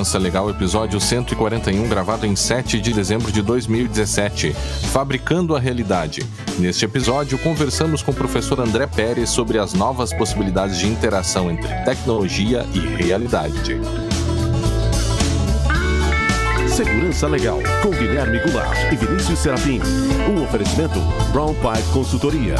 Segurança 0.00 0.18
Legal, 0.18 0.48
episódio 0.48 0.98
141, 0.98 1.86
gravado 1.86 2.24
em 2.24 2.34
7 2.34 2.80
de 2.80 2.94
dezembro 2.94 3.30
de 3.30 3.42
2017. 3.42 4.54
Fabricando 4.92 5.54
a 5.54 5.60
realidade. 5.60 6.26
Neste 6.58 6.86
episódio, 6.86 7.38
conversamos 7.38 8.02
com 8.02 8.10
o 8.10 8.14
professor 8.14 8.60
André 8.60 8.86
Pérez 8.86 9.28
sobre 9.28 9.58
as 9.58 9.74
novas 9.74 10.10
possibilidades 10.14 10.78
de 10.78 10.86
interação 10.86 11.50
entre 11.50 11.68
tecnologia 11.84 12.64
e 12.72 12.78
realidade. 12.78 13.78
Segurança 16.66 17.26
Legal, 17.26 17.58
com 17.82 17.90
Guilherme 17.90 18.38
Goulart 18.38 18.90
e 18.90 18.96
Vinícius 18.96 19.38
Serafim. 19.38 19.80
Um 20.30 20.42
oferecimento 20.42 20.98
Brown 21.32 21.52
Pipe 21.54 21.92
Consultoria. 21.92 22.54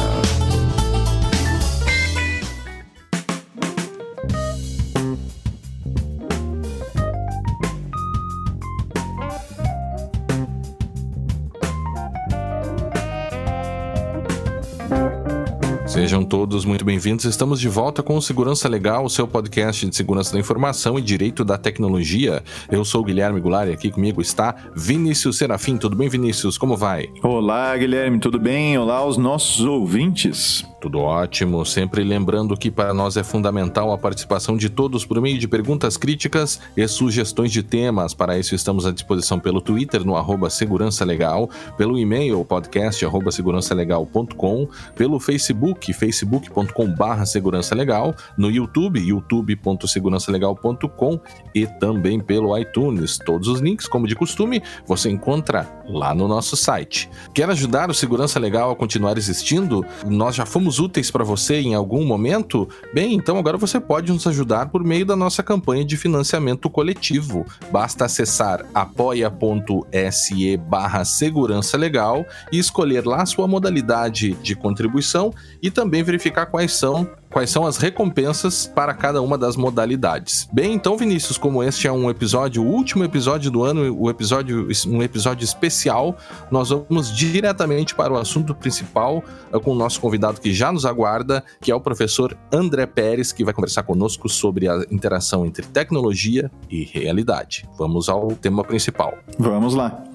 Bem-vindos. 17.00 17.24
Estamos 17.24 17.58
de 17.58 17.66
volta 17.66 18.02
com 18.02 18.14
o 18.14 18.20
Segurança 18.20 18.68
Legal, 18.68 19.06
o 19.06 19.08
seu 19.08 19.26
podcast 19.26 19.88
de 19.88 19.96
segurança 19.96 20.34
da 20.34 20.38
informação 20.38 20.98
e 20.98 21.02
direito 21.02 21.42
da 21.46 21.56
tecnologia. 21.56 22.42
Eu 22.70 22.84
sou 22.84 23.00
o 23.00 23.04
Guilherme 23.04 23.40
Goulart 23.40 23.70
e 23.70 23.72
aqui 23.72 23.90
comigo 23.90 24.20
está 24.20 24.54
Vinícius 24.76 25.38
Serafim. 25.38 25.78
Tudo 25.78 25.96
bem, 25.96 26.10
Vinícius? 26.10 26.58
Como 26.58 26.76
vai? 26.76 27.08
Olá, 27.22 27.74
Guilherme, 27.74 28.20
tudo 28.20 28.38
bem? 28.38 28.76
Olá 28.76 28.96
aos 28.96 29.16
nossos 29.16 29.64
ouvintes. 29.64 30.62
Tudo 30.78 30.98
ótimo. 30.98 31.64
Sempre 31.64 32.02
lembrando 32.04 32.56
que 32.56 32.70
para 32.70 32.92
nós 32.92 33.16
é 33.16 33.22
fundamental 33.22 33.92
a 33.92 33.98
participação 33.98 34.56
de 34.56 34.68
todos 34.68 35.04
por 35.04 35.20
meio 35.20 35.38
de 35.38 35.48
perguntas 35.48 35.96
críticas 35.96 36.60
e 36.76 36.86
sugestões 36.86 37.52
de 37.52 37.62
temas. 37.62 38.12
Para 38.12 38.38
isso, 38.38 38.54
estamos 38.54 38.84
à 38.86 38.90
disposição 38.90 39.38
pelo 39.38 39.60
Twitter, 39.60 40.04
no 40.04 40.16
arroba 40.16 40.50
Segurança 40.50 41.04
Legal, 41.04 41.48
pelo 41.76 41.98
e-mail, 41.98 42.44
podcast, 42.44 43.04
arroba 43.04 43.30
segurançalegal.com, 43.30 44.68
pelo 44.94 45.20
Facebook, 45.20 45.92
facebook.com 45.92 46.89
barra 46.90 47.26
Segurança 47.26 47.74
Legal, 47.74 48.14
no 48.36 48.50
YouTube, 48.50 49.00
youtube.segurançalegal.com 49.00 51.20
e 51.54 51.66
também 51.66 52.20
pelo 52.20 52.56
iTunes. 52.58 53.18
Todos 53.18 53.48
os 53.48 53.60
links, 53.60 53.86
como 53.86 54.06
de 54.06 54.14
costume, 54.14 54.62
você 54.86 55.10
encontra 55.10 55.68
lá 55.86 56.14
no 56.14 56.28
nosso 56.28 56.56
site. 56.56 57.10
Quer 57.34 57.48
ajudar 57.50 57.90
o 57.90 57.94
Segurança 57.94 58.38
Legal 58.38 58.70
a 58.70 58.76
continuar 58.76 59.18
existindo? 59.18 59.84
Nós 60.06 60.34
já 60.34 60.46
fomos 60.46 60.78
úteis 60.78 61.10
para 61.10 61.24
você 61.24 61.60
em 61.60 61.74
algum 61.74 62.04
momento? 62.04 62.68
Bem, 62.94 63.14
então 63.14 63.38
agora 63.38 63.56
você 63.56 63.80
pode 63.80 64.12
nos 64.12 64.26
ajudar 64.26 64.70
por 64.70 64.84
meio 64.84 65.04
da 65.04 65.16
nossa 65.16 65.42
campanha 65.42 65.84
de 65.84 65.96
financiamento 65.96 66.70
coletivo. 66.70 67.44
Basta 67.70 68.04
acessar 68.04 68.64
apoia.se 68.74 70.56
barra 70.56 71.04
segurança 71.04 71.76
legal 71.76 72.24
e 72.52 72.58
escolher 72.58 73.06
lá 73.06 73.24
sua 73.26 73.46
modalidade 73.46 74.34
de 74.34 74.54
contribuição 74.54 75.32
e 75.62 75.70
também 75.70 76.02
verificar 76.02 76.46
quais 76.46 76.72
são 76.80 77.06
quais 77.30 77.50
são 77.50 77.64
as 77.64 77.76
recompensas 77.76 78.66
para 78.66 78.92
cada 78.92 79.22
uma 79.22 79.38
das 79.38 79.54
modalidades. 79.54 80.48
Bem, 80.52 80.72
então, 80.72 80.96
Vinícius, 80.96 81.38
como 81.38 81.62
este 81.62 81.86
é 81.86 81.92
um 81.92 82.10
episódio, 82.10 82.62
o 82.62 82.66
último 82.66 83.04
episódio 83.04 83.50
do 83.50 83.62
ano, 83.62 83.94
o 83.96 84.10
episódio, 84.10 84.66
um 84.88 85.02
episódio 85.02 85.44
especial, 85.44 86.16
nós 86.50 86.70
vamos 86.70 87.14
diretamente 87.14 87.94
para 87.94 88.12
o 88.12 88.16
assunto 88.16 88.54
principal 88.54 89.22
eh, 89.52 89.58
com 89.60 89.72
o 89.72 89.74
nosso 89.74 90.00
convidado 90.00 90.40
que 90.40 90.52
já 90.52 90.72
nos 90.72 90.84
aguarda, 90.84 91.44
que 91.60 91.70
é 91.70 91.74
o 91.74 91.80
professor 91.80 92.36
André 92.52 92.86
Pérez, 92.86 93.30
que 93.30 93.44
vai 93.44 93.54
conversar 93.54 93.84
conosco 93.84 94.28
sobre 94.28 94.68
a 94.68 94.84
interação 94.90 95.46
entre 95.46 95.66
tecnologia 95.66 96.50
e 96.68 96.82
realidade. 96.82 97.68
Vamos 97.78 98.08
ao 98.08 98.32
tema 98.32 98.64
principal. 98.64 99.18
Vamos 99.38 99.74
lá. 99.74 100.09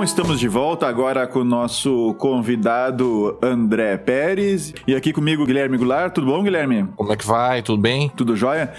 Bom, 0.00 0.04
estamos 0.04 0.40
de 0.40 0.48
volta 0.48 0.88
agora 0.88 1.26
com 1.26 1.40
o 1.40 1.44
nosso 1.44 2.14
convidado 2.14 3.38
André 3.42 3.98
Pérez. 3.98 4.72
E 4.86 4.94
aqui 4.94 5.12
comigo, 5.12 5.44
Guilherme 5.44 5.76
Goulart. 5.76 6.14
Tudo 6.14 6.28
bom, 6.28 6.42
Guilherme? 6.42 6.88
Como 6.96 7.12
é 7.12 7.16
que 7.18 7.26
vai? 7.26 7.60
Tudo 7.60 7.82
bem? 7.82 8.10
Tudo 8.16 8.34
jóia? 8.34 8.72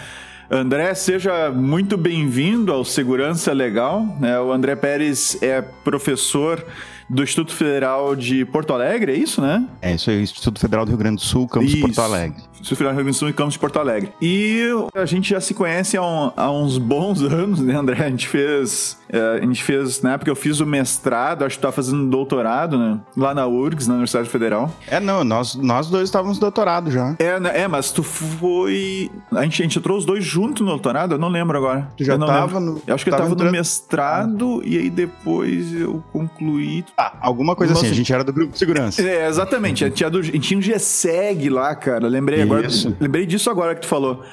André, 0.50 0.92
seja 0.96 1.52
muito 1.52 1.96
bem-vindo 1.96 2.74
ao 2.74 2.84
Segurança 2.84 3.54
Legal. 3.54 4.04
É, 4.20 4.40
o 4.40 4.52
André 4.52 4.76
Pérez 4.76 5.38
é 5.44 5.62
professor 5.62 6.66
do 7.08 7.22
Instituto 7.22 7.54
Federal 7.54 8.16
de 8.16 8.44
Porto 8.44 8.74
Alegre, 8.74 9.12
é 9.12 9.16
isso, 9.16 9.42
né? 9.42 9.64
É 9.80 9.94
isso 9.94 10.10
aí, 10.10 10.24
Instituto 10.24 10.60
Federal 10.60 10.86
do 10.86 10.90
Rio 10.90 10.98
Grande 10.98 11.18
do 11.18 11.22
Sul, 11.22 11.48
campus 11.48 11.72
isso. 11.72 11.82
Porto 11.82 12.02
Alegre. 12.02 12.42
Rio 12.70 12.78
Grande 12.78 13.04
do 13.04 13.14
Sul 13.14 13.30
e 13.30 13.34
campus 13.34 13.54
de 13.54 13.60
Porto 13.60 13.80
Alegre. 13.80 14.12
E 14.22 14.68
a 14.94 15.06
gente 15.06 15.30
já 15.30 15.42
se 15.42 15.54
conhece 15.54 15.98
há, 15.98 16.02
um, 16.02 16.32
há 16.36 16.52
uns 16.52 16.78
bons 16.78 17.22
anos, 17.24 17.60
né, 17.60 17.76
André? 17.76 18.06
A 18.06 18.10
gente 18.10 18.28
fez, 18.28 18.98
é, 19.10 19.40
a 19.42 19.42
gente 19.42 19.64
fez, 19.64 20.02
na 20.02 20.14
época 20.14 20.30
eu 20.30 20.36
fiz 20.36 20.60
o 20.60 20.66
mestrado, 20.66 21.44
acho 21.44 21.56
que 21.56 21.62
tu 21.62 21.68
tá 21.68 21.72
fazendo 21.72 22.10
doutorado, 22.10 22.78
né? 22.78 23.00
Lá 23.18 23.34
na 23.34 23.48
URGS, 23.48 23.88
na 23.88 23.96
Universidade 23.96 24.30
Federal. 24.30 24.72
É, 24.88 25.00
não, 25.00 25.24
nós, 25.24 25.56
nós 25.56 25.90
dois 25.90 26.06
estávamos 26.06 26.40
doutorado 26.40 26.92
já. 26.92 27.16
É, 27.20 27.40
né, 27.40 27.62
é, 27.62 27.68
mas 27.68 27.92
tu 27.92 28.04
foi... 28.04 29.10
A 29.32 29.44
gente, 29.44 29.62
a 29.62 29.66
gente 29.66 29.80
entrou 29.80 29.98
os 29.98 30.06
dois 30.06 30.24
juntos 30.24 30.62
no 30.62 30.68
doutorado? 30.68 31.16
Eu 31.16 31.20
não 31.20 31.30
lembro 31.30 31.58
agora. 31.58 31.90
Tu 31.98 32.04
já 32.04 32.14
eu 32.14 32.20
tava 32.20 32.60
lembro. 32.60 32.74
no... 32.74 32.82
Eu 32.86 32.96
acho 32.96 33.04
que 33.04 33.12
tava 33.12 33.24
eu 33.24 33.28
tava 33.28 33.34
entrando... 33.34 33.52
no 33.52 33.58
mestrado 33.58 34.62
ah. 34.64 34.68
e 34.68 34.78
aí 34.78 34.90
depois 34.90 35.74
eu 35.74 36.04
concluí... 36.12 36.86
Ah, 36.98 37.14
alguma 37.22 37.56
coisa 37.56 37.74
assim, 37.74 37.88
a 37.88 37.94
gente 37.94 38.14
era 38.14 38.24
do 38.24 38.34
grupo 38.34 38.54
de 38.54 38.60
segurança. 38.60 39.02
É, 39.02 39.28
exatamente. 39.28 39.84
A 39.84 39.88
gente, 39.88 40.10
do, 40.10 40.20
a 40.20 40.22
gente 40.22 40.40
tinha 40.40 40.58
um 40.58 40.62
GSEG 40.62 41.50
lá, 41.50 41.76
cara. 41.76 42.08
Lembrei 42.08 42.51
agora. 42.60 42.96
Lembrei 43.00 43.26
disso 43.26 43.50
agora 43.50 43.76
que 43.76 43.82
tu 43.82 43.88
falou. 43.88 44.24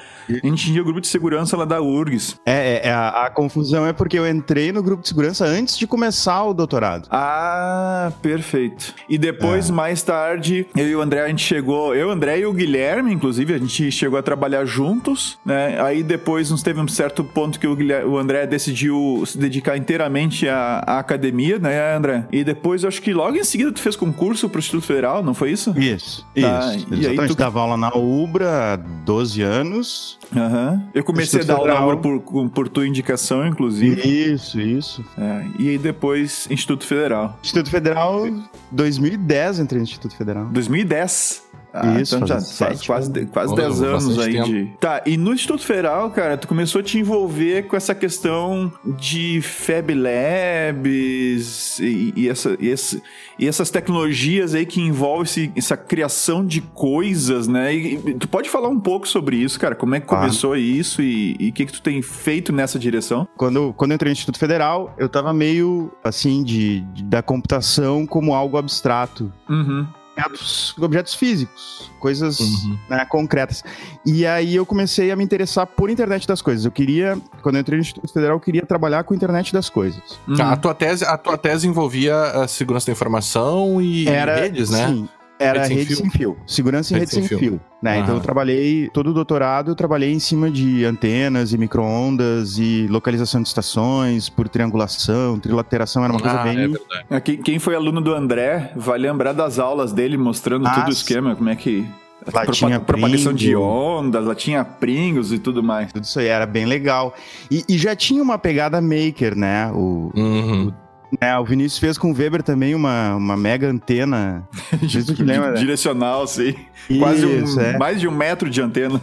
A 0.43 0.47
gente 0.47 0.65
tinha 0.65 0.81
o 0.81 0.85
grupo 0.85 1.01
de 1.01 1.07
segurança 1.07 1.57
lá 1.57 1.65
da 1.65 1.81
URGS. 1.81 2.39
É, 2.45 2.51
é, 2.51 2.87
é 2.87 2.91
a, 2.91 3.25
a, 3.25 3.29
confusão 3.29 3.85
é 3.85 3.93
porque 3.93 4.17
eu 4.17 4.27
entrei 4.27 4.71
no 4.71 4.83
grupo 4.83 5.01
de 5.01 5.07
segurança 5.07 5.45
antes 5.45 5.77
de 5.77 5.87
começar 5.87 6.43
o 6.43 6.53
doutorado. 6.53 7.07
Ah, 7.09 8.11
perfeito. 8.21 8.93
E 9.07 9.17
depois, 9.17 9.69
é. 9.69 9.73
mais 9.73 10.03
tarde, 10.03 10.67
eu 10.75 10.87
e 10.87 10.95
o 10.95 11.01
André, 11.01 11.23
a 11.23 11.27
gente 11.27 11.43
chegou. 11.43 11.95
Eu, 11.95 12.09
o 12.09 12.11
André 12.11 12.39
e 12.39 12.45
o 12.45 12.53
Guilherme, 12.53 13.13
inclusive, 13.13 13.53
a 13.53 13.57
gente 13.57 13.91
chegou 13.91 14.19
a 14.19 14.21
trabalhar 14.21 14.65
juntos, 14.65 15.39
né? 15.45 15.81
Aí 15.81 16.03
depois 16.03 16.51
nos 16.51 16.61
teve 16.61 16.79
um 16.79 16.87
certo 16.87 17.23
ponto 17.23 17.59
que 17.59 17.67
o, 17.67 17.75
Guilherme, 17.75 18.09
o 18.09 18.17
André 18.17 18.45
decidiu 18.45 19.23
se 19.25 19.37
dedicar 19.37 19.77
inteiramente 19.77 20.47
à, 20.47 20.83
à, 20.85 20.99
academia, 20.99 21.57
né, 21.59 21.95
André? 21.95 22.27
E 22.31 22.43
depois, 22.43 22.83
eu 22.83 22.89
acho 22.89 23.01
que 23.01 23.13
logo 23.13 23.37
em 23.37 23.43
seguida 23.43 23.71
tu 23.71 23.79
fez 23.79 23.95
concurso 23.95 24.49
pro 24.49 24.59
Instituto 24.59 24.85
Federal, 24.85 25.23
não 25.23 25.33
foi 25.33 25.51
isso? 25.51 25.73
Isso, 25.77 26.25
tá. 26.39 26.75
isso. 26.75 26.87
E 26.91 26.99
Exatamente, 26.99 27.21
aí 27.21 27.27
tu 27.27 27.35
dava 27.35 27.61
aula 27.61 27.77
na 27.77 27.89
UBRA 27.95 28.73
há 28.73 28.75
12 28.75 29.41
anos. 29.41 30.18
Uhum. 30.35 30.87
Eu 30.93 31.03
comecei 31.03 31.39
Instituto 31.39 31.61
a 31.61 31.67
dar 31.67 31.77
aula 31.77 31.97
por, 31.97 32.19
por, 32.21 32.49
por, 32.49 32.69
tua 32.69 32.87
indicação, 32.87 33.47
inclusive. 33.47 34.01
Isso, 34.07 34.59
isso. 34.59 35.05
É, 35.17 35.45
e 35.57 35.69
aí 35.69 35.77
depois 35.77 36.47
Instituto 36.51 36.85
Federal. 36.85 37.37
Instituto 37.41 37.69
Federal, 37.69 38.25
2010 38.71 39.59
entrei 39.59 39.79
no 39.79 39.83
Instituto 39.83 40.15
Federal. 40.15 40.45
2010? 40.45 41.49
Ah, 41.73 41.99
Isso, 42.01 42.15
então 42.15 42.27
já 42.27 42.41
faz 42.41 42.85
quase, 42.85 43.25
quase 43.27 43.55
10 43.55 43.81
anos 43.83 44.19
aí 44.19 44.33
tempo. 44.33 44.47
de. 44.47 44.65
Tá, 44.79 45.03
e 45.05 45.17
no 45.17 45.33
Instituto 45.33 45.63
Federal, 45.63 46.09
cara, 46.09 46.37
tu 46.37 46.47
começou 46.47 46.81
a 46.81 46.83
te 46.83 46.97
envolver 46.97 47.67
com 47.67 47.75
essa 47.75 47.93
questão 47.93 48.71
de 48.83 49.39
Fab 49.41 49.93
Labs 49.93 51.79
e, 51.79 52.13
e, 52.15 52.29
essa, 52.29 52.57
e, 52.59 52.69
esse, 52.69 53.01
e 53.37 53.47
essas 53.47 53.69
tecnologias 53.69 54.55
aí 54.55 54.65
que 54.65 54.81
envolvem 54.81 55.23
esse, 55.23 55.51
essa 55.55 55.77
criação 55.77 56.45
de 56.45 56.61
coisas, 56.61 57.47
né? 57.47 57.73
E, 57.75 57.95
e, 57.95 58.13
tu 58.15 58.27
pode 58.27 58.49
falar 58.49 58.69
um 58.69 58.79
pouco 58.79 59.07
sobre 59.07 59.37
isso, 59.37 59.59
cara? 59.59 59.75
Como 59.75 59.93
é 59.93 59.99
que 59.99 60.07
começou 60.07 60.53
ah. 60.53 60.59
isso 60.59 61.03
e 61.03 61.49
o 61.49 61.53
que, 61.53 61.65
que 61.67 61.73
tu 61.73 61.81
tem 61.81 62.01
feito 62.01 62.51
nessa 62.51 62.79
direção? 62.79 63.27
Quando, 63.37 63.73
quando 63.73 63.91
eu 63.91 63.95
entrei 63.95 64.09
no 64.09 64.13
Instituto 64.13 64.39
Federal, 64.39 64.95
eu 64.97 65.07
tava 65.07 65.31
meio 65.33 65.91
assim 66.03 66.43
de, 66.43 66.81
de 66.81 67.03
da 67.03 67.21
computação 67.21 68.07
como 68.07 68.33
algo 68.33 68.57
abstrato. 68.57 69.31
Uhum 69.47 69.85
objetos, 70.25 70.75
objetos 70.77 71.13
físicos, 71.13 71.91
coisas 71.99 72.39
uhum. 72.39 72.77
né, 72.89 73.05
concretas. 73.05 73.63
E 74.05 74.25
aí 74.25 74.55
eu 74.55 74.65
comecei 74.65 75.11
a 75.11 75.15
me 75.15 75.23
interessar 75.23 75.65
por 75.65 75.89
internet 75.89 76.27
das 76.27 76.41
coisas. 76.41 76.65
Eu 76.65 76.71
queria, 76.71 77.17
quando 77.41 77.55
eu 77.55 77.61
entrei 77.61 77.77
no 77.77 77.81
Instituto 77.81 78.11
Federal, 78.11 78.35
eu 78.35 78.39
queria 78.39 78.65
trabalhar 78.65 79.03
com 79.03 79.13
internet 79.13 79.53
das 79.53 79.69
coisas. 79.69 80.19
Uhum. 80.27 80.41
A, 80.41 80.55
tua 80.55 80.73
tese, 80.73 81.05
a 81.05 81.17
tua 81.17 81.37
tese 81.37 81.67
envolvia 81.67 82.21
a 82.21 82.47
segurança 82.47 82.87
da 82.87 82.91
informação 82.91 83.81
e 83.81 84.07
Era, 84.07 84.35
redes, 84.35 84.69
né? 84.69 84.87
Sim, 84.87 85.09
era 85.39 85.63
rede, 85.63 85.75
rede 85.75 85.95
sem, 85.95 86.09
fio. 86.09 86.37
Segurança 86.45 86.93
em 86.93 86.99
rede, 86.99 87.15
rede 87.15 87.27
sem, 87.27 87.27
fio. 87.27 87.39
fio 87.39 87.61
né? 87.81 87.99
Então 87.99 88.15
eu 88.15 88.21
trabalhei, 88.21 88.89
todo 88.89 89.11
o 89.11 89.13
doutorado 89.13 89.71
eu 89.71 89.75
trabalhei 89.75 90.11
em 90.11 90.19
cima 90.19 90.51
de 90.51 90.83
antenas 90.83 91.53
e 91.53 91.57
micro-ondas 91.57 92.57
e 92.57 92.87
localização 92.89 93.41
de 93.41 93.47
estações 93.47 94.27
por 94.27 94.49
triangulação, 94.49 95.39
trilateração, 95.39 96.03
era 96.03 96.11
uma 96.11 96.19
coisa 96.19 96.41
ah, 96.41 96.43
bem... 96.43 96.75
É 97.09 97.19
quem, 97.21 97.37
quem 97.37 97.59
foi 97.59 97.73
aluno 97.73 98.01
do 98.01 98.13
André 98.13 98.73
vai 98.75 98.99
lembrar 98.99 99.31
das 99.31 99.59
aulas 99.59 99.93
dele 99.93 100.17
mostrando 100.17 100.67
ah, 100.67 100.71
todo 100.71 100.89
o 100.89 100.91
esquema, 100.91 101.35
como 101.35 101.49
é 101.49 101.55
que 101.55 101.87
Lá 102.33 102.45
tinha 102.47 102.79
propagação 102.79 103.33
de 103.33 103.55
ondas, 103.55 104.25
lá 104.25 104.35
tinha 104.35 104.63
Pringles 104.63 105.31
e 105.31 105.39
tudo 105.39 105.63
mais. 105.63 105.91
Tudo 105.93 106.03
isso 106.03 106.19
aí 106.19 106.27
era 106.27 106.45
bem 106.45 106.65
legal. 106.65 107.15
E, 107.49 107.63
e 107.67 107.77
já 107.77 107.95
tinha 107.95 108.21
uma 108.21 108.37
pegada 108.37 108.81
maker, 108.81 109.35
né? 109.35 109.71
O, 109.71 110.11
uhum. 110.13 110.67
o 110.67 110.73
é, 111.19 111.37
o 111.37 111.43
Vinícius 111.43 111.79
fez 111.79 111.97
com 111.97 112.11
o 112.11 112.15
Weber 112.15 112.43
também 112.43 112.75
uma, 112.75 113.15
uma 113.15 113.35
mega 113.35 113.67
antena. 113.69 114.47
lembra, 115.19 115.51
né? 115.51 115.59
Direcional, 115.59 116.27
sim. 116.27 116.55
Isso, 116.89 116.99
Quase 116.99 117.25
um, 117.25 117.61
é. 117.61 117.77
mais 117.77 117.99
de 117.99 118.07
um 118.07 118.11
metro 118.11 118.49
de 118.49 118.61
antena. 118.61 119.01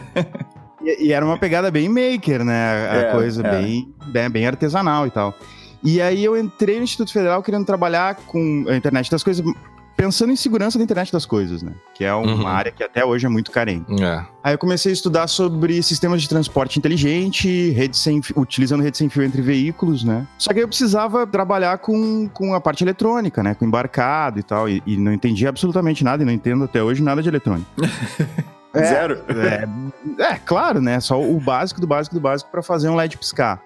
e, 0.82 1.06
e, 1.06 1.12
era 1.12 1.24
uma 1.24 1.38
pegada 1.38 1.70
bem 1.70 1.88
maker, 1.88 2.44
né? 2.44 2.88
A 2.88 2.96
é, 2.96 3.12
coisa 3.12 3.44
é. 3.46 3.50
Bem, 3.50 3.94
bem, 4.06 4.30
bem 4.30 4.46
artesanal 4.46 5.06
e 5.06 5.10
tal. 5.10 5.34
E 5.82 6.00
aí 6.00 6.24
eu 6.24 6.36
entrei 6.38 6.76
no 6.78 6.84
Instituto 6.84 7.12
Federal 7.12 7.42
querendo 7.42 7.64
trabalhar 7.64 8.14
com 8.14 8.64
a 8.68 8.76
internet 8.76 9.10
das 9.10 9.22
coisas, 9.22 9.44
pensando 9.96 10.32
em 10.32 10.37
segurança 10.37 10.76
da 10.78 10.84
internet 10.84 11.10
das 11.10 11.25
coisas, 11.25 11.62
né? 11.62 11.72
Que 11.94 12.04
é 12.04 12.12
uma 12.12 12.32
uhum. 12.32 12.46
área 12.46 12.70
que 12.70 12.82
até 12.82 13.04
hoje 13.04 13.26
é 13.26 13.28
muito 13.28 13.50
carente. 13.50 14.02
É. 14.02 14.25
Aí 14.44 14.54
eu 14.54 14.58
comecei 14.58 14.93
a 14.93 14.93
estudar 14.93 15.26
sobre 15.26 15.82
sistemas 15.82 16.20
de 16.20 16.28
transporte 16.28 16.78
inteligente, 16.78 17.70
rede 17.70 17.96
sem, 17.96 18.20
utilizando 18.37 18.82
rede 18.82 18.98
sem 18.98 19.08
fio 19.08 19.22
entre 19.22 19.40
veículos, 19.40 20.04
né? 20.04 20.26
Só 20.38 20.52
que 20.52 20.60
eu 20.60 20.69
precisava 20.69 21.26
trabalhar 21.26 21.78
com, 21.78 22.28
com 22.28 22.54
a 22.54 22.60
parte 22.60 22.84
eletrônica, 22.84 23.43
né? 23.43 23.54
Com 23.54 23.64
embarcado 23.64 24.38
e 24.38 24.43
tal. 24.43 24.69
E, 24.69 24.82
e 24.87 24.96
não 24.96 25.12
entendia 25.12 25.48
absolutamente 25.48 26.04
nada, 26.04 26.22
e 26.22 26.26
não 26.26 26.32
entendo 26.32 26.64
até 26.64 26.82
hoje 26.82 27.02
nada 27.02 27.22
de 27.22 27.28
eletrônica. 27.28 27.66
É, 28.75 28.84
Zero? 28.84 29.22
É, 29.28 30.22
é, 30.22 30.38
claro, 30.44 30.82
né? 30.82 31.00
Só 31.00 31.19
o 31.19 31.40
básico 31.40 31.81
do 31.81 31.87
básico 31.87 32.14
do 32.14 32.20
básico 32.20 32.50
para 32.50 32.62
fazer 32.62 32.90
um 32.90 32.94
LED 32.94 33.16
piscar. 33.16 33.62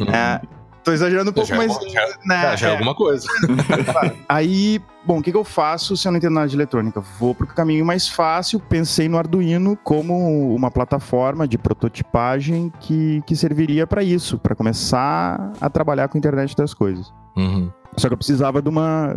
é, 0.00 0.40
Tô 0.86 0.92
exagerando 0.92 1.30
um 1.30 1.34
pouco, 1.34 1.48
já 1.48 1.56
mas. 1.56 1.76
É, 1.82 1.88
já, 1.88 2.06
né, 2.24 2.56
já 2.56 2.68
é, 2.68 2.70
é 2.70 2.72
alguma 2.74 2.94
coisa. 2.94 3.26
Aí, 4.28 4.80
bom, 5.04 5.18
o 5.18 5.22
que, 5.22 5.32
que 5.32 5.36
eu 5.36 5.42
faço 5.42 5.96
se 5.96 6.06
eu 6.06 6.12
não 6.12 6.18
entendo 6.18 6.34
nada 6.34 6.46
de 6.46 6.54
eletrônica? 6.54 7.00
Vou 7.18 7.34
pro 7.34 7.44
caminho 7.44 7.84
mais 7.84 8.08
fácil. 8.08 8.60
Pensei 8.60 9.08
no 9.08 9.18
Arduino 9.18 9.76
como 9.82 10.54
uma 10.54 10.70
plataforma 10.70 11.48
de 11.48 11.58
prototipagem 11.58 12.72
que, 12.78 13.20
que 13.26 13.34
serviria 13.34 13.84
para 13.84 14.04
isso, 14.04 14.38
para 14.38 14.54
começar 14.54 15.52
a 15.60 15.68
trabalhar 15.68 16.06
com 16.06 16.16
a 16.16 16.20
internet 16.20 16.54
das 16.54 16.72
coisas. 16.72 17.12
Uhum. 17.36 17.68
Só 17.96 18.06
que 18.06 18.14
eu 18.14 18.18
precisava 18.18 18.62
de 18.62 18.68
uma, 18.68 19.16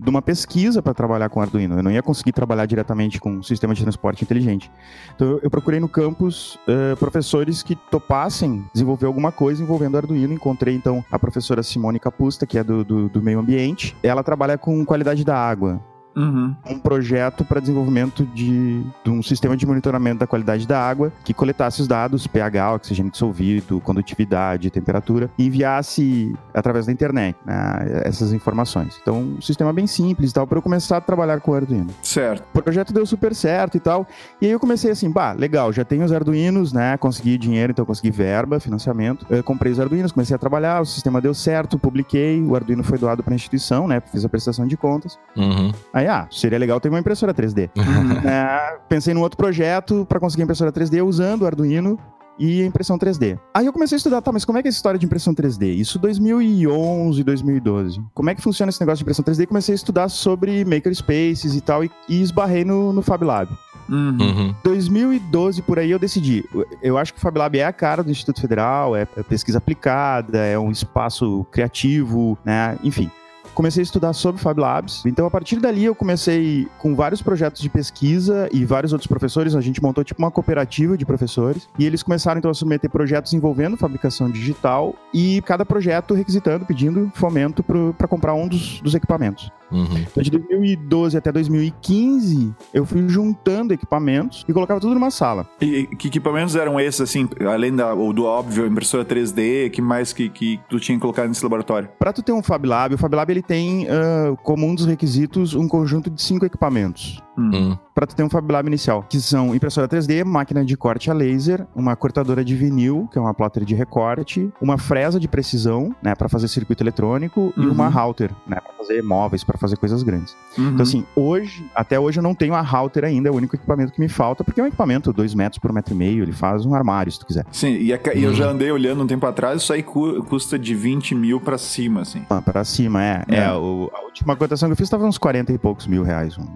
de 0.00 0.08
uma 0.08 0.22
pesquisa 0.22 0.80
para 0.80 0.94
trabalhar 0.94 1.28
com 1.28 1.40
Arduino. 1.40 1.76
Eu 1.76 1.82
não 1.82 1.90
ia 1.90 2.02
conseguir 2.02 2.32
trabalhar 2.32 2.64
diretamente 2.66 3.20
com 3.20 3.32
um 3.32 3.42
sistema 3.42 3.74
de 3.74 3.82
transporte 3.82 4.24
inteligente. 4.24 4.70
Então 5.14 5.38
eu 5.42 5.50
procurei 5.50 5.78
no 5.78 5.88
campus 5.88 6.54
uh, 6.66 6.96
professores 6.98 7.62
que 7.62 7.76
topassem 7.76 8.64
desenvolver 8.72 9.06
alguma 9.06 9.30
coisa 9.30 9.62
envolvendo 9.62 9.96
Arduino. 9.96 10.32
Encontrei 10.32 10.74
então 10.74 11.04
a 11.10 11.18
professora 11.18 11.62
Simone 11.62 11.98
Capusta, 11.98 12.46
que 12.46 12.58
é 12.58 12.64
do, 12.64 12.84
do, 12.84 13.08
do 13.08 13.22
meio 13.22 13.38
ambiente. 13.38 13.94
Ela 14.02 14.22
trabalha 14.22 14.56
com 14.56 14.84
qualidade 14.84 15.24
da 15.24 15.36
água. 15.36 15.80
Uhum. 16.16 16.54
Um 16.66 16.78
projeto 16.78 17.44
para 17.44 17.60
desenvolvimento 17.60 18.24
de, 18.26 18.82
de, 19.04 19.10
um 19.10 19.22
sistema 19.22 19.56
de 19.56 19.66
monitoramento 19.66 20.20
da 20.20 20.26
qualidade 20.26 20.66
da 20.66 20.80
água 20.80 21.12
que 21.24 21.32
coletasse 21.32 21.80
os 21.80 21.88
dados 21.88 22.26
pH, 22.26 22.74
oxigênio 22.74 23.10
dissolvido, 23.10 23.80
condutividade, 23.80 24.70
temperatura 24.70 25.30
e 25.38 25.46
enviasse 25.46 26.34
através 26.54 26.86
da 26.86 26.92
internet 26.92 27.36
né, 27.44 28.02
essas 28.04 28.32
informações. 28.32 28.98
Então, 29.00 29.20
um 29.20 29.40
sistema 29.40 29.72
bem 29.72 29.86
simples 29.86 30.30
e 30.30 30.34
tal, 30.34 30.46
para 30.46 30.58
eu 30.58 30.62
começar 30.62 30.98
a 30.98 31.00
trabalhar 31.00 31.40
com 31.40 31.52
o 31.52 31.54
Arduino. 31.54 31.90
Certo. 32.02 32.44
O 32.54 32.62
projeto 32.62 32.92
deu 32.92 33.06
super 33.06 33.34
certo 33.34 33.76
e 33.76 33.80
tal. 33.80 34.06
E 34.40 34.46
aí 34.46 34.52
eu 34.52 34.60
comecei 34.60 34.90
assim, 34.90 35.10
bah, 35.10 35.32
legal, 35.32 35.72
já 35.72 35.84
tenho 35.84 36.04
os 36.04 36.12
Arduinos, 36.12 36.72
né? 36.72 36.96
Consegui 36.96 37.38
dinheiro, 37.38 37.72
então 37.72 37.84
consegui 37.84 38.10
verba, 38.10 38.60
financiamento. 38.60 39.26
Eu 39.30 39.42
comprei 39.42 39.72
os 39.72 39.80
Arduinos, 39.80 40.12
comecei 40.12 40.34
a 40.34 40.38
trabalhar, 40.38 40.80
o 40.80 40.86
sistema 40.86 41.20
deu 41.20 41.34
certo, 41.34 41.78
publiquei, 41.78 42.42
o 42.42 42.54
Arduino 42.54 42.82
foi 42.82 42.98
doado 42.98 43.22
para 43.22 43.34
a 43.34 43.36
instituição, 43.36 43.86
né? 43.86 44.00
Fiz 44.00 44.24
a 44.24 44.28
prestação 44.28 44.66
de 44.66 44.76
contas. 44.76 45.18
Uhum. 45.36 45.72
Aí, 45.92 45.99
ah, 46.08 46.26
seria 46.30 46.58
legal 46.58 46.80
ter 46.80 46.88
uma 46.88 46.98
impressora 46.98 47.34
3D. 47.34 47.70
é, 48.24 48.78
pensei 48.88 49.14
num 49.14 49.20
outro 49.20 49.36
projeto 49.36 50.06
para 50.08 50.20
conseguir 50.20 50.42
impressora 50.42 50.72
3D 50.72 51.04
usando 51.04 51.42
o 51.42 51.46
Arduino 51.46 51.98
e 52.40 52.62
impressão 52.62 52.98
3D. 52.98 53.38
Aí 53.54 53.66
eu 53.66 53.72
comecei 53.72 53.96
a 53.96 53.98
estudar, 53.98 54.22
tá, 54.22 54.32
mas 54.32 54.46
como 54.46 54.56
é 54.56 54.62
que 54.62 54.68
é 54.68 54.70
essa 54.70 54.78
história 54.78 54.98
de 54.98 55.04
impressão 55.04 55.34
3D? 55.34 55.74
Isso 55.74 55.98
2011, 55.98 57.22
2012. 57.22 58.02
Como 58.14 58.30
é 58.30 58.34
que 58.34 58.40
funciona 58.40 58.70
esse 58.70 58.80
negócio 58.80 58.98
de 58.98 59.02
impressão 59.02 59.22
3D? 59.22 59.46
Comecei 59.46 59.74
a 59.74 59.76
estudar 59.76 60.08
sobre 60.08 60.64
makerspaces 60.64 61.54
e 61.54 61.60
tal, 61.60 61.84
e, 61.84 61.90
e 62.08 62.22
esbarrei 62.22 62.64
no, 62.64 62.94
no 62.94 63.02
Fab 63.02 63.22
Lab. 63.22 63.50
Uhum. 63.90 64.54
2012 64.62 65.62
por 65.62 65.78
aí 65.78 65.90
eu 65.90 65.98
decidi. 65.98 66.44
Eu 66.80 66.96
acho 66.96 67.12
que 67.12 67.18
o 67.18 67.20
Fab 67.20 67.36
Lab 67.36 67.58
é 67.58 67.66
a 67.66 67.72
cara 67.72 68.02
do 68.02 68.10
Instituto 68.10 68.40
Federal, 68.40 68.96
é 68.96 69.04
pesquisa 69.04 69.58
aplicada, 69.58 70.38
é 70.38 70.58
um 70.58 70.70
espaço 70.70 71.44
criativo, 71.50 72.38
né? 72.44 72.78
Enfim 72.82 73.10
comecei 73.54 73.82
a 73.82 73.84
estudar 73.84 74.12
sobre 74.12 74.40
Fab 74.40 74.58
Labs. 74.60 75.04
Então, 75.06 75.26
a 75.26 75.30
partir 75.30 75.56
dali, 75.56 75.84
eu 75.84 75.94
comecei 75.94 76.66
com 76.78 76.94
vários 76.94 77.22
projetos 77.22 77.60
de 77.60 77.68
pesquisa 77.68 78.48
e 78.52 78.64
vários 78.64 78.92
outros 78.92 79.06
professores. 79.06 79.54
A 79.54 79.60
gente 79.60 79.82
montou 79.82 80.04
tipo 80.04 80.20
uma 80.20 80.30
cooperativa 80.30 80.96
de 80.96 81.04
professores 81.04 81.68
e 81.78 81.84
eles 81.84 82.02
começaram 82.02 82.38
então 82.38 82.50
a 82.50 82.54
submeter 82.54 82.90
projetos 82.90 83.32
envolvendo 83.32 83.76
fabricação 83.76 84.30
digital 84.30 84.94
e 85.12 85.42
cada 85.42 85.64
projeto 85.64 86.14
requisitando, 86.14 86.64
pedindo 86.64 87.10
fomento 87.14 87.62
para 87.62 88.08
comprar 88.08 88.34
um 88.34 88.48
dos, 88.48 88.80
dos 88.80 88.94
equipamentos. 88.94 89.50
Uhum. 89.70 90.04
Então, 90.10 90.22
de 90.22 90.30
2012 90.30 91.16
até 91.16 91.30
2015, 91.32 92.54
eu 92.74 92.84
fui 92.84 93.08
juntando 93.08 93.72
equipamentos 93.72 94.44
e 94.48 94.52
colocava 94.52 94.80
tudo 94.80 94.94
numa 94.94 95.10
sala. 95.10 95.46
E 95.60 95.86
que 95.86 96.08
equipamentos 96.08 96.56
eram 96.56 96.78
esses, 96.80 97.00
assim, 97.00 97.28
além 97.46 97.74
da, 97.74 97.94
do 97.94 98.24
óbvio, 98.24 98.66
impressora 98.66 99.04
3D, 99.04 99.70
que 99.70 99.80
mais 99.80 100.12
que, 100.12 100.28
que 100.28 100.60
tu 100.68 100.78
tinha 100.78 100.98
colocado 100.98 101.28
nesse 101.28 101.42
laboratório? 101.42 101.88
Para 101.98 102.12
tu 102.12 102.22
ter 102.22 102.32
um 102.32 102.42
Fab 102.42 102.66
Lab, 102.66 102.94
o 102.94 102.98
Fab 102.98 103.14
Lab 103.14 103.30
ele 103.30 103.42
tem 103.42 103.84
uh, 103.84 104.36
como 104.42 104.66
um 104.66 104.74
dos 104.74 104.86
requisitos 104.86 105.54
um 105.54 105.68
conjunto 105.68 106.10
de 106.10 106.20
cinco 106.22 106.44
equipamentos. 106.44 107.20
Hum. 107.38 107.76
Para 107.94 108.06
tu 108.06 108.14
ter 108.14 108.22
um 108.22 108.30
Fab 108.30 108.50
Lab 108.50 108.66
inicial, 108.66 109.04
que 109.08 109.20
são 109.20 109.54
impressora 109.54 109.88
3D, 109.88 110.24
máquina 110.24 110.64
de 110.64 110.76
corte 110.76 111.10
a 111.10 111.14
laser, 111.14 111.66
uma 111.74 111.96
cortadora 111.96 112.44
de 112.44 112.54
vinil, 112.54 113.08
que 113.10 113.18
é 113.18 113.20
uma 113.20 113.32
plotter 113.32 113.64
de 113.64 113.74
recorte, 113.74 114.50
uma 114.60 114.76
fresa 114.76 115.18
de 115.18 115.28
precisão, 115.28 115.94
né, 116.02 116.14
para 116.14 116.28
fazer 116.28 116.48
circuito 116.48 116.82
eletrônico 116.82 117.52
uhum. 117.56 117.64
e 117.64 117.66
uma 117.66 117.88
router, 117.88 118.30
né, 118.46 118.58
para 118.60 118.72
fazer 118.74 119.02
móveis, 119.02 119.44
para 119.44 119.58
fazer 119.60 119.76
coisas 119.76 120.02
grandes. 120.02 120.36
Uhum. 120.56 120.70
Então 120.70 120.82
assim, 120.82 121.04
hoje, 121.14 121.64
até 121.74 121.98
hoje 121.98 122.18
eu 122.18 122.22
não 122.22 122.34
tenho 122.34 122.54
a 122.54 122.60
router 122.60 123.04
ainda, 123.04 123.28
é 123.28 123.32
o 123.32 123.34
único 123.34 123.56
equipamento 123.56 123.92
que 123.92 124.00
me 124.00 124.08
falta, 124.08 124.42
porque 124.42 124.60
é 124.60 124.64
um 124.64 124.66
equipamento 124.66 125.12
2 125.12 125.34
metros 125.34 125.58
por 125.58 125.70
um 125.70 125.74
metro 125.74 125.94
e 125.94 125.96
meio, 125.96 126.22
ele 126.22 126.32
faz 126.32 126.64
um 126.64 126.74
armário, 126.74 127.10
se 127.12 127.18
tu 127.18 127.26
quiser. 127.26 127.44
Sim, 127.52 127.76
e, 127.76 127.92
a, 127.92 128.00
e 128.14 128.24
eu 128.24 128.34
já 128.34 128.46
uhum. 128.46 128.52
andei 128.52 128.70
olhando 128.70 129.02
um 129.02 129.06
tempo 129.06 129.26
atrás, 129.26 129.62
isso 129.62 129.72
aí 129.72 129.82
cu, 129.82 130.22
custa 130.24 130.58
de 130.58 130.74
20 130.74 131.14
mil 131.14 131.40
para 131.40 131.58
cima, 131.58 132.02
assim. 132.02 132.24
Ah, 132.28 132.42
para 132.42 132.64
cima, 132.64 133.02
é. 133.04 133.24
É, 133.28 133.36
é 133.44 133.52
o, 133.52 133.90
a 133.94 134.04
última 134.04 134.34
cotação 134.36 134.68
que 134.68 134.72
eu 134.72 134.76
fiz 134.76 134.86
estava 134.86 135.04
uns 135.04 135.18
40 135.18 135.52
e 135.52 135.58
poucos 135.58 135.86
mil 135.86 136.02
reais, 136.02 136.36
um, 136.38 136.46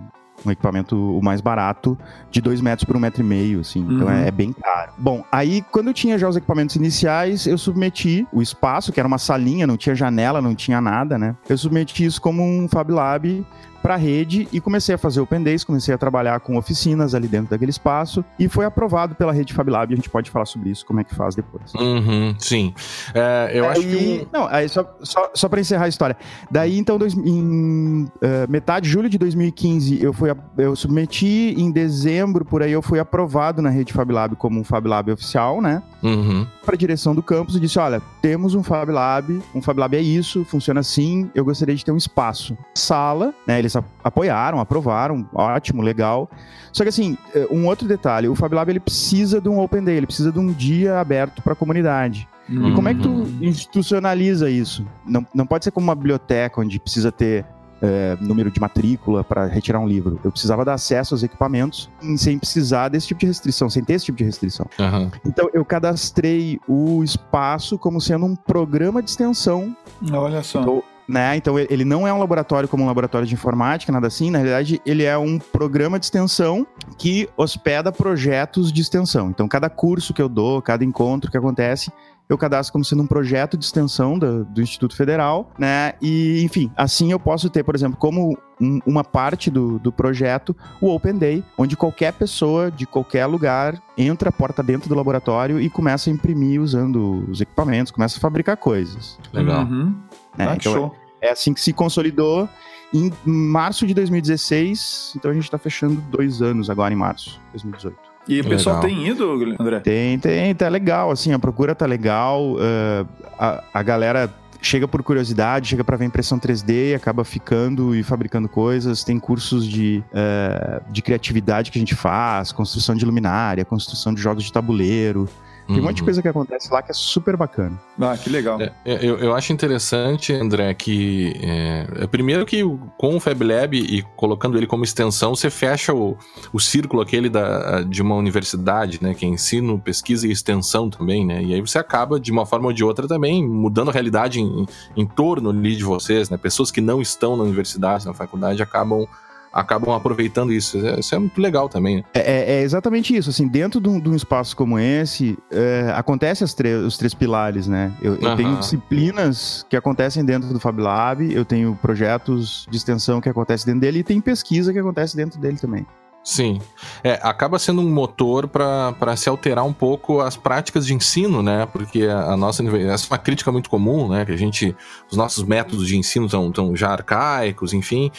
um 0.44 0.50
equipamento 0.50 0.96
o 0.96 1.22
mais 1.22 1.40
barato 1.40 1.96
de 2.30 2.40
2 2.40 2.60
metros 2.60 2.84
por 2.84 2.96
um 2.96 3.00
metro 3.00 3.22
e 3.22 3.24
meio, 3.24 3.60
assim. 3.60 3.80
Então, 3.80 3.92
uhum. 3.92 4.02
Então 4.02 4.10
é, 4.10 4.28
é, 4.28 4.30
bem 4.30 4.52
caro. 4.52 4.92
Bom, 4.98 5.24
aí 5.30 5.62
quando 5.70 5.88
eu 5.88 5.94
tinha 5.94 6.18
já 6.18 6.28
os 6.28 6.36
equipamentos 6.36 6.76
iniciais, 6.76 7.46
eu 7.46 7.58
submeti 7.58 8.26
o 8.32 8.42
espaço, 8.42 8.92
que 8.92 9.00
era 9.00 9.06
uma 9.06 9.18
salinha, 9.18 9.66
não 9.66 9.76
tinha 9.76 9.94
janela, 9.94 10.40
não 10.40 10.54
tinha 10.54 10.80
nada, 10.80 11.18
né? 11.18 11.36
Eu 11.48 11.56
submeti 11.56 12.04
isso 12.04 12.20
como 12.20 12.42
um 12.42 12.68
Fab 12.68 12.90
Lab 12.90 13.44
para 13.84 13.96
a 13.96 13.98
rede 13.98 14.48
e 14.50 14.62
comecei 14.62 14.94
a 14.94 14.98
fazer 14.98 15.20
Open 15.20 15.42
Days, 15.42 15.62
comecei 15.62 15.94
a 15.94 15.98
trabalhar 15.98 16.40
com 16.40 16.56
oficinas 16.56 17.14
ali 17.14 17.28
dentro 17.28 17.50
daquele 17.50 17.70
espaço 17.70 18.24
e 18.38 18.48
foi 18.48 18.64
aprovado 18.64 19.14
pela 19.14 19.30
rede 19.30 19.52
FabLab. 19.52 19.92
A 19.92 19.96
gente 19.96 20.08
pode 20.08 20.30
falar 20.30 20.46
sobre 20.46 20.70
isso, 20.70 20.86
como 20.86 21.00
é 21.00 21.04
que 21.04 21.14
faz 21.14 21.34
depois. 21.34 21.74
Uhum, 21.74 22.34
sim. 22.38 22.72
É, 23.14 23.50
eu 23.52 23.68
acho 23.68 23.82
que. 23.82 24.26
Não, 24.32 24.46
aí 24.46 24.70
só, 24.70 24.90
só, 25.02 25.30
só 25.34 25.50
para 25.50 25.60
encerrar 25.60 25.84
a 25.84 25.88
história. 25.88 26.16
Daí, 26.50 26.78
então, 26.78 26.96
dois, 26.96 27.12
em 27.12 28.04
uh, 28.04 28.10
metade 28.48 28.86
de 28.86 28.90
julho 28.90 29.10
de 29.10 29.18
2015, 29.18 30.02
eu, 30.02 30.14
fui, 30.14 30.30
eu 30.56 30.74
submeti, 30.74 31.54
em 31.54 31.70
dezembro, 31.70 32.42
por 32.42 32.62
aí, 32.62 32.72
eu 32.72 32.80
fui 32.80 32.98
aprovado 32.98 33.60
na 33.60 33.68
rede 33.68 33.92
FabLab 33.92 34.34
como 34.36 34.58
um 34.58 34.64
FabLab 34.64 35.12
oficial, 35.12 35.60
né? 35.60 35.82
Uhum. 36.02 36.46
Para 36.64 36.74
a 36.74 36.78
direção 36.78 37.14
do 37.14 37.22
campus 37.22 37.56
e 37.56 37.60
disse: 37.60 37.78
olha, 37.78 38.00
temos 38.22 38.54
um 38.54 38.62
FabLab, 38.62 39.40
um 39.54 39.60
FabLab 39.60 39.96
é 39.96 40.00
isso, 40.00 40.44
funciona 40.44 40.80
assim, 40.80 41.30
eu 41.34 41.44
gostaria 41.44 41.74
de 41.74 41.84
ter 41.84 41.92
um 41.92 41.96
espaço. 41.96 42.56
Sala, 42.74 43.34
né? 43.46 43.58
Eles 43.58 43.74
apoiaram, 44.02 44.60
aprovaram, 44.60 45.28
ótimo, 45.34 45.82
legal. 45.82 46.30
Só 46.72 46.82
que 46.82 46.88
assim, 46.88 47.16
é, 47.34 47.46
um 47.50 47.66
outro 47.66 47.86
detalhe, 47.86 48.28
o 48.28 48.34
FabLab 48.34 48.70
ele 48.70 48.80
precisa 48.80 49.40
de 49.40 49.48
um 49.48 49.60
Open 49.60 49.84
Day, 49.84 49.96
ele 49.96 50.06
precisa 50.06 50.32
de 50.32 50.38
um 50.38 50.52
dia 50.52 50.98
aberto 50.98 51.42
para 51.42 51.52
a 51.52 51.56
comunidade. 51.56 52.28
Uhum. 52.48 52.68
E 52.68 52.74
como 52.74 52.88
é 52.88 52.94
que 52.94 53.00
tu 53.00 53.08
uhum. 53.08 53.38
institucionaliza 53.40 54.50
isso? 54.50 54.86
Não, 55.06 55.26
não 55.34 55.46
pode 55.46 55.64
ser 55.64 55.70
como 55.70 55.86
uma 55.86 55.94
biblioteca 55.94 56.60
onde 56.60 56.78
precisa 56.78 57.10
ter 57.10 57.44
é, 57.84 58.16
número 58.20 58.50
de 58.50 58.58
matrícula 58.58 59.22
para 59.22 59.44
retirar 59.46 59.78
um 59.78 59.86
livro. 59.86 60.18
Eu 60.24 60.32
precisava 60.32 60.64
dar 60.64 60.74
acesso 60.74 61.12
aos 61.12 61.22
equipamentos 61.22 61.90
sem 62.16 62.38
precisar 62.38 62.88
desse 62.88 63.08
tipo 63.08 63.20
de 63.20 63.26
restrição, 63.26 63.68
sem 63.68 63.84
ter 63.84 63.94
esse 63.94 64.06
tipo 64.06 64.16
de 64.16 64.24
restrição. 64.24 64.66
Uhum. 64.78 65.10
Então 65.24 65.50
eu 65.52 65.64
cadastrei 65.64 66.58
o 66.66 67.04
espaço 67.04 67.78
como 67.78 68.00
sendo 68.00 68.24
um 68.24 68.34
programa 68.34 69.02
de 69.02 69.10
extensão. 69.10 69.76
Olha 70.12 70.42
só. 70.42 70.62
Então, 70.62 70.82
né? 71.06 71.36
Então 71.36 71.58
ele 71.58 71.84
não 71.84 72.08
é 72.08 72.12
um 72.12 72.18
laboratório 72.18 72.68
como 72.68 72.82
um 72.82 72.86
laboratório 72.86 73.26
de 73.26 73.34
informática, 73.34 73.92
nada 73.92 74.06
assim. 74.06 74.30
Na 74.30 74.38
realidade, 74.38 74.80
ele 74.86 75.04
é 75.04 75.16
um 75.18 75.38
programa 75.38 75.98
de 75.98 76.06
extensão 76.06 76.66
que 76.96 77.28
hospeda 77.36 77.92
projetos 77.92 78.72
de 78.72 78.80
extensão. 78.80 79.28
Então, 79.28 79.46
cada 79.46 79.68
curso 79.68 80.14
que 80.14 80.22
eu 80.22 80.28
dou, 80.28 80.62
cada 80.62 80.84
encontro 80.84 81.30
que 81.30 81.36
acontece, 81.36 81.92
eu 82.28 82.38
cadastro 82.38 82.72
como 82.72 82.84
sendo 82.84 83.02
um 83.02 83.06
projeto 83.06 83.56
de 83.56 83.64
extensão 83.64 84.18
do, 84.18 84.44
do 84.44 84.62
Instituto 84.62 84.96
Federal, 84.96 85.50
né? 85.58 85.92
E, 86.00 86.42
enfim, 86.42 86.70
assim 86.76 87.12
eu 87.12 87.20
posso 87.20 87.50
ter, 87.50 87.62
por 87.62 87.74
exemplo, 87.74 87.96
como 87.98 88.38
um, 88.60 88.80
uma 88.86 89.04
parte 89.04 89.50
do, 89.50 89.78
do 89.78 89.92
projeto 89.92 90.56
o 90.80 90.94
Open 90.94 91.18
Day, 91.18 91.44
onde 91.58 91.76
qualquer 91.76 92.12
pessoa 92.12 92.70
de 92.70 92.86
qualquer 92.86 93.26
lugar 93.26 93.80
entra, 93.96 94.32
porta 94.32 94.62
dentro 94.62 94.88
do 94.88 94.94
laboratório 94.94 95.60
e 95.60 95.68
começa 95.68 96.08
a 96.08 96.12
imprimir 96.12 96.60
usando 96.60 97.26
os 97.30 97.40
equipamentos, 97.40 97.92
começa 97.92 98.18
a 98.18 98.20
fabricar 98.20 98.56
coisas. 98.56 99.18
Legal. 99.32 99.64
Uhum. 99.64 99.94
É, 100.38 100.44
ah, 100.44 100.56
então 100.56 100.72
show. 100.72 100.96
É, 101.20 101.28
é 101.28 101.32
assim 101.32 101.52
que 101.52 101.60
se 101.60 101.72
consolidou 101.72 102.48
em 102.92 103.12
março 103.24 103.86
de 103.86 103.92
2016, 103.92 105.14
então 105.16 105.30
a 105.30 105.34
gente 105.34 105.44
está 105.44 105.58
fechando 105.58 106.00
dois 106.10 106.40
anos 106.40 106.70
agora 106.70 106.94
em 106.94 106.96
março 106.96 107.40
de 107.46 107.50
2018. 107.52 108.13
E 108.26 108.40
o 108.40 108.44
pessoal 108.48 108.80
legal. 108.80 108.90
tem 108.90 109.08
ido, 109.08 109.56
André? 109.60 109.80
Tem, 109.80 110.18
tem, 110.18 110.54
tá 110.54 110.68
legal, 110.68 111.10
assim, 111.10 111.32
a 111.32 111.38
procura 111.38 111.74
tá 111.74 111.84
legal, 111.84 112.54
uh, 112.54 113.06
a, 113.38 113.62
a 113.72 113.82
galera 113.82 114.32
chega 114.64 114.88
por 114.88 115.02
curiosidade, 115.02 115.68
chega 115.68 115.84
para 115.84 115.96
ver 115.96 116.06
impressão 116.06 116.38
3D 116.38 116.92
e 116.92 116.94
acaba 116.94 117.22
ficando 117.22 117.94
e 117.94 118.02
fabricando 118.02 118.48
coisas. 118.48 119.04
Tem 119.04 119.20
cursos 119.20 119.68
de, 119.68 120.02
uh, 120.10 120.90
de 120.90 121.02
criatividade 121.02 121.70
que 121.70 121.78
a 121.78 121.80
gente 121.80 121.94
faz, 121.94 122.50
construção 122.50 122.94
de 122.94 123.04
luminária, 123.04 123.64
construção 123.64 124.14
de 124.14 124.22
jogos 124.22 124.44
de 124.44 124.52
tabuleiro. 124.52 125.28
Tem 125.66 125.80
um 125.80 125.82
monte 125.82 125.96
de 125.96 126.02
uhum. 126.02 126.06
coisa 126.06 126.22
que 126.22 126.28
acontece 126.28 126.70
lá 126.70 126.82
que 126.82 126.90
é 126.90 126.94
super 126.94 127.36
bacana. 127.36 127.80
Ah, 127.98 128.16
que 128.16 128.28
legal. 128.28 128.60
É, 128.60 128.72
é, 128.84 128.98
eu, 129.02 129.18
eu 129.18 129.34
acho 129.34 129.52
interessante, 129.52 130.32
André, 130.32 130.74
que 130.74 131.32
é, 131.42 131.86
é, 132.02 132.06
primeiro 132.06 132.44
que 132.44 132.62
com 132.98 133.16
o 133.16 133.20
Fab 133.20 133.42
Lab 133.42 133.76
e 133.76 134.02
colocando 134.14 134.58
ele 134.58 134.66
como 134.66 134.84
extensão, 134.84 135.34
você 135.34 135.48
fecha 135.48 135.94
o, 135.94 136.18
o 136.52 136.60
círculo 136.60 137.00
aquele 137.00 137.30
da, 137.30 137.82
de 137.82 138.02
uma 138.02 138.14
universidade, 138.14 138.98
né? 139.02 139.14
Que 139.14 139.24
é 139.24 139.28
ensino, 139.28 139.78
pesquisa 139.78 140.28
e 140.28 140.30
extensão 140.30 140.90
também, 140.90 141.24
né? 141.24 141.42
E 141.42 141.54
aí 141.54 141.60
você 141.60 141.78
acaba, 141.78 142.20
de 142.20 142.30
uma 142.30 142.44
forma 142.44 142.66
ou 142.66 142.72
de 142.72 142.84
outra, 142.84 143.08
também 143.08 143.46
mudando 143.46 143.88
a 143.88 143.92
realidade 143.92 144.40
em, 144.40 144.66
em 144.94 145.06
torno 145.06 145.48
ali 145.48 145.76
de 145.76 145.84
vocês, 145.84 146.28
né? 146.28 146.36
Pessoas 146.36 146.70
que 146.70 146.80
não 146.80 147.00
estão 147.00 147.36
na 147.36 147.42
universidade, 147.42 148.04
na 148.04 148.12
faculdade, 148.12 148.62
acabam 148.62 149.06
acabam 149.54 149.94
aproveitando 149.94 150.52
isso. 150.52 150.84
É, 150.84 150.98
isso 150.98 151.14
é 151.14 151.18
muito 151.18 151.40
legal 151.40 151.68
também. 151.68 151.98
Né? 151.98 152.04
É, 152.12 152.20
é, 152.20 152.56
é, 152.56 152.62
exatamente 152.62 153.16
isso. 153.16 153.30
Assim, 153.30 153.46
dentro 153.46 153.80
de 153.80 153.88
um, 153.88 154.00
de 154.00 154.08
um 154.10 154.16
espaço 154.16 154.56
como 154.56 154.78
esse, 154.78 155.38
é, 155.50 155.92
acontece 155.94 156.42
os 156.42 156.96
três 156.98 157.14
pilares, 157.14 157.68
né? 157.68 157.92
Eu, 158.02 158.16
eu 158.16 158.36
tenho 158.36 158.56
disciplinas 158.56 159.64
que 159.70 159.76
acontecem 159.76 160.24
dentro 160.24 160.52
do 160.52 160.58
Fab 160.58 160.80
Lab, 160.80 161.32
eu 161.32 161.44
tenho 161.44 161.78
projetos 161.80 162.66
de 162.68 162.76
extensão 162.76 163.20
que 163.20 163.28
acontecem 163.28 163.66
dentro 163.66 163.80
dele 163.80 164.00
e 164.00 164.02
tem 164.02 164.20
pesquisa 164.20 164.72
que 164.72 164.78
acontece 164.78 165.16
dentro 165.16 165.40
dele 165.40 165.56
também. 165.56 165.86
Sim. 166.24 166.58
É, 167.02 167.20
acaba 167.22 167.58
sendo 167.58 167.82
um 167.82 167.90
motor 167.90 168.48
para 168.48 169.14
se 169.14 169.28
alterar 169.28 169.62
um 169.62 169.74
pouco 169.74 170.22
as 170.22 170.38
práticas 170.38 170.86
de 170.86 170.94
ensino, 170.94 171.42
né? 171.42 171.66
Porque 171.66 172.04
a, 172.04 172.32
a, 172.32 172.36
nossa 172.36 172.64
essa 172.78 173.06
é 173.06 173.10
uma 173.10 173.18
crítica 173.18 173.52
muito 173.52 173.68
comum, 173.68 174.08
né? 174.08 174.24
Que 174.24 174.32
a 174.32 174.36
gente. 174.36 174.74
Os 175.10 175.18
nossos 175.18 175.44
métodos 175.44 175.86
de 175.86 175.98
ensino 175.98 176.24
estão 176.24 176.74
já 176.74 176.88
arcaicos, 176.88 177.74
enfim. 177.74 178.10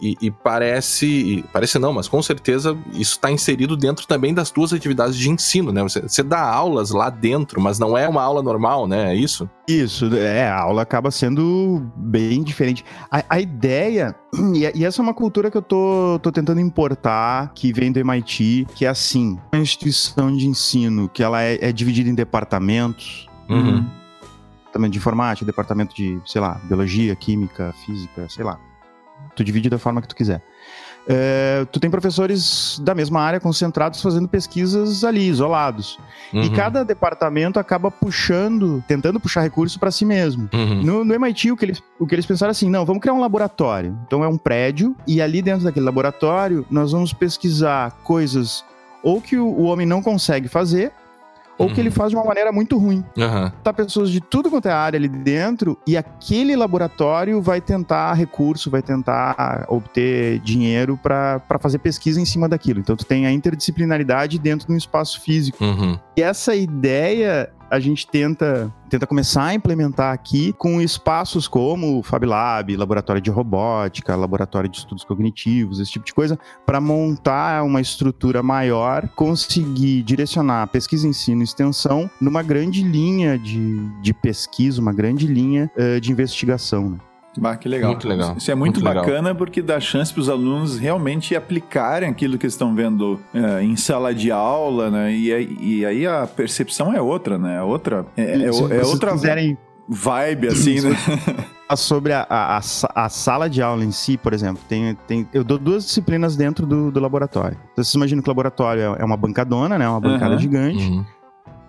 E, 0.00 0.16
e, 0.20 0.30
parece, 0.30 1.44
parece 1.52 1.78
não, 1.78 1.92
mas 1.92 2.08
com 2.08 2.22
certeza 2.22 2.76
isso 2.92 3.12
está 3.12 3.30
inserido 3.30 3.76
dentro 3.76 4.06
também 4.06 4.32
das 4.32 4.50
tuas 4.50 4.72
atividades 4.72 5.16
de 5.16 5.28
ensino, 5.28 5.72
né? 5.72 5.82
Você, 5.82 6.00
você, 6.00 6.22
dá 6.22 6.40
aulas 6.40 6.90
lá 6.90 7.10
dentro, 7.10 7.60
mas 7.60 7.78
não 7.78 7.98
é 7.98 8.08
uma 8.08 8.22
aula 8.22 8.42
normal, 8.42 8.88
né? 8.88 9.12
É 9.12 9.14
isso? 9.14 9.48
Isso, 9.68 10.14
é, 10.16 10.48
a 10.48 10.58
aula 10.58 10.82
acaba 10.82 11.10
sendo 11.10 11.86
bem 11.94 12.42
diferente. 12.42 12.82
A, 13.10 13.22
a 13.28 13.40
ideia, 13.40 14.16
e, 14.54 14.78
e, 14.80 14.84
essa 14.86 15.02
é 15.02 15.02
uma 15.02 15.12
cultura 15.12 15.50
que 15.50 15.56
eu 15.58 15.62
tô, 15.62 16.18
tô 16.22 16.32
tentando 16.32 16.60
importar, 16.60 17.52
que 17.54 17.70
vem 17.70 17.92
do 17.92 17.98
MIT, 17.98 18.68
que 18.74 18.86
é 18.86 18.88
assim, 18.88 19.38
uma 19.52 19.60
instituição 19.60 20.34
de 20.34 20.46
ensino 20.46 21.10
que 21.10 21.22
ela 21.22 21.42
é, 21.42 21.58
é 21.60 21.72
dividida 21.72 22.08
em 22.08 22.14
departamentos, 22.14 23.28
uhum. 23.50 23.84
departamento 24.60 24.92
de 24.92 24.98
informática, 24.98 25.44
departamento 25.44 25.94
de, 25.94 26.18
sei 26.24 26.40
lá, 26.40 26.54
biologia, 26.64 27.14
química, 27.14 27.74
física, 27.84 28.26
sei 28.30 28.44
lá 28.44 28.58
Tu 29.34 29.44
divide 29.44 29.70
da 29.70 29.78
forma 29.78 30.00
que 30.02 30.08
tu 30.08 30.16
quiser. 30.16 30.42
É, 31.08 31.66
tu 31.72 31.80
tem 31.80 31.90
professores 31.90 32.80
da 32.84 32.94
mesma 32.94 33.20
área 33.20 33.40
concentrados 33.40 34.02
fazendo 34.02 34.28
pesquisas 34.28 35.02
ali, 35.02 35.28
isolados. 35.28 35.98
Uhum. 36.32 36.42
E 36.42 36.50
cada 36.50 36.84
departamento 36.84 37.58
acaba 37.58 37.90
puxando, 37.90 38.84
tentando 38.86 39.18
puxar 39.18 39.40
recursos 39.40 39.76
para 39.76 39.90
si 39.90 40.04
mesmo. 40.04 40.48
Uhum. 40.52 40.82
No, 40.82 41.04
no, 41.04 41.14
MIT, 41.14 41.52
o 41.52 41.56
que, 41.56 41.64
eles, 41.64 41.82
o 41.98 42.06
que 42.06 42.14
eles 42.14 42.26
pensaram 42.26 42.50
assim: 42.50 42.68
não, 42.68 42.84
vamos 42.84 43.00
criar 43.00 43.14
um 43.14 43.20
laboratório. 43.20 43.98
Então 44.06 44.22
é 44.22 44.28
um 44.28 44.36
prédio, 44.36 44.94
e 45.06 45.22
ali 45.22 45.40
dentro 45.40 45.64
daquele 45.64 45.86
laboratório 45.86 46.66
nós 46.70 46.92
vamos 46.92 47.12
pesquisar 47.12 47.90
coisas 48.04 48.64
ou 49.02 49.20
que 49.20 49.36
o, 49.36 49.46
o 49.46 49.62
homem 49.62 49.86
não 49.86 50.02
consegue 50.02 50.46
fazer, 50.48 50.92
ou 51.60 51.66
uhum. 51.66 51.74
que 51.74 51.80
ele 51.80 51.90
uhum. 51.90 51.94
faz 51.94 52.08
de 52.08 52.16
uma 52.16 52.24
maneira 52.24 52.50
muito 52.50 52.78
ruim. 52.78 53.04
Uhum. 53.18 53.52
Tá 53.62 53.70
pessoas 53.70 54.10
de 54.10 54.18
tudo 54.18 54.48
quanto 54.48 54.66
é 54.66 54.72
área 54.72 54.96
ali 54.96 55.08
dentro 55.08 55.78
e 55.86 55.94
aquele 55.94 56.56
laboratório 56.56 57.42
vai 57.42 57.60
tentar 57.60 58.14
recurso, 58.14 58.70
vai 58.70 58.80
tentar 58.80 59.66
obter 59.68 60.38
dinheiro 60.38 60.98
para 61.02 61.58
fazer 61.60 61.78
pesquisa 61.78 62.18
em 62.18 62.24
cima 62.24 62.48
daquilo. 62.48 62.80
Então 62.80 62.96
tu 62.96 63.04
tem 63.04 63.26
a 63.26 63.32
interdisciplinaridade 63.32 64.38
dentro 64.38 64.66
de 64.66 64.72
um 64.72 64.76
espaço 64.76 65.20
físico. 65.20 65.62
Uhum. 65.62 65.98
E 66.16 66.22
essa 66.22 66.56
ideia 66.56 67.52
a 67.70 67.78
gente 67.78 68.06
tenta, 68.06 68.74
tenta 68.88 69.06
começar 69.06 69.44
a 69.44 69.54
implementar 69.54 70.12
aqui 70.12 70.52
com 70.54 70.80
espaços 70.80 71.46
como 71.46 71.98
o 71.98 72.02
Fab 72.02 72.26
Lab, 72.26 72.76
laboratório 72.76 73.22
de 73.22 73.30
robótica, 73.30 74.16
laboratório 74.16 74.68
de 74.68 74.78
estudos 74.78 75.04
cognitivos, 75.04 75.78
esse 75.78 75.92
tipo 75.92 76.04
de 76.04 76.12
coisa, 76.12 76.38
para 76.66 76.80
montar 76.80 77.62
uma 77.62 77.80
estrutura 77.80 78.42
maior, 78.42 79.08
conseguir 79.14 80.02
direcionar 80.02 80.66
pesquisa, 80.66 81.06
ensino 81.06 81.42
e 81.42 81.44
extensão 81.44 82.10
numa 82.20 82.42
grande 82.42 82.82
linha 82.82 83.38
de, 83.38 83.88
de 84.00 84.12
pesquisa, 84.12 84.80
uma 84.80 84.92
grande 84.92 85.26
linha 85.26 85.70
uh, 85.76 86.00
de 86.00 86.10
investigação. 86.10 86.90
Né? 86.90 86.98
Bah, 87.38 87.56
que 87.56 87.68
legal. 87.68 87.92
Muito 87.92 88.08
legal. 88.08 88.34
Isso 88.36 88.50
é 88.50 88.54
muito, 88.54 88.82
muito 88.82 88.94
bacana 88.94 89.28
legal. 89.28 89.34
porque 89.36 89.62
dá 89.62 89.78
chance 89.78 90.12
para 90.12 90.20
os 90.20 90.28
alunos 90.28 90.78
realmente 90.78 91.36
aplicarem 91.36 92.08
aquilo 92.08 92.36
que 92.36 92.46
estão 92.46 92.74
vendo 92.74 93.20
é, 93.32 93.62
em 93.62 93.76
sala 93.76 94.12
de 94.14 94.30
aula, 94.32 94.90
né? 94.90 95.12
E, 95.12 95.58
e, 95.60 95.86
aí 95.86 96.06
a 96.06 96.26
percepção 96.26 96.92
é 96.92 97.00
outra, 97.00 97.38
né? 97.38 97.56
É 97.56 97.62
outra. 97.62 98.04
É, 98.16 98.22
é, 98.22 98.44
é 98.46 98.84
outra 98.84 99.12
quiserem... 99.12 99.56
vibe, 99.88 100.48
assim, 100.48 100.80
né? 100.80 100.96
Sobre 101.76 102.12
a, 102.12 102.26
a, 102.28 102.58
a, 102.58 103.08
sala 103.08 103.48
de 103.48 103.62
aula 103.62 103.84
em 103.84 103.92
si, 103.92 104.16
por 104.16 104.32
exemplo, 104.32 104.60
tem, 104.68 104.92
tem, 105.06 105.28
eu 105.32 105.44
dou 105.44 105.56
duas 105.56 105.84
disciplinas 105.84 106.34
dentro 106.34 106.66
do, 106.66 106.90
do 106.90 106.98
laboratório. 106.98 107.56
Então, 107.72 107.84
vocês 107.84 107.94
imaginam 107.94 108.20
que 108.20 108.28
o 108.28 108.32
laboratório 108.32 108.82
é, 108.82 109.02
é 109.02 109.04
uma 109.04 109.16
bancadona, 109.16 109.78
né? 109.78 109.88
Uma 109.88 110.00
bancada 110.00 110.32
uhum. 110.32 110.40
gigante. 110.40 110.82
Uhum 110.82 111.04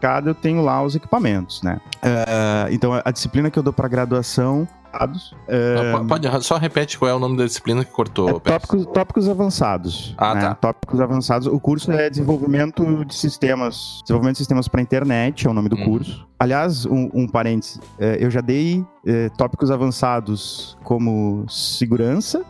cada 0.02 0.32
eu 0.32 0.36
tenho 0.36 0.64
lá 0.64 0.82
os 0.84 0.96
equipamentos, 0.96 1.62
né? 1.62 1.80
Uh, 1.98 2.72
então 2.74 2.92
a, 2.92 3.04
a 3.06 3.12
disciplina 3.12 3.52
que 3.52 3.60
eu 3.60 3.62
dou 3.62 3.72
para 3.72 3.88
graduação 3.88 4.68
avançados. 4.92 5.36
É... 5.48 5.76
Pode, 6.08 6.46
só 6.46 6.58
repete 6.58 6.98
qual 6.98 7.10
é 7.10 7.14
o 7.14 7.20
nome 7.20 7.38
da 7.38 7.46
disciplina 7.46 7.84
que 7.84 7.92
cortou. 7.92 8.30
É 8.30 8.40
tópicos, 8.40 8.86
tópicos 8.88 9.30
avançados. 9.30 10.14
Ah, 10.18 10.36
né? 10.36 10.42
tá. 10.42 10.56
Tópicos 10.56 11.00
avançados. 11.00 11.48
O 11.48 11.60
curso 11.60 11.92
é 11.92 12.10
desenvolvimento 12.10 13.06
de 13.06 13.16
sistemas. 13.16 14.00
Desenvolvimento 14.04 14.36
de 14.36 14.40
sistemas 14.40 14.68
para 14.68 14.82
internet, 14.82 15.48
é 15.48 15.50
o 15.50 15.54
nome 15.54 15.70
do 15.70 15.76
hum. 15.78 15.86
curso. 15.86 16.28
Aliás, 16.40 16.86
um, 16.86 17.10
um 17.14 17.28
parênteses, 17.28 17.80
é, 18.00 18.18
eu 18.20 18.30
já 18.30 18.42
dei 18.42 18.84
é, 19.06 19.30
tópicos 19.30 19.72
avançados 19.72 20.78
como 20.84 21.46
segurança. 21.48 22.44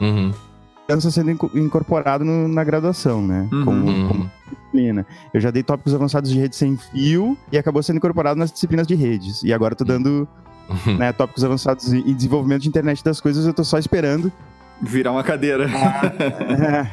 Uhum. 0.00 0.32
Segurança 0.86 1.10
sendo 1.10 1.30
incorporado 1.54 2.24
no, 2.24 2.48
na 2.48 2.64
graduação, 2.64 3.24
né? 3.24 3.48
Uhum. 3.52 3.64
Como, 3.64 3.86
uhum. 3.86 4.08
como 4.08 4.30
disciplina. 4.48 5.06
Eu 5.32 5.40
já 5.40 5.50
dei 5.50 5.62
tópicos 5.62 5.94
avançados 5.94 6.30
de 6.30 6.38
rede 6.38 6.56
sem 6.56 6.76
fio 6.76 7.36
e 7.52 7.58
acabou 7.58 7.82
sendo 7.82 7.96
incorporado 7.96 8.38
nas 8.38 8.50
disciplinas 8.50 8.86
de 8.86 8.94
redes. 8.94 9.42
E 9.42 9.52
agora 9.52 9.72
eu 9.72 9.76
tô 9.76 9.84
dando 9.84 10.26
né, 10.98 11.12
tópicos 11.12 11.44
avançados 11.44 11.92
e 11.92 12.14
desenvolvimento 12.14 12.62
de 12.62 12.68
internet 12.68 13.02
das 13.02 13.20
coisas, 13.20 13.46
eu 13.46 13.54
tô 13.54 13.64
só 13.64 13.78
esperando. 13.78 14.32
Virar 14.80 15.12
uma 15.12 15.24
cadeira. 15.24 15.66
Ah, 15.68 16.12
é, 16.86 16.90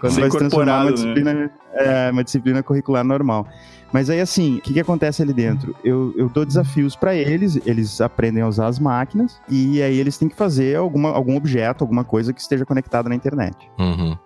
quando 0.00 0.12
Ser 0.12 0.20
vai 0.20 0.30
se 0.30 0.38
transformar 0.38 0.82
uma 0.82 0.84
né? 0.86 0.92
disciplina, 0.92 1.34
né? 1.34 1.50
é, 1.72 2.10
uma 2.10 2.24
disciplina 2.24 2.62
curricular 2.62 3.04
normal. 3.04 3.46
Mas 3.92 4.10
aí, 4.10 4.20
assim, 4.20 4.56
o 4.56 4.60
que, 4.60 4.72
que 4.72 4.80
acontece 4.80 5.22
ali 5.22 5.32
dentro? 5.32 5.76
Eu, 5.84 6.12
eu 6.16 6.28
dou 6.28 6.44
desafios 6.44 6.96
para 6.96 7.14
eles, 7.14 7.60
eles 7.64 8.00
aprendem 8.00 8.42
a 8.42 8.48
usar 8.48 8.66
as 8.66 8.80
máquinas, 8.80 9.40
e 9.48 9.80
aí 9.80 10.00
eles 10.00 10.18
têm 10.18 10.28
que 10.28 10.34
fazer 10.34 10.76
alguma, 10.76 11.10
algum 11.10 11.36
objeto, 11.36 11.84
alguma 11.84 12.02
coisa 12.02 12.32
que 12.32 12.40
esteja 12.40 12.66
conectada 12.66 13.08
na 13.08 13.14
internet. 13.14 13.56
Uhum. 13.78 14.18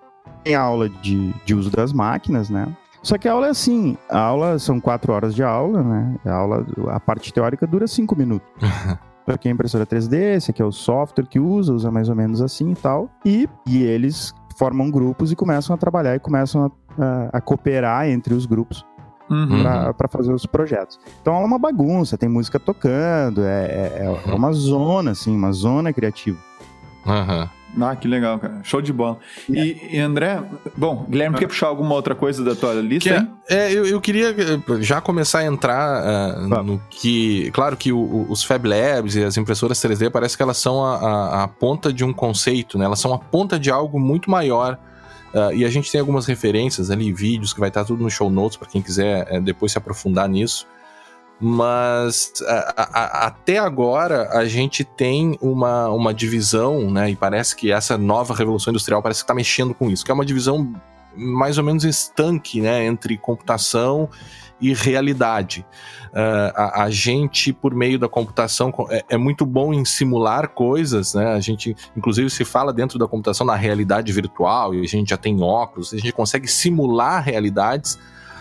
Tem 0.42 0.54
aula 0.54 0.88
de, 0.88 1.35
de 1.44 1.54
uso 1.54 1.70
das 1.70 1.92
máquinas, 1.92 2.49
né? 2.49 2.66
Só 3.09 3.17
que 3.17 3.27
a 3.27 3.33
aula 3.33 3.47
é 3.47 3.50
assim, 3.50 3.97
a 4.11 4.21
aula 4.21 4.59
são 4.59 4.79
quatro 4.79 5.15
horas 5.15 5.35
de 5.35 5.43
aula, 5.43 5.83
né? 5.83 6.15
A 6.27 6.35
aula, 6.35 6.67
a 6.91 7.00
parte 7.00 7.33
teórica 7.33 7.67
dura 7.67 7.87
cinco 7.87 8.15
minutos. 8.15 8.47
Aqui 9.27 9.49
é 9.49 9.50
a 9.50 9.55
impressora 9.55 9.87
3D, 9.87 10.37
esse 10.37 10.50
aqui 10.50 10.61
é 10.62 10.65
o 10.65 10.73
software 10.73 11.27
que 11.27 11.38
usa, 11.38 11.73
usa 11.73 11.91
mais 11.91 12.09
ou 12.09 12.15
menos 12.15 12.41
assim 12.41 12.73
e 12.73 12.75
tal. 12.75 13.11
E, 13.25 13.47
e 13.67 13.83
eles 13.83 14.35
formam 14.59 14.91
grupos 14.91 15.31
e 15.33 15.37
começam 15.37 15.75
a 15.75 15.79
trabalhar 15.79 16.17
e 16.17 16.19
começam 16.19 16.65
a, 16.65 17.03
a, 17.03 17.29
a 17.35 17.41
cooperar 17.43 18.09
entre 18.09 18.33
os 18.33 18.47
grupos 18.47 18.87
uhum. 19.29 19.62
para 19.95 20.09
fazer 20.09 20.33
os 20.33 20.47
projetos. 20.47 20.99
Então 21.21 21.35
é 21.35 21.45
uma 21.45 21.59
bagunça, 21.59 22.17
tem 22.17 22.29
música 22.29 22.59
tocando, 22.59 23.43
é, 23.43 23.65
é, 23.65 24.17
é, 24.27 24.31
é 24.31 24.35
uma 24.35 24.53
zona, 24.53 25.11
assim, 25.12 25.35
uma 25.35 25.53
zona 25.53 25.93
criativa. 25.93 26.38
Uhum. 27.07 27.49
Ah, 27.81 27.95
que 27.95 28.09
legal, 28.09 28.39
cara. 28.39 28.61
Show 28.63 28.81
de 28.81 28.93
bola. 28.93 29.19
E, 29.49 29.77
e 29.93 29.99
André, 29.99 30.43
bom, 30.77 31.07
Guilherme, 31.09 31.37
quer 31.37 31.47
puxar 31.47 31.67
alguma 31.67 31.95
outra 31.95 32.15
coisa 32.15 32.43
da 32.45 32.55
tua 32.55 32.75
lista? 32.75 33.29
Que 33.47 33.55
é, 33.55 33.69
é 33.69 33.73
eu, 33.73 33.87
eu, 33.87 34.01
queria 34.01 34.31
eh, 34.31 34.81
já 34.81 35.01
começar 35.01 35.41
a 35.41 35.45
entrar 35.45 36.39
uh, 36.39 36.63
no 36.63 36.81
que. 36.91 37.51
Claro 37.53 37.77
que 37.77 37.93
o, 37.93 38.27
os 38.29 38.43
Fab 38.43 38.67
Labs 38.67 39.17
e 39.17 39.23
as 39.23 39.37
impressoras 39.37 39.79
3D 39.79 40.11
parece 40.11 40.37
que 40.37 40.43
elas 40.43 40.57
são 40.57 40.85
a, 40.85 40.97
a, 40.97 41.45
a, 41.45 41.49
ponta 41.49 41.93
de 41.93 42.05
um 42.05 42.13
conceito, 42.13 42.79
né? 42.79 42.85
Elas 42.85 43.01
são 43.01 43.13
a 43.13 43.19
ponta 43.19 43.59
de 43.59 43.71
algo 43.71 44.01
muito 44.01 44.31
maior. 44.31 44.79
Uh, 45.35 45.53
e 45.53 45.65
a 45.65 45.69
gente 45.69 45.93
tem 45.93 46.01
algumas 46.01 46.25
referências 46.25 46.91
ali, 46.91 47.13
vídeos 47.13 47.53
que 47.53 47.61
vai 47.61 47.69
estar 47.69 47.85
tudo 47.85 48.03
no 48.03 48.11
show 48.11 48.31
notes 48.31 48.57
para 48.57 48.67
quem 48.67 48.81
quiser 48.81 49.29
uh, 49.31 49.43
depois 49.43 49.73
se 49.73 49.79
aprofundar 49.79 50.27
nisso 50.27 50.67
mas 51.40 52.33
a, 52.47 52.75
a, 52.83 53.26
até 53.26 53.59
agora 53.59 54.28
a 54.37 54.45
gente 54.47 54.83
tem 54.83 55.38
uma, 55.40 55.88
uma 55.88 56.12
divisão, 56.12 56.90
né? 56.90 57.11
E 57.11 57.16
parece 57.16 57.54
que 57.54 57.71
essa 57.71 57.97
nova 57.97 58.35
revolução 58.35 58.73
industrial 58.73 59.00
parece 59.02 59.21
que 59.21 59.25
está 59.25 59.35
mexendo 59.35 59.73
com 59.73 59.90
isso, 59.90 60.04
que 60.04 60.11
é 60.11 60.14
uma 60.14 60.26
divisão 60.26 60.73
mais 61.14 61.57
ou 61.59 61.64
menos 61.64 61.85
estanque, 61.85 62.61
né? 62.61 62.85
Entre 62.85 63.16
computação 63.16 64.09
e 64.61 64.75
realidade. 64.75 65.64
Uh, 66.09 66.52
a, 66.54 66.83
a, 66.85 66.90
gente, 66.90 67.52
por 67.52 67.75
meio 67.75 67.99
da 67.99 68.09
computação, 68.09 68.73
é, 68.90 69.04
é, 69.11 69.16
muito 69.16 69.47
bom 69.47 69.73
em 69.73 69.85
simular 69.85 70.49
coisas, 70.49 71.14
né? 71.14 71.35
A 71.35 71.40
gente, 71.40 71.76
inclusive, 71.97 72.28
se 72.30 72.45
fala 72.45 72.73
dentro 72.73 72.99
da 72.99 73.07
computação 73.07 73.47
na 73.47 73.54
realidade 73.54 74.12
virtual, 74.12 74.75
e 74.75 74.80
a 74.80 74.88
gente 74.88 75.11
já 75.11 75.16
tem 75.16 75.40
óculos, 75.40 75.95
a 75.95 75.99
gente 75.99 76.12
consegue 76.12 76.49
simular 76.49 77.23
realidades 77.23 77.97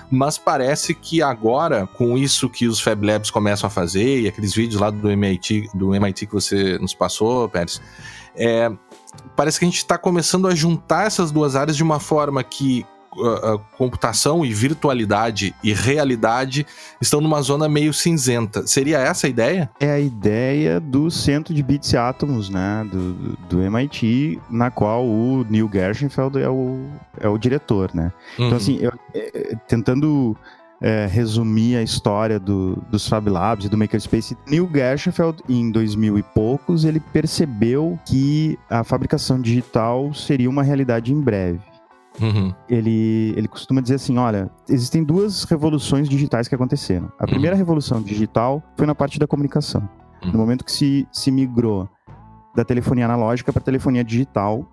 mas 0.10 0.38
parece 0.38 0.94
que 0.94 1.22
agora, 1.22 1.86
com 1.86 2.18
isso 2.18 2.50
que 2.50 2.68
os 2.68 2.80
Fab 2.80 3.06
Labs 3.06 3.30
começam 3.30 3.68
a 3.68 3.70
fazer, 3.70 4.22
e 4.22 4.28
aqueles 4.28 4.54
vídeos 4.54 4.80
lá 4.80 4.90
do 4.90 5.10
MIT, 5.10 5.70
do 5.74 5.94
MIT 5.94 6.28
que 6.28 6.34
você 6.34 6.78
nos 6.80 6.94
passou, 6.94 7.50
Pérez, 7.50 7.82
é, 8.36 8.72
parece 9.36 9.60
que 9.60 9.66
a 9.66 9.68
gente 9.68 9.78
está 9.78 9.98
começando 9.98 10.48
a 10.48 10.56
juntar 10.56 11.08
essas 11.08 11.32
duas 11.32 11.56
áreas 11.56 11.76
de 11.76 11.84
uma 11.84 12.00
forma 12.00 12.44
que 12.44 12.86
uh, 13.18 13.60
computação 13.78 14.46
e 14.46 14.54
virtualidade 14.54 15.54
e 15.64 15.74
realidade 15.74 16.66
estão 17.02 17.22
numa 17.22 17.42
zona 17.42 17.68
meio 17.68 17.94
cinzenta. 17.94 18.66
Seria 18.68 19.00
essa 19.00 19.28
a 19.28 19.30
ideia? 19.30 19.70
É 19.80 19.92
a 19.92 20.00
ideia 20.00 20.80
do 20.80 21.10
centro 21.10 21.54
de 21.54 21.64
bits 21.64 21.94
e 21.94 21.98
átomos, 21.98 22.50
né, 22.50 22.88
do, 22.92 23.38
do 23.50 23.62
MIT, 23.62 24.40
na 24.50 24.72
qual 24.72 25.06
o 25.06 25.46
Neil 25.50 25.70
Gershenfeld 25.72 26.42
é 26.42 26.50
o, 26.50 26.86
é 27.20 27.28
o 27.28 27.38
diretor, 27.38 27.92
né. 27.94 28.12
Então, 28.34 28.46
uhum. 28.46 28.48
Então, 28.48 28.58
assim, 28.58 28.80
eu, 28.82 28.92
é, 29.14 29.56
tentando 29.68 30.36
é, 30.82 31.08
resumir 31.08 31.76
a 31.76 31.84
história 31.84 32.40
do, 32.40 32.76
dos 32.90 33.08
Fab 33.08 33.28
Labs 33.30 33.66
e 33.66 33.70
do 33.70 33.78
Makerspace, 33.78 34.38
Neil 34.48 34.70
Gershenfeld, 34.72 35.42
em 35.50 35.72
2000 35.72 36.20
e 36.20 36.24
poucos, 36.24 36.86
ele 36.86 37.00
percebeu 37.00 38.00
que 38.06 38.58
a 38.70 38.84
fabricação 38.84 39.42
digital 39.42 40.14
seria 40.14 40.50
uma 40.50 40.64
realidade 40.64 41.12
em 41.12 41.20
breve. 41.20 41.60
Uhum. 42.22 42.54
Ele, 42.68 43.34
ele 43.36 43.48
costuma 43.48 43.82
dizer 43.82 43.96
assim: 43.96 44.18
olha, 44.18 44.50
existem 44.70 45.04
duas 45.04 45.44
revoluções 45.44 46.10
digitais 46.10 46.48
que 46.48 46.56
aconteceram. 46.56 47.12
A 47.20 47.26
primeira 47.26 47.56
uhum. 47.56 47.60
revolução 47.60 48.02
digital 48.02 48.64
foi 48.76 48.88
na 48.88 48.96
parte 48.96 49.20
da 49.20 49.28
comunicação. 49.28 49.88
Uhum. 50.24 50.32
No 50.32 50.40
momento 50.40 50.66
que 50.66 50.72
se, 50.72 51.08
se 51.12 51.32
migrou 51.32 51.88
da 52.56 52.66
telefonia 52.66 53.06
analógica 53.06 53.54
para 53.54 53.62
telefonia 53.62 54.04
digital, 54.04 54.68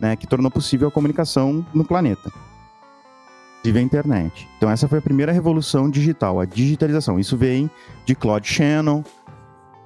né, 0.00 0.16
que 0.16 0.26
tornou 0.26 0.50
possível 0.50 0.88
a 0.88 0.90
comunicação 0.90 1.64
no 1.72 1.84
planeta. 1.84 2.32
Vive 3.62 3.78
a 3.78 3.82
internet. 3.82 4.48
Então, 4.56 4.70
essa 4.70 4.88
foi 4.88 4.98
a 4.98 5.02
primeira 5.02 5.30
revolução 5.30 5.90
digital, 5.90 6.40
a 6.40 6.46
digitalização. 6.46 7.20
Isso 7.20 7.36
vem 7.36 7.70
de 8.06 8.14
Claude 8.14 8.48
Shannon, 8.48 9.04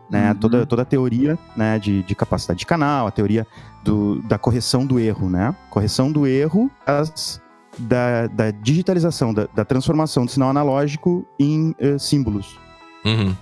né? 0.09 0.31
Uhum. 0.31 0.35
Toda, 0.37 0.67
toda 0.67 0.83
a 0.83 0.85
teoria 0.85 1.39
né, 1.57 1.79
de, 1.79 2.03
de 2.03 2.15
capacidade 2.15 2.59
de 2.59 2.67
canal, 2.67 3.07
a 3.07 3.11
teoria 3.11 3.47
do, 3.83 4.21
da 4.23 4.39
correção 4.39 4.87
do 4.87 4.99
erro, 4.99 5.29
né? 5.29 5.55
Correção 5.71 6.11
do 6.11 6.27
erro 6.27 6.71
as, 6.87 7.41
da, 7.79 8.27
da 8.29 8.51
digitalização, 8.51 9.33
da, 9.33 9.49
da 9.55 9.65
transformação 9.65 10.25
do 10.25 10.31
sinal 10.31 10.51
analógico 10.51 11.27
em 11.39 11.75
uh, 11.81 11.99
símbolos. 11.99 12.59
Uhum. 13.05 13.35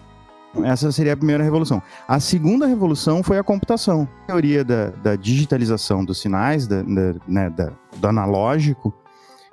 Essa 0.65 0.93
seria 0.93 1.15
a 1.15 1.17
primeira 1.17 1.43
revolução. 1.43 1.83
A 2.07 2.21
segunda 2.21 2.67
revolução 2.67 3.23
foi 3.23 3.39
a 3.39 3.43
computação. 3.43 4.07
A 4.25 4.27
teoria 4.27 4.63
da, 4.63 4.91
da 4.91 5.17
digitalização 5.17 6.05
dos 6.05 6.21
sinais, 6.21 6.67
da, 6.67 6.83
da, 6.83 7.15
né, 7.27 7.49
da, 7.49 7.73
do 7.97 8.07
analógico, 8.07 8.93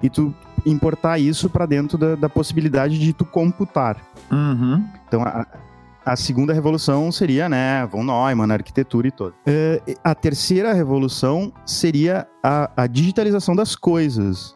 e 0.02 0.10
tu 0.10 0.34
importar 0.66 1.18
isso 1.18 1.50
para 1.50 1.66
dentro 1.66 1.98
da, 1.98 2.16
da, 2.16 2.30
possibilidade 2.30 3.00
de 3.00 3.14
tu 3.14 3.24
computar. 3.24 3.98
Uhum. 4.30 4.84
Então, 5.08 5.24
a, 5.24 5.46
a 6.10 6.16
segunda 6.16 6.54
revolução 6.54 7.12
seria, 7.12 7.48
né, 7.48 7.86
von 7.86 8.04
Neumann, 8.04 8.50
a 8.50 8.56
arquitetura 8.56 9.08
e 9.08 9.12
todo. 9.12 9.34
Uh, 9.48 9.94
a 10.04 10.16
terceira 10.16 10.74
revolução 10.74 11.54
seria 11.64 12.28
a, 12.44 12.72
a, 12.76 12.88
digitalização 12.88 13.56
das 13.56 13.76
coisas. 13.76 14.56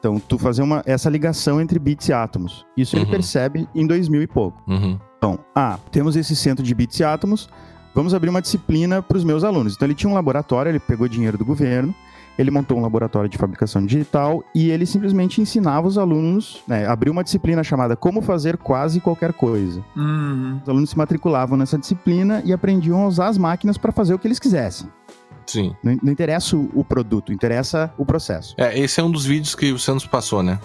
Então, 0.00 0.18
tu 0.18 0.36
fazer 0.38 0.62
uma, 0.62 0.82
essa 0.84 1.08
ligação 1.08 1.60
entre 1.60 1.78
bits 1.78 2.08
e 2.08 2.12
átomos. 2.12 2.66
Isso 2.76 2.96
uhum. 2.96 3.02
ele 3.02 3.10
percebe 3.12 3.68
em 3.76 3.86
2000 3.86 4.22
e 4.22 4.26
pouco. 4.26 4.60
Uhum. 4.66 4.98
Então, 5.16 5.38
ah, 5.54 5.78
temos 5.92 6.16
esse 6.16 6.34
centro 6.34 6.64
de 6.64 6.74
bits 6.74 6.98
e 6.98 7.04
átomos, 7.04 7.48
vamos 7.94 8.12
abrir 8.12 8.30
uma 8.30 8.42
disciplina 8.42 9.00
para 9.00 9.16
os 9.16 9.22
meus 9.22 9.44
alunos. 9.44 9.74
Então, 9.76 9.86
ele 9.86 9.94
tinha 9.94 10.10
um 10.10 10.14
laboratório, 10.14 10.70
ele 10.70 10.80
pegou 10.80 11.06
dinheiro 11.06 11.38
do 11.38 11.44
governo, 11.44 11.94
ele 12.38 12.50
montou 12.50 12.78
um 12.78 12.82
laboratório 12.82 13.28
de 13.28 13.36
fabricação 13.36 13.84
digital 13.84 14.44
e 14.54 14.70
ele 14.70 14.86
simplesmente 14.86 15.40
ensinava 15.40 15.86
os 15.88 15.98
alunos, 15.98 16.62
né, 16.68 16.86
abriu 16.86 17.12
uma 17.12 17.24
disciplina 17.24 17.64
chamada 17.64 17.96
Como 17.96 18.22
Fazer 18.22 18.56
Quase 18.56 19.00
Qualquer 19.00 19.32
Coisa. 19.32 19.84
Uhum. 19.96 20.60
Os 20.62 20.68
alunos 20.68 20.90
se 20.90 20.96
matriculavam 20.96 21.58
nessa 21.58 21.76
disciplina 21.76 22.40
e 22.44 22.52
aprendiam 22.52 23.02
a 23.02 23.08
usar 23.08 23.26
as 23.26 23.36
máquinas 23.36 23.76
para 23.76 23.90
fazer 23.90 24.14
o 24.14 24.18
que 24.18 24.28
eles 24.28 24.38
quisessem. 24.38 24.88
Sim. 25.46 25.74
Não, 25.82 25.98
não, 26.02 26.12
interessa 26.12 26.56
o 26.56 26.84
produto, 26.84 27.32
interessa 27.32 27.92
o 27.96 28.04
processo. 28.04 28.54
É, 28.58 28.78
esse 28.78 29.00
é 29.00 29.04
um 29.04 29.10
dos 29.10 29.24
vídeos 29.24 29.54
que 29.54 29.72
o 29.72 29.78
Santos 29.78 30.06
passou, 30.06 30.42
né? 30.42 30.60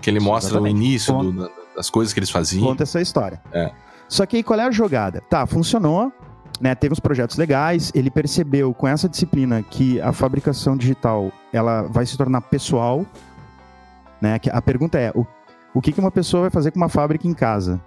Que 0.00 0.10
ele 0.10 0.20
Sim, 0.20 0.26
mostra 0.26 0.52
exatamente. 0.52 0.74
o 0.74 0.76
início 0.76 1.22
do, 1.22 1.50
das 1.76 1.90
coisas 1.90 2.14
que 2.14 2.18
eles 2.18 2.30
faziam. 2.30 2.66
Conta 2.66 2.82
essa 2.82 3.00
história. 3.00 3.40
É. 3.52 3.70
Só 4.08 4.24
que 4.24 4.36
aí 4.36 4.42
qual 4.42 4.58
é 4.58 4.64
a 4.64 4.70
jogada? 4.70 5.20
Tá, 5.28 5.46
funcionou, 5.46 6.12
né, 6.60 6.74
teve 6.74 6.92
uns 6.92 7.00
projetos 7.00 7.36
legais, 7.36 7.92
ele 7.94 8.10
percebeu 8.10 8.72
com 8.72 8.88
essa 8.88 9.08
disciplina 9.08 9.62
que 9.62 10.00
a 10.00 10.12
fabricação 10.12 10.76
digital 10.76 11.30
ela 11.52 11.82
vai 11.82 12.06
se 12.06 12.16
tornar 12.16 12.40
pessoal, 12.42 13.04
né? 14.20 14.40
A 14.50 14.62
pergunta 14.62 14.98
é, 14.98 15.12
o, 15.14 15.26
o 15.74 15.80
que, 15.80 15.92
que 15.92 16.00
uma 16.00 16.10
pessoa 16.10 16.42
vai 16.42 16.50
fazer 16.50 16.70
com 16.70 16.78
uma 16.78 16.88
fábrica 16.88 17.28
em 17.28 17.34
casa? 17.34 17.80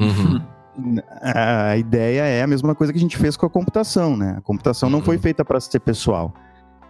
Uhum. 0.00 0.40
A 1.22 1.76
ideia 1.76 2.22
é 2.22 2.42
a 2.42 2.48
mesma 2.48 2.74
coisa 2.74 2.92
que 2.92 2.98
a 2.98 3.00
gente 3.00 3.16
fez 3.16 3.36
com 3.36 3.46
a 3.46 3.48
computação, 3.48 4.16
né? 4.16 4.34
A 4.38 4.40
computação 4.40 4.88
uhum. 4.88 4.96
não 4.96 5.02
foi 5.02 5.14
uhum. 5.14 5.22
feita 5.22 5.44
para 5.44 5.60
ser 5.60 5.78
pessoal. 5.78 6.34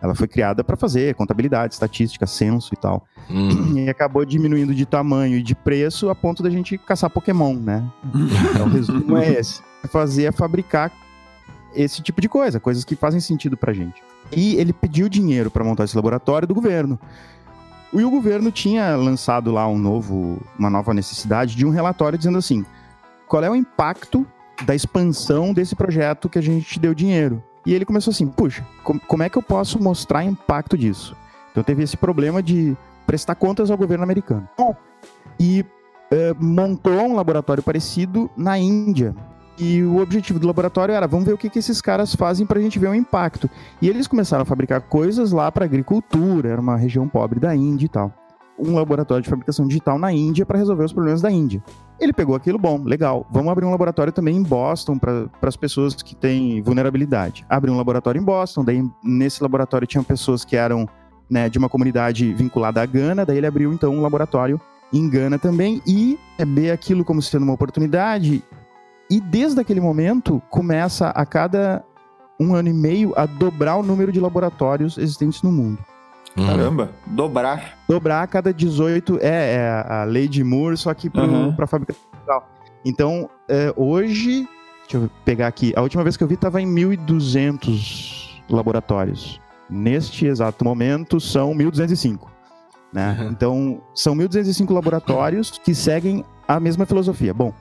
Ela 0.01 0.15
foi 0.15 0.27
criada 0.27 0.65
para 0.65 0.75
fazer 0.75 1.15
contabilidade, 1.15 1.75
estatística, 1.75 2.27
censo 2.27 2.73
e 2.73 2.77
tal. 2.79 3.05
Uhum. 3.29 3.77
E 3.85 3.89
acabou 3.91 4.25
diminuindo 4.25 4.75
de 4.75 4.87
tamanho 4.87 5.37
e 5.37 5.43
de 5.43 5.55
preço 5.55 6.09
a 6.09 6.15
ponto 6.15 6.43
da 6.43 6.49
gente 6.49 6.79
caçar 6.79 7.11
Pokémon, 7.11 7.55
né? 7.55 7.85
Então, 8.51 8.67
o 8.67 8.71
resumo 8.71 9.19
é 9.19 9.33
esse. 9.33 9.63
Fazer 9.91 10.25
é 10.25 10.33
fabricar 10.33 10.91
esse 11.75 12.03
tipo 12.03 12.21
de 12.21 12.29
coisa, 12.29 12.61
coisas 12.61 12.85
que 12.85 12.97
fazem 12.97 13.21
sentido 13.21 13.57
pra 13.57 13.73
gente. 13.73 14.03
E 14.33 14.57
ele 14.57 14.73
pediu 14.73 15.09
dinheiro 15.09 15.51
para 15.51 15.65
montar 15.65 15.85
esse 15.85 15.97
laboratório 15.97 16.49
do 16.49 16.55
governo. 16.55 16.99
E 17.93 18.05
o 18.05 18.11
governo 18.11 18.51
tinha 18.51 18.97
lançado 18.97 19.53
lá 19.53 19.69
um 19.69 19.79
novo, 19.79 20.41
uma 20.59 20.69
nova 20.69 20.93
necessidade 20.93 21.55
de 21.55 21.65
um 21.65 21.71
relatório 21.71 22.19
dizendo 22.19 22.39
assim: 22.39 22.65
qual 23.29 23.45
é 23.45 23.51
o 23.51 23.55
impacto 23.55 24.27
da 24.65 24.75
expansão 24.75 25.53
desse 25.53 25.77
projeto 25.77 26.29
que 26.29 26.39
a 26.39 26.43
gente 26.43 26.79
deu 26.79 26.95
dinheiro? 26.95 27.43
E 27.65 27.73
ele 27.73 27.85
começou 27.85 28.11
assim: 28.11 28.27
puxa, 28.27 28.67
com, 28.83 28.99
como 28.99 29.23
é 29.23 29.29
que 29.29 29.39
eu 29.39 29.43
posso 29.43 29.81
mostrar 29.81 30.25
impacto 30.25 30.77
disso? 30.77 31.17
Então 31.53 31.63
teve 31.63 31.85
esse 31.85 31.97
problema 31.97 32.43
de 32.43 32.77
prestar 33.07 33.37
contas 33.37 33.71
ao 33.71 33.77
governo 33.79 34.03
americano. 34.03 34.49
E 35.39 35.65
uh, 36.11 36.45
montou 36.45 36.93
um 36.93 37.15
laboratório 37.15 37.63
parecido 37.63 38.29
na 38.37 38.59
Índia. 38.59 39.15
E 39.59 39.83
o 39.83 39.99
objetivo 39.99 40.39
do 40.39 40.47
laboratório 40.47 40.93
era, 40.93 41.07
vamos 41.07 41.27
ver 41.27 41.33
o 41.33 41.39
que, 41.39 41.49
que 41.49 41.59
esses 41.59 41.81
caras 41.81 42.15
fazem 42.15 42.47
para 42.47 42.59
a 42.59 42.63
gente 42.63 42.79
ver 42.79 42.89
o 42.89 42.95
impacto. 42.95 43.49
E 43.81 43.89
eles 43.89 44.07
começaram 44.07 44.43
a 44.43 44.47
fabricar 44.47 44.81
coisas 44.83 45.31
lá 45.31 45.51
para 45.51 45.65
agricultura, 45.65 46.49
era 46.49 46.61
uma 46.61 46.77
região 46.77 47.09
pobre 47.09 47.39
da 47.39 47.55
Índia 47.55 47.87
e 47.87 47.89
tal. 47.89 48.13
Um 48.59 48.75
laboratório 48.75 49.23
de 49.23 49.31
fabricação 49.31 49.67
digital 49.67 49.99
na 49.99 50.13
Índia 50.13 50.45
para 50.45 50.59
resolver 50.59 50.85
os 50.85 50.93
problemas 50.93 51.21
da 51.21 51.31
Índia. 51.31 51.63
Ele 52.01 52.13
pegou 52.13 52.35
aquilo, 52.35 52.59
bom, 52.59 52.83
legal, 52.83 53.27
vamos 53.31 53.51
abrir 53.51 53.65
um 53.65 53.71
laboratório 53.71 54.13
também 54.13 54.37
em 54.37 54.43
Boston 54.43 54.99
para 54.99 55.29
as 55.43 55.57
pessoas 55.57 55.95
que 55.95 56.15
têm 56.17 56.61
vulnerabilidade. 56.61 57.45
Abriu 57.49 57.73
um 57.73 57.77
laboratório 57.77 58.21
em 58.21 58.25
Boston, 58.25 58.65
daí 58.65 58.83
nesse 59.03 59.43
laboratório 59.43 59.87
tinham 59.87 60.03
pessoas 60.03 60.45
que 60.45 60.57
eram 60.57 60.89
né, 61.31 61.49
de 61.49 61.59
uma 61.59 61.69
comunidade 61.69 62.33
vinculada 62.33 62.83
à 62.83 62.87
Gana, 62.87 63.25
daí 63.25 63.39
ele 63.39 63.47
abriu 63.47 63.73
então 63.73 63.95
um 63.95 64.03
laboratório 64.03 64.61
em 64.93 65.09
Gana 65.09 65.39
também 65.39 65.81
e 65.87 66.19
ver 66.47 66.71
aquilo 66.71 67.05
como 67.05 67.23
sendo 67.23 67.45
uma 67.45 67.55
oportunidade 67.55 68.43
e 69.15 69.21
desde 69.21 69.61
aquele 69.61 69.81
momento, 69.81 70.43
começa 70.51 71.11
a 71.11 71.25
cada 71.25 71.85
um 72.41 72.53
ano 72.53 72.69
e 72.69 72.73
meio 72.73 73.13
a 73.17 73.27
dobrar 73.27 73.77
o 73.77 73.83
número 73.85 74.11
de 74.11 74.19
laboratórios 74.19 74.99
existentes 74.99 75.41
no 75.41 75.53
mundo. 75.53 75.79
Uhum. 76.37 76.45
Caramba, 76.45 76.91
dobrar. 77.07 77.79
Dobrar 77.89 78.25
a 78.25 78.27
cada 78.27 78.53
18, 78.53 79.21
é, 79.23 79.55
é 79.55 79.85
a 79.89 80.03
lei 80.03 80.27
de 80.27 80.43
Moore, 80.43 80.77
só 80.77 80.93
que 80.93 81.09
para 81.09 81.23
uhum. 81.23 81.55
fabricação 81.65 82.03
digital. 82.13 82.51
Então, 82.85 83.31
é, 83.49 83.73
hoje, 83.77 84.49
deixa 84.81 84.97
eu 84.97 85.11
pegar 85.25 85.47
aqui, 85.47 85.73
a 85.77 85.81
última 85.81 86.03
vez 86.03 86.17
que 86.17 86.25
eu 86.25 86.27
vi 86.27 86.35
estava 86.35 86.61
em 86.61 86.67
1.200 86.67 88.43
laboratórios. 88.51 89.41
neste 89.71 90.27
exato 90.27 90.65
momento, 90.65 91.21
são 91.21 91.55
1.205. 91.55 92.19
Né? 92.93 93.17
Uhum. 93.21 93.29
Então, 93.29 93.83
são 93.95 94.17
1.205 94.17 94.75
laboratórios 94.75 95.53
que 95.53 95.73
seguem 95.73 96.25
a 96.49 96.59
mesma 96.59 96.85
filosofia. 96.85 97.33
Bom, 97.33 97.55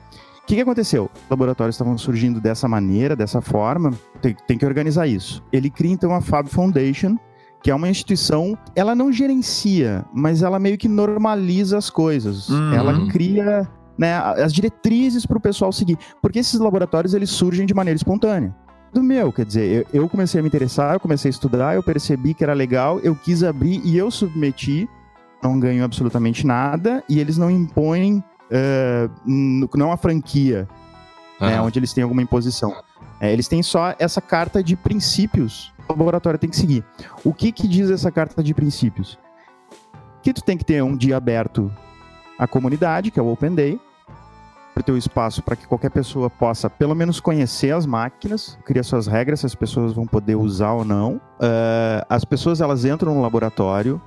o 0.44 0.46
que, 0.46 0.56
que, 0.56 0.60
aconteceu? 0.60 1.10
Os 1.14 1.30
laboratórios 1.30 1.74
estavam 1.74 1.96
surgindo 1.96 2.38
dessa 2.38 2.68
maneira, 2.68 3.16
dessa 3.16 3.40
forma, 3.40 3.92
tem, 4.20 4.36
tem, 4.46 4.58
que 4.58 4.66
organizar 4.66 5.06
isso. 5.06 5.42
Ele 5.50 5.70
cria 5.70 5.92
então 5.92 6.14
a 6.14 6.20
Fab 6.20 6.46
Foundation, 6.50 7.16
que 7.62 7.70
é 7.70 7.74
uma 7.74 7.88
instituição, 7.88 8.56
ela 8.76 8.94
não 8.94 9.10
gerencia, 9.10 10.04
mas 10.12 10.42
ela 10.42 10.58
meio 10.58 10.76
que 10.76 10.86
normaliza 10.86 11.78
as 11.78 11.88
coisas. 11.88 12.50
Uhum. 12.50 12.74
Ela 12.74 13.06
cria 13.08 13.66
né, 13.96 14.18
as 14.18 14.52
diretrizes 14.52 15.24
para 15.24 15.38
o 15.38 15.40
pessoal 15.40 15.72
seguir. 15.72 15.96
Porque 16.20 16.40
esses 16.40 16.60
laboratórios 16.60 17.14
eles 17.14 17.30
surgem 17.30 17.64
de 17.64 17.72
maneira 17.72 17.96
espontânea. 17.96 18.54
Do 18.92 19.02
meu, 19.02 19.32
quer 19.32 19.46
dizer, 19.46 19.86
eu, 19.94 20.02
eu 20.02 20.08
comecei 20.10 20.40
a 20.40 20.42
me 20.42 20.48
interessar, 20.48 20.92
eu 20.92 21.00
comecei 21.00 21.30
a 21.30 21.32
estudar, 21.32 21.74
eu 21.74 21.82
percebi 21.82 22.34
que 22.34 22.44
era 22.44 22.52
legal, 22.52 23.00
eu 23.00 23.16
quis 23.16 23.42
abrir 23.42 23.80
e 23.82 23.96
eu 23.96 24.10
submeti, 24.10 24.86
não 25.42 25.58
ganho 25.58 25.82
absolutamente 25.82 26.46
nada, 26.46 27.02
e 27.08 27.18
eles 27.18 27.38
não 27.38 27.50
impõem 27.50 28.22
uh, 28.50 29.10
não 29.24 29.86
é 29.86 29.90
uma 29.90 29.96
franquia, 29.96 30.68
uhum. 31.40 31.46
né, 31.46 31.60
onde 31.60 31.78
eles 31.78 31.92
têm 31.92 32.02
alguma 32.02 32.22
imposição. 32.22 32.74
É, 33.20 33.32
eles 33.32 33.48
têm 33.48 33.62
só 33.62 33.94
essa 33.98 34.20
carta 34.20 34.62
de 34.62 34.76
princípios 34.76 35.72
que 35.86 35.92
o 35.92 35.96
laboratório 35.96 36.38
tem 36.38 36.50
que 36.50 36.56
seguir. 36.56 36.84
O 37.24 37.32
que, 37.32 37.52
que 37.52 37.68
diz 37.68 37.90
essa 37.90 38.10
carta 38.10 38.42
de 38.42 38.54
princípios? 38.54 39.18
Que 40.22 40.32
tu 40.32 40.42
tem 40.42 40.56
que 40.56 40.64
ter 40.64 40.82
um 40.82 40.96
dia 40.96 41.16
aberto 41.16 41.70
à 42.38 42.46
comunidade, 42.46 43.10
que 43.10 43.20
é 43.20 43.22
o 43.22 43.30
Open 43.30 43.54
Day, 43.54 43.80
para 44.74 44.82
ter 44.82 44.92
o 44.92 44.96
espaço 44.96 45.40
para 45.42 45.54
que 45.54 45.66
qualquer 45.66 45.90
pessoa 45.90 46.28
possa, 46.28 46.68
pelo 46.68 46.94
menos, 46.94 47.20
conhecer 47.20 47.70
as 47.70 47.86
máquinas, 47.86 48.58
cria 48.64 48.82
suas 48.82 49.06
regras, 49.06 49.40
se 49.40 49.46
as 49.46 49.54
pessoas 49.54 49.92
vão 49.92 50.04
poder 50.04 50.34
usar 50.34 50.72
ou 50.72 50.84
não. 50.84 51.14
Uh, 51.14 52.04
as 52.08 52.24
pessoas 52.24 52.60
elas 52.60 52.84
entram 52.84 53.14
no 53.14 53.22
laboratório 53.22 54.02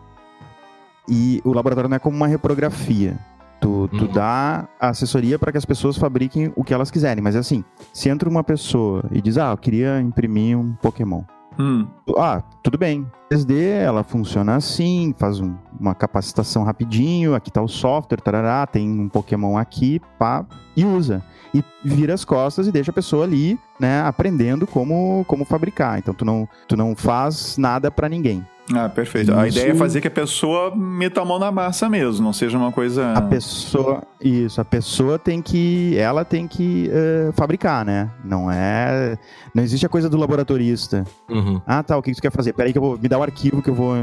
e 1.07 1.41
o 1.45 1.53
laboratório 1.53 1.89
não 1.89 1.95
é 1.95 1.99
como 1.99 2.17
uma 2.17 2.27
reprografia. 2.27 3.17
Tu, 3.59 3.87
tu 3.87 4.05
uhum. 4.05 4.11
dá 4.11 4.67
assessoria 4.79 5.39
para 5.39 5.51
que 5.51 5.57
as 5.57 5.65
pessoas 5.65 5.97
fabriquem 5.97 6.51
o 6.55 6.63
que 6.63 6.73
elas 6.73 6.91
quiserem. 6.91 7.23
Mas 7.23 7.35
é 7.35 7.39
assim, 7.39 7.63
se 7.91 8.09
entra 8.09 8.29
uma 8.29 8.43
pessoa 8.43 9.03
e 9.11 9.21
diz, 9.21 9.37
ah, 9.37 9.51
eu 9.51 9.57
queria 9.57 9.99
imprimir 9.99 10.57
um 10.57 10.73
Pokémon. 10.75 11.23
Hum. 11.59 11.87
Ah, 12.17 12.41
tudo 12.61 12.77
bem. 12.77 13.05
3D, 13.31 13.57
ela 13.81 14.03
funciona 14.03 14.55
assim, 14.55 15.13
faz 15.17 15.39
um, 15.39 15.55
uma 15.79 15.95
capacitação 15.95 16.63
rapidinho, 16.63 17.33
aqui 17.33 17.51
tá 17.51 17.61
o 17.61 17.67
software, 17.67 18.21
tarará, 18.21 18.65
tem 18.65 18.87
um 18.89 19.09
Pokémon 19.09 19.57
aqui, 19.57 19.99
pá, 20.17 20.45
e 20.75 20.85
usa. 20.85 21.23
E 21.53 21.63
vira 21.83 22.13
as 22.13 22.23
costas 22.23 22.67
e 22.67 22.71
deixa 22.71 22.91
a 22.91 22.93
pessoa 22.93 23.23
ali, 23.23 23.59
né, 23.79 24.01
aprendendo 24.01 24.67
como, 24.67 25.25
como 25.27 25.43
fabricar. 25.43 25.97
Então 25.97 26.13
tu 26.13 26.23
não, 26.23 26.47
tu 26.67 26.77
não 26.77 26.95
faz 26.95 27.57
nada 27.57 27.89
para 27.89 28.07
ninguém. 28.07 28.45
Ah, 28.73 28.89
perfeito. 28.89 29.31
Isso... 29.31 29.39
A 29.39 29.47
ideia 29.47 29.71
é 29.71 29.75
fazer 29.75 30.01
que 30.01 30.07
a 30.07 30.11
pessoa 30.11 30.75
meta 30.75 31.21
a 31.21 31.25
mão 31.25 31.39
na 31.39 31.51
massa 31.51 31.89
mesmo, 31.89 32.25
não 32.25 32.33
seja 32.33 32.57
uma 32.57 32.71
coisa. 32.71 33.13
A 33.13 33.21
pessoa, 33.21 34.03
isso, 34.21 34.59
a 34.59 34.65
pessoa 34.65 35.17
tem 35.17 35.41
que, 35.41 35.97
ela 35.97 36.25
tem 36.25 36.47
que 36.47 36.89
uh, 36.89 37.31
fabricar, 37.33 37.85
né? 37.85 38.09
Não 38.23 38.51
é, 38.51 39.17
não 39.53 39.63
existe 39.63 39.85
a 39.85 39.89
coisa 39.89 40.09
do 40.09 40.17
laboratorista. 40.17 41.05
Uhum. 41.29 41.61
Ah, 41.65 41.81
tá. 41.81 41.97
O 41.97 42.01
que 42.01 42.13
tu 42.13 42.21
quer 42.21 42.31
fazer? 42.31 42.53
Peraí 42.53 42.71
que 42.71 42.77
eu 42.77 42.81
vou 42.81 42.97
me 42.97 43.07
dar 43.07 43.19
o 43.19 43.23
arquivo 43.23 43.61
que 43.61 43.69
eu 43.69 43.75
vou 43.75 43.95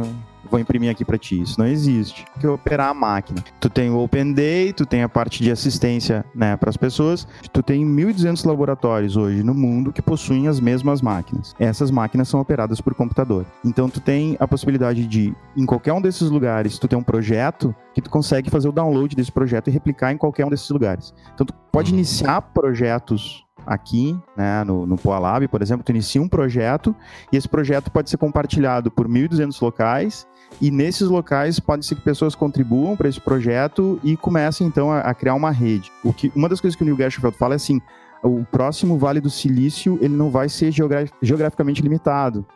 vou 0.51 0.61
imprimir 0.61 0.91
aqui 0.91 1.05
para 1.05 1.19
ti. 1.19 1.41
Isso 1.41 1.59
não 1.59 1.67
existe. 1.67 2.25
Que 2.39 2.47
operar 2.47 2.91
a 2.91 2.95
máquina. 2.95 3.43
Tu 3.61 3.69
tem 3.69 3.91
o 3.91 3.99
Open 3.99 4.33
Day, 4.33 4.73
tu 4.73 4.87
tem 4.87 5.03
a 5.03 5.09
parte 5.09 5.43
de 5.43 5.51
assistência, 5.51 6.25
né, 6.35 6.57
para 6.57 6.71
as 6.71 6.77
pessoas. 6.77 7.27
Tu 7.53 7.63
tem 7.63 7.85
1.200 7.85 8.47
laboratórios 8.47 9.17
hoje 9.17 9.43
no 9.43 9.55
mundo 9.55 9.93
que 9.93 10.03
possuem 10.03 10.49
as 10.49 10.61
mesmas 10.61 11.01
máquinas. 11.01 11.55
Essas 11.59 11.91
máquinas 11.91 12.29
são 12.29 12.41
operadas 12.41 12.81
por 12.81 12.95
computador. 12.95 13.47
Então 13.65 13.89
tu 13.89 14.01
tem 14.01 14.37
a 14.39 14.47
possibilidade 14.47 15.07
de 15.07 15.35
em 15.57 15.67
qualquer 15.67 15.93
um 15.93 16.01
desses 16.01 16.31
lugares, 16.31 16.79
tu 16.79 16.89
tem 16.89 16.99
um 16.99 17.03
projeto 17.03 17.75
que 17.95 18.03
tu 18.03 18.11
consegue 18.11 18.51
fazer 18.51 18.69
o 18.69 18.73
download 18.73 19.15
desse 19.15 19.31
projeto 19.31 19.69
e 19.69 19.71
replicar 19.71 20.13
em 20.13 20.17
qualquer 20.17 20.45
um 20.45 20.51
desses 20.51 20.69
lugares. 20.71 21.15
Então 21.35 21.47
tu 21.47 21.55
pode 21.71 21.91
uhum. 21.91 21.99
iniciar 21.99 22.41
projetos 22.41 23.45
aqui, 23.67 24.19
né, 24.37 24.63
no, 24.65 24.87
no 24.87 24.97
Poalab, 24.97 25.47
por 25.49 25.63
exemplo, 25.63 25.85
tu 25.85 25.91
inicia 25.91 26.21
um 26.21 26.29
projeto 26.29 26.95
e 27.33 27.37
esse 27.37 27.49
projeto 27.49 27.91
pode 27.91 28.11
ser 28.11 28.17
compartilhado 28.17 28.91
por 28.91 29.09
1.200 29.09 29.61
locais 29.63 30.27
e 30.61 30.71
nesses 30.71 31.09
locais 31.09 31.59
pode 31.59 31.85
ser 31.87 31.95
que 31.95 32.01
pessoas 32.01 32.35
contribuam 32.35 32.97
para 32.97 33.09
esse 33.09 33.21
projeto 33.21 33.99
e 34.03 34.17
comecem 34.17 34.67
então 34.67 34.91
a, 34.91 35.01
a, 35.01 35.15
criar 35.15 35.35
uma 35.35 35.51
rede. 35.51 35.91
O 36.03 36.13
que, 36.13 36.33
uma 36.35 36.49
das 36.49 36.61
coisas 36.61 36.77
que 36.77 36.83
o 36.83 36.85
Neil 36.85 36.97
Gershfeld 36.97 37.37
fala 37.37 37.55
é 37.55 37.57
assim: 37.57 37.81
o 38.23 38.45
próximo 38.45 38.99
Vale 38.99 39.21
do 39.21 39.31
Silício 39.31 39.99
ele 40.01 40.15
não 40.15 40.31
vai 40.31 40.49
ser 40.49 40.71
geograf 40.71 41.11
geograficamente 41.21 41.83
limitado. 41.83 42.47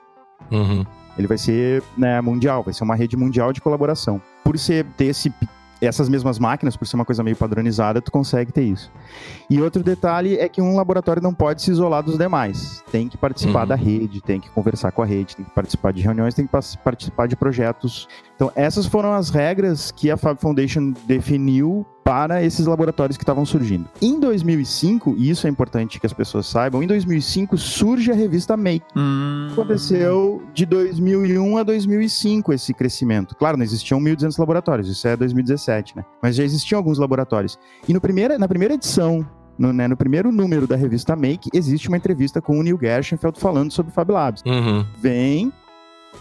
Uhum. 0.50 0.84
Ele 1.18 1.26
vai 1.26 1.36
ser 1.36 1.82
né, 1.96 2.20
mundial, 2.20 2.62
vai 2.62 2.72
ser 2.72 2.84
uma 2.84 2.94
rede 2.94 3.16
mundial 3.16 3.52
de 3.52 3.60
colaboração. 3.60 4.22
Por 4.44 4.56
ser 4.58 4.86
ter 4.96 5.06
esse 5.06 5.32
essas 5.80 6.08
mesmas 6.08 6.38
máquinas, 6.38 6.76
por 6.76 6.86
ser 6.86 6.96
uma 6.96 7.04
coisa 7.04 7.22
meio 7.22 7.36
padronizada, 7.36 8.00
tu 8.00 8.10
consegue 8.10 8.52
ter 8.52 8.62
isso. 8.62 8.90
E 9.48 9.60
outro 9.60 9.82
detalhe 9.82 10.36
é 10.36 10.48
que 10.48 10.60
um 10.60 10.76
laboratório 10.76 11.22
não 11.22 11.32
pode 11.32 11.62
se 11.62 11.70
isolar 11.70 12.02
dos 12.02 12.18
demais. 12.18 12.82
Tem 12.90 13.08
que 13.08 13.16
participar 13.16 13.62
uhum. 13.62 13.68
da 13.68 13.74
rede, 13.74 14.20
tem 14.20 14.40
que 14.40 14.50
conversar 14.50 14.92
com 14.92 15.02
a 15.02 15.06
rede, 15.06 15.36
tem 15.36 15.44
que 15.44 15.50
participar 15.52 15.92
de 15.92 16.02
reuniões, 16.02 16.34
tem 16.34 16.46
que 16.46 16.52
participar 16.82 17.26
de 17.26 17.36
projetos. 17.36 18.08
Então, 18.34 18.52
essas 18.54 18.86
foram 18.86 19.12
as 19.12 19.30
regras 19.30 19.90
que 19.90 20.10
a 20.10 20.16
Fab 20.16 20.40
Foundation 20.40 20.92
definiu 21.06 21.86
para 22.08 22.42
esses 22.42 22.64
laboratórios 22.64 23.18
que 23.18 23.22
estavam 23.22 23.44
surgindo. 23.44 23.86
Em 24.00 24.18
2005, 24.18 25.14
e 25.18 25.28
isso 25.28 25.46
é 25.46 25.50
importante 25.50 26.00
que 26.00 26.06
as 26.06 26.12
pessoas 26.14 26.46
saibam, 26.46 26.82
em 26.82 26.86
2005 26.86 27.58
surge 27.58 28.10
a 28.10 28.14
revista 28.14 28.56
Make. 28.56 28.86
Hum. 28.96 29.48
Aconteceu 29.52 30.42
de 30.54 30.64
2001 30.64 31.58
a 31.58 31.62
2005 31.62 32.54
esse 32.54 32.72
crescimento. 32.72 33.36
Claro, 33.36 33.58
não 33.58 33.64
existiam 33.64 34.00
1.200 34.00 34.38
laboratórios, 34.38 34.88
isso 34.88 35.06
é 35.06 35.14
2017, 35.18 35.98
né? 35.98 36.04
Mas 36.22 36.36
já 36.36 36.44
existiam 36.44 36.78
alguns 36.78 36.96
laboratórios. 36.96 37.58
E 37.86 37.92
no 37.92 38.00
primeira, 38.00 38.38
na 38.38 38.48
primeira 38.48 38.72
edição 38.72 39.26
no, 39.58 39.70
né, 39.70 39.86
no, 39.86 39.96
primeiro 39.96 40.32
número 40.32 40.66
da 40.66 40.76
revista 40.76 41.14
Make, 41.14 41.50
existe 41.52 41.88
uma 41.88 41.98
entrevista 41.98 42.40
com 42.40 42.58
o 42.58 42.62
Neil 42.62 42.78
Gershenfeld 42.80 43.38
falando 43.38 43.70
sobre 43.70 43.92
Fab 43.92 44.10
Labs. 44.10 44.42
Uhum. 44.46 44.82
Vem 44.98 45.52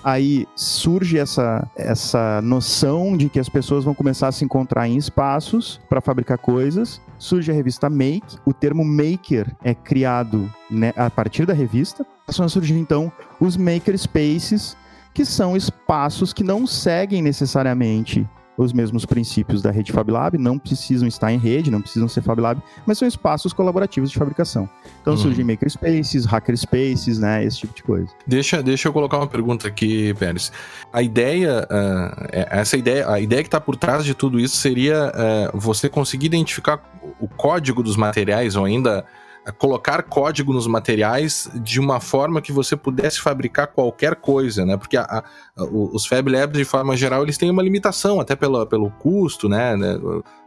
Aí 0.03 0.47
surge 0.55 1.17
essa, 1.17 1.67
essa 1.75 2.41
noção 2.41 3.17
de 3.17 3.29
que 3.29 3.39
as 3.39 3.49
pessoas 3.49 3.83
vão 3.83 3.93
começar 3.93 4.27
a 4.27 4.31
se 4.31 4.45
encontrar 4.45 4.87
em 4.87 4.95
espaços 4.95 5.81
para 5.89 6.01
fabricar 6.01 6.37
coisas. 6.37 7.01
Surge 7.17 7.51
a 7.51 7.53
revista 7.53 7.89
Make. 7.89 8.37
O 8.45 8.53
termo 8.53 8.85
maker 8.85 9.53
é 9.63 9.73
criado 9.73 10.51
né, 10.69 10.93
a 10.95 11.09
partir 11.09 11.45
da 11.45 11.53
revista. 11.53 12.05
Começam 12.25 12.45
a 12.45 12.49
surgir 12.49 12.75
então 12.75 13.11
os 13.39 13.57
maker 13.57 13.97
spaces, 13.97 14.77
que 15.13 15.25
são 15.25 15.57
espaços 15.57 16.31
que 16.31 16.43
não 16.43 16.67
seguem 16.67 17.21
necessariamente 17.21 18.27
os 18.57 18.73
mesmos 18.73 19.05
princípios 19.05 19.61
da 19.61 19.69
rede 19.69 19.91
FabLab, 19.91 20.37
não 20.37 20.57
precisam 20.57 21.07
estar 21.07 21.31
em 21.31 21.37
rede, 21.37 21.69
não 21.69 21.81
precisam 21.81 22.07
ser 22.07 22.21
FabLab, 22.21 22.61
mas 22.85 22.97
são 22.97 23.07
espaços 23.07 23.53
colaborativos 23.53 24.09
de 24.09 24.17
fabricação. 24.17 24.67
Então 25.01 25.13
uhum. 25.13 25.19
surgem 25.19 25.45
makerspaces, 25.45 26.25
hackerspaces, 26.25 27.19
né, 27.19 27.43
esse 27.45 27.59
tipo 27.59 27.75
de 27.75 27.83
coisa. 27.83 28.07
Deixa, 28.25 28.63
deixa 28.63 28.87
eu 28.87 28.93
colocar 28.93 29.17
uma 29.17 29.27
pergunta 29.27 29.67
aqui, 29.67 30.13
Pérez. 30.15 30.51
A 30.91 31.01
ideia, 31.01 31.67
uh, 31.69 32.27
essa 32.31 32.75
ideia, 32.75 33.09
a 33.09 33.19
ideia 33.19 33.43
que 33.43 33.47
está 33.47 33.61
por 33.61 33.75
trás 33.75 34.03
de 34.03 34.15
tudo 34.15 34.39
isso 34.39 34.57
seria 34.57 35.11
uh, 35.53 35.57
você 35.57 35.87
conseguir 35.87 36.25
identificar 36.25 36.81
o 37.19 37.27
código 37.27 37.83
dos 37.83 37.95
materiais 37.95 38.55
ou 38.55 38.65
ainda 38.65 39.05
colocar 39.51 40.03
código 40.03 40.51
nos 40.53 40.67
materiais 40.67 41.49
de 41.55 41.79
uma 41.79 41.99
forma 41.99 42.41
que 42.41 42.51
você 42.51 42.75
pudesse 42.75 43.21
fabricar 43.21 43.67
qualquer 43.67 44.15
coisa, 44.15 44.65
né? 44.65 44.77
Porque 44.77 44.97
a, 44.97 45.03
a, 45.03 45.23
os 45.63 46.05
Fab 46.05 46.29
Labs, 46.29 46.57
de 46.57 46.65
forma 46.65 46.95
geral, 46.97 47.23
eles 47.23 47.37
têm 47.37 47.49
uma 47.49 47.63
limitação, 47.63 48.19
até 48.19 48.35
pelo, 48.35 48.65
pelo 48.65 48.89
custo, 48.91 49.47
né? 49.47 49.75
né? 49.75 49.99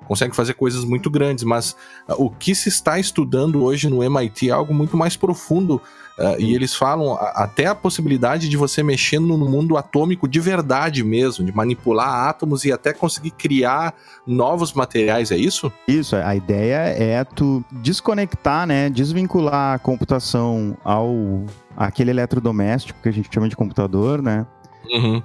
Conseguem 0.06 0.34
fazer 0.34 0.54
coisas 0.54 0.84
muito 0.84 1.08
grandes, 1.08 1.44
mas 1.44 1.76
o 2.08 2.30
que 2.30 2.54
se 2.54 2.68
está 2.68 2.98
estudando 2.98 3.62
hoje 3.62 3.88
no 3.88 4.02
MIT 4.02 4.48
é 4.50 4.52
algo 4.52 4.74
muito 4.74 4.96
mais 4.96 5.16
profundo 5.16 5.80
Uh, 6.20 6.38
e 6.38 6.54
eles 6.54 6.74
falam 6.74 7.16
até 7.18 7.64
a 7.64 7.74
possibilidade 7.74 8.46
de 8.46 8.54
você 8.54 8.83
mexer 8.83 9.18
no 9.18 9.38
mundo 9.38 9.78
atômico 9.78 10.28
de 10.28 10.38
verdade 10.38 11.02
mesmo, 11.02 11.46
de 11.46 11.50
manipular 11.50 12.28
átomos 12.28 12.66
e 12.66 12.70
até 12.70 12.92
conseguir 12.92 13.30
criar 13.30 13.94
novos 14.26 14.74
materiais, 14.74 15.30
é 15.30 15.38
isso? 15.38 15.72
Isso, 15.88 16.14
a 16.16 16.37
ideia 16.37 16.76
é 16.76 17.24
tu 17.24 17.64
desconectar, 17.72 18.66
né, 18.66 18.90
desvincular 18.90 19.76
a 19.76 19.78
computação 19.78 20.76
ao 20.85 21.46
aquele 21.74 22.11
eletrodoméstico 22.11 23.00
que 23.02 23.09
a 23.09 23.12
gente 23.12 23.30
chama 23.33 23.48
de 23.48 23.56
computador, 23.56 24.20
né? 24.20 24.46
Uhum. 24.90 25.22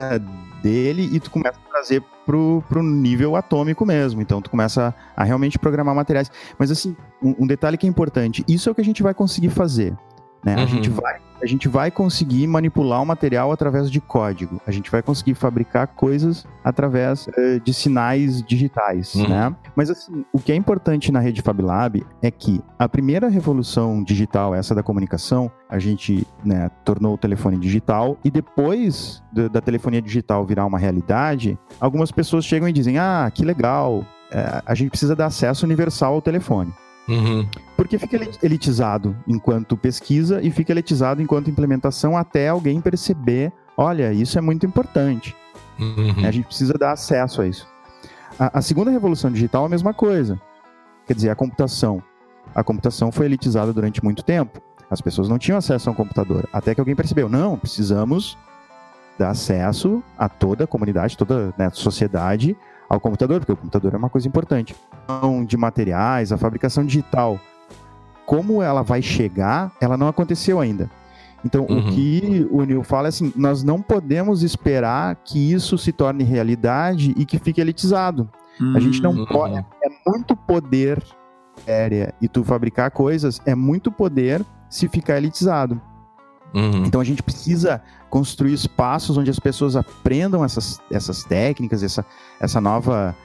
É, 0.00 0.18
dele 0.62 1.10
e 1.12 1.20
tu 1.20 1.30
começa 1.30 1.58
a 1.58 1.70
trazer 1.70 2.02
pro, 2.24 2.62
pro 2.68 2.82
nível 2.82 3.36
atômico 3.36 3.84
mesmo. 3.84 4.22
Então 4.22 4.40
tu 4.40 4.50
começa 4.50 4.94
a, 5.16 5.22
a 5.22 5.24
realmente 5.24 5.58
programar 5.58 5.94
materiais. 5.94 6.30
Mas 6.58 6.70
assim, 6.70 6.96
um, 7.22 7.34
um, 7.40 7.46
detalhe 7.46 7.76
que 7.76 7.86
é 7.86 7.88
importante, 7.88 8.44
isso 8.48 8.68
é 8.68 8.72
o 8.72 8.74
que 8.74 8.80
a 8.80 8.84
gente 8.84 9.02
vai 9.02 9.12
conseguir 9.12 9.50
fazer. 9.50 9.94
Né? 10.44 10.56
Uhum. 10.56 10.62
A 10.62 10.66
gente 10.66 10.90
vai 10.90 11.20
a 11.42 11.46
gente 11.46 11.68
vai 11.68 11.90
conseguir 11.90 12.46
manipular 12.46 13.02
o 13.02 13.06
material 13.06 13.50
através 13.50 13.90
de 13.90 14.00
código. 14.00 14.60
A 14.66 14.70
gente 14.70 14.90
vai 14.90 15.02
conseguir 15.02 15.34
fabricar 15.34 15.86
coisas 15.86 16.46
através 16.62 17.26
uh, 17.28 17.60
de 17.64 17.72
sinais 17.72 18.42
digitais, 18.42 19.14
uhum. 19.14 19.28
né? 19.28 19.56
Mas 19.74 19.90
assim, 19.90 20.24
o 20.32 20.38
que 20.38 20.52
é 20.52 20.54
importante 20.54 21.10
na 21.10 21.18
rede 21.18 21.40
Fab 21.40 21.60
Lab 21.62 22.04
é 22.20 22.30
que 22.30 22.60
a 22.78 22.88
primeira 22.88 23.28
revolução 23.28 24.02
digital, 24.04 24.54
essa 24.54 24.74
da 24.74 24.82
comunicação, 24.82 25.50
a 25.68 25.78
gente 25.78 26.26
né, 26.44 26.70
tornou 26.84 27.14
o 27.14 27.18
telefone 27.18 27.56
digital 27.56 28.18
e 28.22 28.30
depois 28.30 29.22
do, 29.32 29.48
da 29.48 29.60
telefonia 29.60 30.02
digital 30.02 30.44
virar 30.44 30.66
uma 30.66 30.78
realidade, 30.78 31.58
algumas 31.80 32.10
pessoas 32.10 32.44
chegam 32.44 32.68
e 32.68 32.72
dizem: 32.72 32.98
Ah, 32.98 33.30
que 33.32 33.44
legal, 33.44 34.04
é, 34.30 34.62
a 34.64 34.74
gente 34.74 34.90
precisa 34.90 35.16
dar 35.16 35.26
acesso 35.26 35.64
universal 35.64 36.14
ao 36.14 36.22
telefone. 36.22 36.72
Uhum. 37.10 37.46
Porque 37.76 37.98
fica 37.98 38.16
elitizado 38.42 39.16
enquanto 39.26 39.76
pesquisa 39.76 40.40
e 40.40 40.50
fica 40.50 40.72
elitizado 40.72 41.20
enquanto 41.20 41.50
implementação 41.50 42.16
até 42.16 42.48
alguém 42.48 42.80
perceber: 42.80 43.52
olha, 43.76 44.12
isso 44.12 44.38
é 44.38 44.40
muito 44.40 44.64
importante. 44.64 45.34
Uhum. 45.78 46.26
A 46.26 46.30
gente 46.30 46.46
precisa 46.46 46.74
dar 46.74 46.92
acesso 46.92 47.42
a 47.42 47.48
isso. 47.48 47.66
A, 48.38 48.58
a, 48.58 48.62
segunda 48.62 48.90
revolução 48.90 49.30
digital 49.30 49.64
é 49.64 49.66
a 49.66 49.70
mesma 49.70 49.92
coisa. 49.92 50.40
Quer 51.06 51.14
dizer, 51.14 51.30
a 51.30 51.34
computação. 51.34 52.02
A 52.54 52.62
computação 52.62 53.10
foi 53.10 53.26
elitizada 53.26 53.72
durante 53.72 54.02
muito 54.04 54.22
tempo. 54.22 54.62
As 54.90 55.00
pessoas 55.00 55.28
não 55.28 55.38
tinham 55.38 55.58
acesso 55.58 55.88
a 55.88 55.92
um 55.92 55.96
computador. 55.96 56.48
Até 56.52 56.74
que 56.74 56.80
alguém 56.80 56.94
percebeu: 56.94 57.28
não, 57.28 57.58
precisamos 57.58 58.38
dar 59.18 59.30
acesso 59.30 60.02
a 60.16 60.28
toda 60.28 60.64
a 60.64 60.66
comunidade, 60.66 61.16
toda 61.16 61.52
né, 61.58 61.66
a 61.66 61.70
sociedade 61.70 62.56
ao 62.88 62.98
computador, 63.00 63.40
porque 63.40 63.52
o 63.52 63.56
computador 63.56 63.94
é 63.94 63.96
uma 63.96 64.10
coisa 64.10 64.26
importante. 64.26 64.74
De 65.46 65.56
materiais, 65.56 66.32
a 66.32 66.36
fabricação 66.36 66.84
digital, 66.84 67.38
como 68.26 68.62
ela 68.62 68.82
vai 68.82 69.02
chegar, 69.02 69.72
ela 69.80 69.96
não 69.96 70.08
aconteceu 70.08 70.60
ainda. 70.60 70.90
Então, 71.44 71.66
uhum. 71.68 71.78
o 71.78 71.92
que 71.92 72.46
o 72.50 72.64
Neil 72.64 72.82
fala 72.82 73.08
é 73.08 73.10
assim: 73.10 73.32
nós 73.34 73.62
não 73.62 73.80
podemos 73.80 74.42
esperar 74.42 75.16
que 75.16 75.52
isso 75.52 75.78
se 75.78 75.92
torne 75.92 76.22
realidade 76.22 77.14
e 77.16 77.24
que 77.24 77.38
fique 77.38 77.60
elitizado. 77.60 78.28
Uhum. 78.60 78.76
A 78.76 78.80
gente 78.80 79.02
não 79.02 79.12
uhum. 79.12 79.26
pode. 79.26 79.56
É 79.56 79.88
muito 80.06 80.36
poder 80.36 81.02
aérea 81.66 82.14
e 82.20 82.28
tu 82.28 82.44
fabricar 82.44 82.90
coisas 82.90 83.40
é 83.44 83.54
muito 83.54 83.90
poder 83.90 84.44
se 84.68 84.88
ficar 84.88 85.16
elitizado. 85.16 85.80
Uhum. 86.54 86.84
Então 86.84 87.00
a 87.00 87.04
gente 87.04 87.22
precisa 87.22 87.82
construir 88.08 88.52
espaços 88.52 89.16
onde 89.16 89.30
as 89.30 89.38
pessoas 89.38 89.76
aprendam 89.76 90.44
essas, 90.44 90.80
essas 90.90 91.22
técnicas, 91.22 91.82
essa, 91.82 92.04
essa 92.40 92.60
nova 92.60 93.16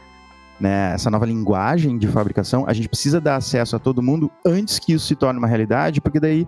né, 0.60 0.94
essa 0.94 1.10
nova 1.10 1.26
linguagem 1.26 1.98
de 1.98 2.08
fabricação, 2.08 2.66
a 2.68 2.74
gente 2.74 2.88
precisa 2.88 3.20
dar 3.20 3.36
acesso 3.36 3.76
a 3.76 3.80
todo 3.80 4.02
mundo 4.02 4.32
antes 4.46 4.80
que 4.80 4.94
isso 4.94 5.06
se 5.06 5.16
torne 5.16 5.38
uma 5.38 5.48
realidade, 5.48 6.00
porque 6.00 6.20
daí 6.20 6.48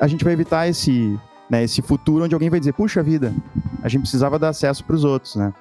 a 0.00 0.06
gente 0.06 0.24
vai 0.24 0.32
evitar 0.32 0.68
esse, 0.68 1.18
né, 1.48 1.62
esse 1.62 1.82
futuro 1.82 2.24
onde 2.24 2.34
alguém 2.34 2.50
vai 2.50 2.58
dizer, 2.58 2.72
puxa 2.72 3.02
vida, 3.02 3.34
a 3.82 3.88
gente 3.88 4.02
precisava 4.02 4.38
dar 4.38 4.48
acesso 4.48 4.84
para 4.84 4.96
os 4.96 5.04
outros, 5.04 5.36
né? 5.36 5.52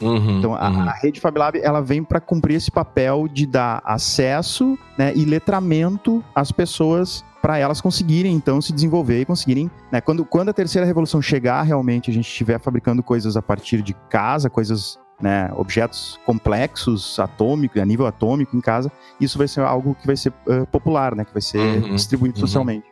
Uhum, 0.00 0.38
então, 0.38 0.54
a, 0.54 0.70
uhum. 0.70 0.80
a, 0.82 0.92
rede 0.92 1.20
FabLab 1.20 1.58
ela 1.60 1.80
vem 1.80 2.04
para 2.04 2.20
cumprir 2.20 2.54
esse 2.54 2.70
papel 2.70 3.26
de 3.26 3.44
dar 3.44 3.82
acesso 3.84 4.78
né, 4.96 5.12
e 5.14 5.24
letramento 5.24 6.22
às 6.34 6.52
pessoas 6.52 7.24
para 7.42 7.58
elas 7.58 7.80
conseguirem 7.80 8.34
então 8.34 8.60
se 8.60 8.72
desenvolver 8.72 9.20
e 9.20 9.24
conseguirem, 9.24 9.70
né, 9.90 10.00
quando, 10.00 10.24
quando 10.24 10.50
a 10.50 10.52
terceira 10.52 10.86
revolução 10.86 11.20
chegar 11.20 11.62
realmente, 11.62 12.10
a 12.10 12.14
gente 12.14 12.28
estiver 12.28 12.60
fabricando 12.60 13.02
coisas 13.02 13.36
a 13.36 13.42
partir 13.42 13.82
de 13.82 13.94
casa, 14.08 14.48
coisas, 14.48 14.98
né, 15.20 15.50
objetos 15.56 16.18
complexos, 16.24 17.18
atômicos, 17.18 17.80
a 17.80 17.84
nível 17.84 18.06
atômico 18.06 18.56
em 18.56 18.60
casa, 18.60 18.90
isso 19.20 19.36
vai 19.36 19.48
ser 19.48 19.60
algo 19.60 19.94
que 19.94 20.06
vai 20.06 20.16
ser 20.16 20.32
uh, 20.46 20.66
popular, 20.66 21.14
né, 21.14 21.24
que 21.24 21.32
vai 21.32 21.42
ser 21.42 21.58
uhum, 21.58 21.94
distribuído 21.94 22.38
uhum. 22.38 22.46
socialmente. 22.46 22.86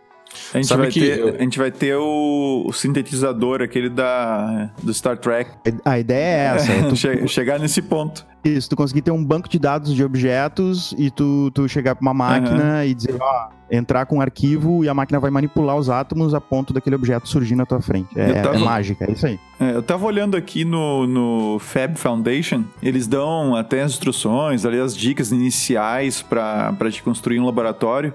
A 0.52 0.58
gente, 0.58 0.76
vai 0.76 0.90
ter, 0.90 1.18
eu... 1.18 1.34
a 1.34 1.42
gente 1.42 1.58
vai 1.58 1.70
ter 1.70 1.96
o, 1.96 2.64
o, 2.66 2.72
sintetizador, 2.72 3.62
aquele 3.62 3.88
da, 3.88 4.70
do 4.82 4.92
Star 4.92 5.16
Trek. 5.18 5.50
A 5.84 5.98
ideia 5.98 6.18
é 6.18 6.56
essa. 6.56 6.72
É, 6.72 6.82
tu... 6.88 6.96
Chegar 7.28 7.58
nesse 7.58 7.82
ponto. 7.82 8.26
Isso, 8.44 8.70
tu 8.70 8.76
conseguir 8.76 9.02
ter 9.02 9.10
um 9.10 9.24
banco 9.24 9.48
de 9.48 9.58
dados 9.58 9.94
de 9.94 10.04
objetos 10.04 10.94
e 10.96 11.10
tu, 11.10 11.50
tu 11.52 11.68
chegar 11.68 11.96
pra 11.96 12.02
uma 12.02 12.14
máquina 12.14 12.76
uhum. 12.76 12.82
e 12.84 12.94
dizer, 12.94 13.16
ó, 13.20 13.48
entrar 13.70 14.06
com 14.06 14.18
um 14.18 14.20
arquivo 14.20 14.84
e 14.84 14.88
a 14.88 14.94
máquina 14.94 15.18
vai 15.18 15.30
manipular 15.30 15.76
os 15.76 15.90
átomos 15.90 16.32
a 16.32 16.40
ponto 16.40 16.72
daquele 16.72 16.94
objeto 16.94 17.28
surgir 17.28 17.56
na 17.56 17.66
tua 17.66 17.80
frente. 17.80 18.08
É, 18.18 18.40
tava... 18.40 18.56
é 18.56 18.58
mágica, 18.58 19.04
é 19.08 19.12
isso 19.12 19.26
aí. 19.26 19.40
É, 19.58 19.74
eu 19.74 19.82
tava 19.82 20.06
olhando 20.06 20.36
aqui 20.36 20.64
no, 20.64 21.06
no 21.06 21.58
Fab 21.58 21.96
Foundation, 21.96 22.64
eles 22.80 23.06
dão 23.06 23.56
até 23.56 23.82
as 23.82 23.92
instruções, 23.92 24.64
ali 24.64 24.78
as 24.78 24.96
dicas 24.96 25.32
iniciais 25.32 26.22
para 26.22 26.90
te 26.90 27.02
construir 27.02 27.40
um 27.40 27.46
laboratório. 27.46 28.14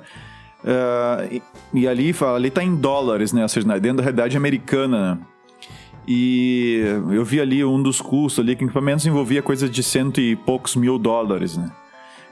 Uh, 0.63 1.41
e, 1.74 1.82
e, 1.82 1.88
ali, 1.88 2.15
ali 2.36 2.50
tá 2.50 2.63
em 2.63 2.76
dólares, 2.76 3.34
né? 3.34 3.41
Ou 3.41 3.50
seja, 3.50 3.67
dentro 3.80 3.97
da 3.97 4.04
realidade 4.04 4.38
americana. 4.38 5.19
E 6.08 6.82
eu 7.12 7.24
vi 7.24 7.39
ali 7.39 7.63
um 7.63 7.82
dos 7.82 8.02
custos 8.02 8.43
ali, 8.43 8.56
que 8.56 8.63
equipamentos 8.63 9.06
envolvia 9.06 9.41
coisa 9.41 9.69
de 9.69 9.84
cento 9.84 10.19
e 10.19 10.36
poucos 10.36 10.76
mil 10.76 10.97
dólares, 10.97 11.58
né? 11.58 11.71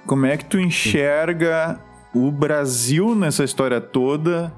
Como 0.05 0.25
é 0.25 0.35
que 0.37 0.45
tu 0.45 0.59
enxerga 0.59 1.79
o 2.13 2.31
Brasil 2.31 3.13
nessa 3.13 3.43
história 3.43 3.79
toda 3.79 4.51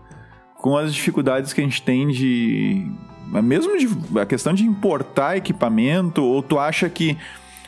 com 0.56 0.78
as 0.78 0.94
dificuldades 0.94 1.54
que 1.54 1.62
a 1.62 1.64
gente 1.64 1.82
tem 1.82 2.08
de... 2.08 2.90
Mesmo 3.44 3.78
de, 3.78 4.20
a 4.20 4.26
questão 4.26 4.54
de 4.54 4.66
importar 4.66 5.38
equipamento, 5.38 6.22
ou 6.24 6.42
tu 6.42 6.60
acha 6.60 6.90
que 6.90 7.18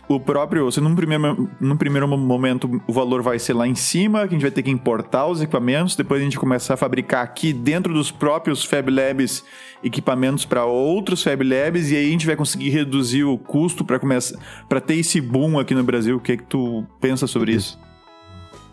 o 0.07 0.19
próprio, 0.19 0.69
se 0.71 0.81
num 0.81 0.95
primeiro, 0.95 1.49
num 1.59 1.77
primeiro 1.77 2.07
momento 2.07 2.81
o 2.85 2.93
valor 2.93 3.21
vai 3.21 3.39
ser 3.39 3.53
lá 3.53 3.67
em 3.67 3.75
cima, 3.75 4.27
que 4.27 4.27
a 4.27 4.37
gente 4.37 4.41
vai 4.41 4.51
ter 4.51 4.63
que 4.63 4.69
importar 4.69 5.27
os 5.27 5.41
equipamentos, 5.41 5.95
depois 5.95 6.21
a 6.21 6.23
gente 6.23 6.37
começar 6.37 6.73
a 6.73 6.77
fabricar 6.77 7.23
aqui 7.23 7.53
dentro 7.53 7.93
dos 7.93 8.11
próprios 8.11 8.65
Fab 8.65 8.89
Labs 8.89 9.43
equipamentos 9.83 10.45
para 10.45 10.65
outros 10.65 11.23
Fab 11.23 11.41
Labs 11.43 11.91
e 11.91 11.95
aí 11.95 12.07
a 12.07 12.11
gente 12.11 12.25
vai 12.25 12.35
conseguir 12.35 12.69
reduzir 12.69 13.23
o 13.23 13.37
custo 13.37 13.85
para 13.85 13.97
começar 13.99 14.37
para 14.67 14.81
ter 14.81 14.95
esse 14.95 15.21
boom 15.21 15.57
aqui 15.57 15.73
no 15.73 15.83
Brasil. 15.83 16.17
O 16.17 16.19
que 16.19 16.33
é 16.33 16.37
que 16.37 16.43
tu 16.43 16.85
pensa 16.99 17.25
sobre 17.25 17.53
isso? 17.53 17.79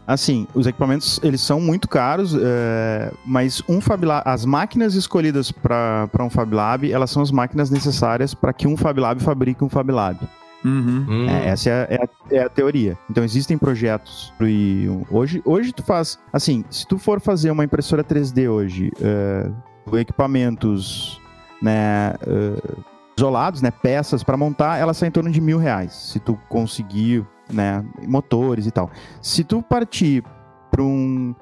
Assim, 0.06 0.48
os 0.54 0.66
equipamentos 0.66 1.20
eles 1.22 1.40
são 1.40 1.60
muito 1.60 1.88
caros, 1.88 2.34
é, 2.34 3.12
mas 3.24 3.62
um 3.68 3.80
Fab 3.80 4.04
Lab, 4.04 4.22
as 4.26 4.44
máquinas 4.44 4.96
escolhidas 4.96 5.52
para 5.52 6.08
um 6.20 6.28
Fab 6.28 6.52
Lab, 6.52 6.90
elas 6.90 7.10
são 7.12 7.22
as 7.22 7.30
máquinas 7.30 7.70
necessárias 7.70 8.34
para 8.34 8.52
que 8.52 8.66
um 8.66 8.76
Fab 8.76 8.98
Lab 8.98 9.22
fabrique 9.22 9.62
um 9.62 9.68
Fab 9.68 9.88
Lab. 9.92 10.18
Uhum. 10.64 11.06
Hum. 11.08 11.28
É, 11.28 11.48
essa 11.48 11.70
é 11.70 11.72
a, 11.72 11.94
é, 11.94 11.96
a, 11.96 12.34
é 12.34 12.44
a, 12.44 12.48
teoria. 12.48 12.98
Então 13.08 13.24
existem 13.24 13.56
projetos. 13.56 14.32
E 14.40 14.86
hoje, 15.10 15.42
hoje 15.44 15.72
tu 15.72 15.82
faz. 15.82 16.18
Assim, 16.32 16.64
se 16.70 16.86
tu 16.86 16.98
for 16.98 17.20
fazer 17.20 17.50
uma 17.50 17.64
impressora 17.64 18.04
3D 18.04 18.48
hoje, 18.50 18.90
uh, 19.00 19.96
equipamentos, 19.96 21.20
né, 21.62 22.14
uh, 22.26 22.82
isolados, 23.16 23.62
né, 23.62 23.70
peças 23.70 24.22
para 24.22 24.36
montar, 24.36 24.78
ela 24.78 24.94
sai 24.94 25.08
em 25.08 25.12
torno 25.12 25.30
de 25.30 25.40
mil 25.40 25.58
reais. 25.58 25.92
Se 25.92 26.20
tu 26.20 26.38
conseguir, 26.48 27.24
né, 27.50 27.84
motores 28.06 28.66
e 28.66 28.70
tal. 28.70 28.90
Se 29.22 29.42
tu 29.44 29.62
partir 29.62 30.22
para 30.70 30.82
um 30.82 31.34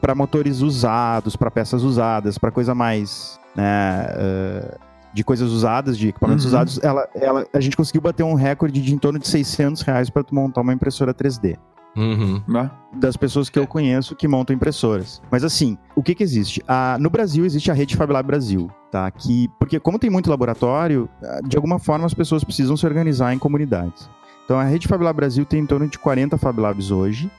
para 0.00 0.14
motores 0.14 0.62
usados, 0.62 1.36
para 1.36 1.50
peças 1.50 1.82
usadas, 1.82 2.38
para 2.38 2.50
coisa 2.50 2.74
mais, 2.74 3.38
né, 3.54 4.06
uh, 4.16 4.89
de 5.12 5.24
coisas 5.24 5.50
usadas, 5.50 5.98
de 5.98 6.08
equipamentos 6.08 6.44
uhum. 6.44 6.50
usados, 6.50 6.80
ela, 6.82 7.08
ela, 7.14 7.46
a 7.52 7.60
gente 7.60 7.76
conseguiu 7.76 8.00
bater 8.00 8.22
um 8.22 8.34
recorde 8.34 8.80
de 8.80 8.94
em 8.94 8.98
torno 8.98 9.18
de 9.18 9.26
600 9.26 9.82
reais 9.82 10.10
para 10.10 10.24
montar 10.30 10.60
uma 10.60 10.72
impressora 10.72 11.12
3D. 11.12 11.56
Uhum. 11.96 12.40
Né? 12.46 12.70
Das 12.94 13.16
pessoas 13.16 13.50
que 13.50 13.58
eu 13.58 13.66
conheço 13.66 14.14
que 14.14 14.28
montam 14.28 14.54
impressoras. 14.54 15.20
Mas 15.30 15.42
assim, 15.42 15.76
o 15.96 16.02
que 16.02 16.14
que 16.14 16.22
existe? 16.22 16.62
Ah, 16.66 16.96
no 17.00 17.10
Brasil 17.10 17.44
existe 17.44 17.70
a 17.70 17.74
rede 17.74 17.96
FabLab 17.96 18.26
Brasil, 18.26 18.70
tá? 18.90 19.10
Que, 19.10 19.48
porque 19.58 19.80
como 19.80 19.98
tem 19.98 20.08
muito 20.08 20.30
laboratório, 20.30 21.08
ah, 21.22 21.40
de 21.44 21.56
alguma 21.56 21.78
forma 21.78 22.06
as 22.06 22.14
pessoas 22.14 22.44
precisam 22.44 22.76
se 22.76 22.86
organizar 22.86 23.34
em 23.34 23.38
comunidades. 23.38 24.08
Então 24.44 24.58
a 24.58 24.64
rede 24.64 24.86
FabLab 24.88 25.16
Brasil 25.16 25.44
tem 25.44 25.60
em 25.60 25.66
torno 25.66 25.88
de 25.88 25.98
40 25.98 26.38
FabLabs 26.38 26.90
hoje, 26.90 27.30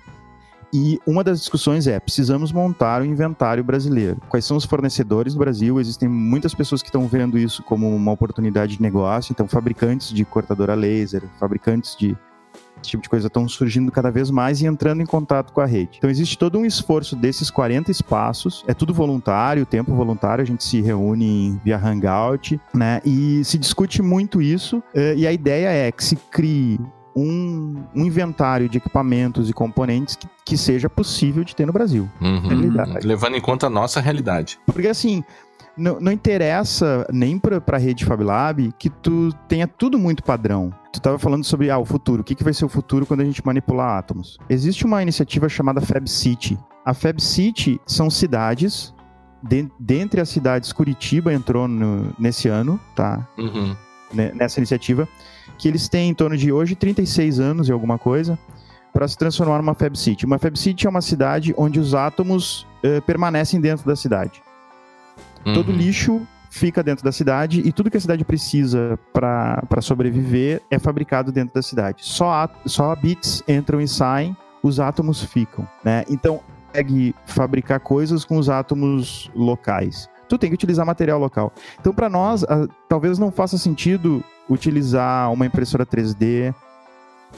e 0.73 0.99
uma 1.05 1.23
das 1.23 1.39
discussões 1.39 1.87
é: 1.87 1.99
precisamos 1.99 2.51
montar 2.51 3.01
o 3.01 3.03
um 3.03 3.07
inventário 3.07 3.63
brasileiro. 3.63 4.21
Quais 4.29 4.45
são 4.45 4.57
os 4.57 4.65
fornecedores 4.65 5.33
do 5.33 5.39
Brasil? 5.39 5.79
Existem 5.79 6.07
muitas 6.07 6.53
pessoas 6.53 6.81
que 6.81 6.89
estão 6.89 7.07
vendo 7.07 7.37
isso 7.37 7.63
como 7.63 7.93
uma 7.93 8.11
oportunidade 8.11 8.77
de 8.77 8.81
negócio. 8.81 9.31
Então, 9.31 9.47
fabricantes 9.47 10.09
de 10.09 10.23
cortadora 10.23 10.73
laser, 10.73 11.23
fabricantes 11.39 11.95
de 11.97 12.17
esse 12.81 12.91
tipo 12.91 13.03
de 13.03 13.09
coisa 13.09 13.27
estão 13.27 13.47
surgindo 13.47 13.91
cada 13.91 14.09
vez 14.09 14.31
mais 14.31 14.61
e 14.61 14.65
entrando 14.65 15.01
em 15.01 15.05
contato 15.05 15.53
com 15.53 15.61
a 15.61 15.65
rede. 15.65 15.97
Então 15.97 16.09
existe 16.09 16.37
todo 16.37 16.57
um 16.57 16.65
esforço 16.65 17.15
desses 17.15 17.51
40 17.51 17.91
espaços, 17.91 18.63
é 18.67 18.73
tudo 18.73 18.93
voluntário, 18.93 19.65
tempo 19.65 19.93
voluntário, 19.93 20.41
a 20.41 20.45
gente 20.45 20.63
se 20.63 20.81
reúne 20.81 21.59
via 21.63 21.77
Hangout, 21.77 22.59
né? 22.73 22.99
E 23.05 23.43
se 23.45 23.57
discute 23.57 24.01
muito 24.01 24.41
isso, 24.41 24.83
eh, 24.95 25.13
e 25.15 25.27
a 25.27 25.31
ideia 25.31 25.67
é 25.67 25.91
que 25.91 26.03
se 26.03 26.15
crie 26.15 26.79
um, 27.15 27.83
um, 27.95 28.05
inventário 28.05 28.69
de 28.69 28.77
equipamentos 28.77 29.49
e 29.49 29.53
componentes 29.53 30.15
que, 30.15 30.27
que, 30.45 30.57
seja 30.57 30.89
possível 30.89 31.43
de 31.43 31.55
ter 31.55 31.65
no 31.65 31.73
Brasil. 31.73 32.09
Uhum. 32.21 32.71
Levando 33.03 33.35
em 33.35 33.41
conta 33.41 33.67
a 33.67 33.69
nossa 33.69 33.99
realidade. 33.99 34.59
Porque 34.65 34.87
assim, 34.87 35.23
não, 35.77 35.99
não 35.99 36.11
interessa 36.11 37.05
nem 37.11 37.39
para 37.39 37.61
a 37.71 37.77
rede 37.77 38.05
FabLab 38.05 38.71
que 38.77 38.89
tu 38.89 39.29
tenha 39.47 39.67
tudo 39.67 39.97
muito 39.97 40.23
padrão. 40.23 40.73
Tu 40.91 40.97
estava 40.97 41.17
falando 41.17 41.43
sobre 41.43 41.69
ah, 41.69 41.77
o 41.77 41.85
futuro. 41.85 42.21
O 42.21 42.23
que, 42.23 42.35
que 42.35 42.43
vai 42.43 42.53
ser 42.53 42.65
o 42.65 42.69
futuro 42.69 43.05
quando 43.05 43.21
a 43.21 43.25
gente 43.25 43.45
manipular 43.45 43.97
átomos? 43.97 44.37
Existe 44.49 44.85
uma 44.85 45.01
iniciativa 45.01 45.47
chamada 45.47 45.81
Fab 45.81 46.07
City. 46.09 46.57
A 46.85 46.93
Fab 46.93 47.21
City 47.21 47.79
são 47.85 48.09
cidades 48.09 48.93
de, 49.41 49.67
dentre 49.79 50.21
as 50.21 50.29
cidades, 50.29 50.71
Curitiba 50.71 51.33
entrou 51.33 51.67
no, 51.67 52.13
nesse 52.19 52.47
ano, 52.47 52.79
tá? 52.95 53.27
Uhum. 53.37 53.75
Nessa 54.13 54.59
iniciativa, 54.59 55.07
que 55.61 55.67
eles 55.67 55.87
têm 55.87 56.09
em 56.09 56.13
torno 56.13 56.35
de 56.35 56.51
hoje 56.51 56.73
36 56.73 57.39
anos 57.39 57.69
e 57.69 57.71
alguma 57.71 57.99
coisa 57.99 58.37
para 58.91 59.07
se 59.07 59.15
transformar 59.15 59.59
numa 59.59 59.75
Fab 59.75 59.95
City. 59.95 60.25
Uma 60.25 60.39
Fab 60.39 60.57
City 60.57 60.87
é 60.87 60.89
uma 60.89 61.01
cidade 61.01 61.53
onde 61.55 61.79
os 61.79 61.93
átomos 61.93 62.65
uh, 62.83 62.99
permanecem 63.03 63.61
dentro 63.61 63.85
da 63.85 63.95
cidade. 63.95 64.41
Uhum. 65.45 65.53
Todo 65.53 65.71
lixo 65.71 66.27
fica 66.49 66.81
dentro 66.81 67.05
da 67.05 67.11
cidade 67.11 67.61
e 67.63 67.71
tudo 67.71 67.91
que 67.91 67.97
a 67.97 68.01
cidade 68.01 68.25
precisa 68.25 68.97
para 69.13 69.81
sobreviver 69.81 70.63
é 70.71 70.79
fabricado 70.79 71.31
dentro 71.31 71.53
da 71.53 71.61
cidade. 71.61 71.99
Só, 72.03 72.49
só 72.65 72.95
bits 72.95 73.43
entram 73.47 73.79
e 73.79 73.87
saem, 73.87 74.35
os 74.63 74.79
átomos 74.79 75.23
ficam. 75.23 75.67
Né? 75.85 76.03
Então, 76.09 76.41
consegue 76.71 77.13
fabricar 77.27 77.79
coisas 77.79 78.25
com 78.25 78.37
os 78.37 78.49
átomos 78.49 79.29
locais. 79.35 80.09
Tu 80.27 80.37
tem 80.37 80.49
que 80.49 80.55
utilizar 80.55 80.85
material 80.85 81.19
local. 81.19 81.53
Então, 81.79 81.93
para 81.93 82.09
nós, 82.09 82.43
a, 82.45 82.67
talvez 82.89 83.19
não 83.19 83.31
faça 83.31 83.57
sentido 83.57 84.23
utilizar 84.51 85.31
uma 85.31 85.45
impressora 85.45 85.85
3D 85.85 86.53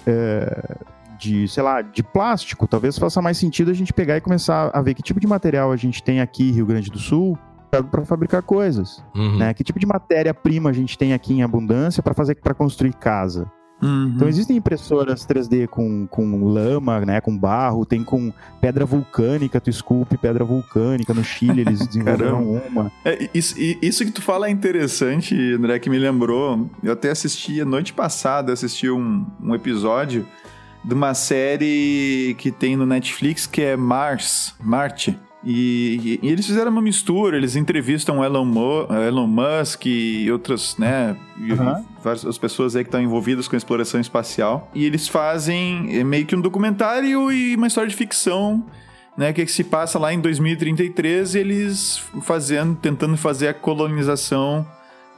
é, 0.07 0.77
de, 1.19 1.47
sei 1.47 1.63
lá, 1.63 1.81
de 1.81 2.01
plástico. 2.01 2.67
Talvez 2.67 2.97
faça 2.97 3.21
mais 3.21 3.37
sentido 3.37 3.71
a 3.71 3.73
gente 3.73 3.93
pegar 3.93 4.17
e 4.17 4.21
começar 4.21 4.71
a 4.73 4.81
ver 4.81 4.93
que 4.93 5.03
tipo 5.03 5.19
de 5.19 5.27
material 5.27 5.71
a 5.71 5.77
gente 5.77 6.01
tem 6.01 6.19
aqui 6.19 6.49
em 6.49 6.51
Rio 6.51 6.65
Grande 6.65 6.89
do 6.89 6.97
Sul 6.97 7.37
para 7.69 8.05
fabricar 8.05 8.43
coisas, 8.43 9.03
uhum. 9.15 9.37
né? 9.37 9.53
Que 9.53 9.63
tipo 9.63 9.79
de 9.79 9.85
matéria-prima 9.85 10.69
a 10.69 10.73
gente 10.73 10.97
tem 10.97 11.13
aqui 11.13 11.33
em 11.33 11.43
abundância 11.43 12.03
para 12.03 12.13
fazer 12.13 12.35
para 12.35 12.53
construir 12.53 12.93
casa? 12.93 13.49
Uhum. 13.83 14.13
Então 14.15 14.29
existem 14.29 14.55
impressoras 14.55 15.27
3D 15.27 15.67
com, 15.67 16.07
com 16.07 16.45
lama, 16.45 17.01
né, 17.01 17.19
com 17.19 17.37
barro, 17.37 17.85
tem 17.85 18.01
com 18.01 18.31
pedra 18.61 18.85
vulcânica, 18.85 19.59
tu 19.59 19.69
esculpe 19.69 20.17
pedra 20.17 20.45
vulcânica. 20.45 21.13
No 21.13 21.23
Chile 21.23 21.61
eles 21.61 21.79
desenvolveram 21.85 22.43
uma. 22.43 22.91
É, 23.03 23.29
isso, 23.33 23.55
isso 23.59 24.05
que 24.05 24.11
tu 24.11 24.21
fala 24.21 24.47
é 24.47 24.49
interessante, 24.49 25.35
André, 25.53 25.79
que 25.79 25.89
me 25.89 25.99
lembrou. 25.99 26.69
Eu 26.81 26.93
até 26.93 27.11
assisti, 27.11 27.63
noite 27.65 27.91
passada, 27.93 28.53
assisti 28.53 28.89
um, 28.89 29.25
um 29.41 29.53
episódio 29.53 30.25
de 30.83 30.93
uma 30.93 31.13
série 31.13 32.35
que 32.37 32.51
tem 32.51 32.75
no 32.77 32.85
Netflix 32.85 33.45
que 33.45 33.61
é 33.61 33.75
Mars, 33.75 34.53
Marte. 34.61 35.17
E, 35.45 36.19
e, 36.23 36.27
eles 36.29 36.45
fizeram 36.45 36.71
uma 36.71 36.81
mistura, 36.81 37.35
eles 37.35 37.55
entrevistam 37.55 38.23
Elon, 38.23 38.45
Mo, 38.45 38.87
Elon 38.89 39.27
Musk 39.27 39.85
e 39.85 40.31
outras, 40.31 40.77
né, 40.77 41.17
uhum. 41.37 41.83
várias 42.01 42.37
pessoas 42.37 42.75
aí 42.75 42.83
que 42.83 42.87
estão 42.87 43.01
envolvidas 43.01 43.47
com 43.47 43.55
a 43.55 43.57
exploração 43.57 43.99
espacial. 43.99 44.69
E 44.73 44.85
eles 44.85 45.07
fazem 45.07 45.97
é, 45.97 46.03
meio 46.03 46.25
que 46.25 46.35
um 46.35 46.41
documentário 46.41 47.31
e 47.31 47.55
uma 47.55 47.67
história 47.67 47.89
de 47.89 47.95
ficção, 47.95 48.65
né, 49.17 49.33
que 49.33 49.45
se 49.47 49.63
passa 49.63 49.99
lá 49.99 50.13
em 50.13 50.19
2033, 50.19 51.35
eles 51.35 52.01
fazendo, 52.21 52.75
tentando 52.75 53.17
fazer 53.17 53.49
a 53.49 53.53
colonização 53.53 54.65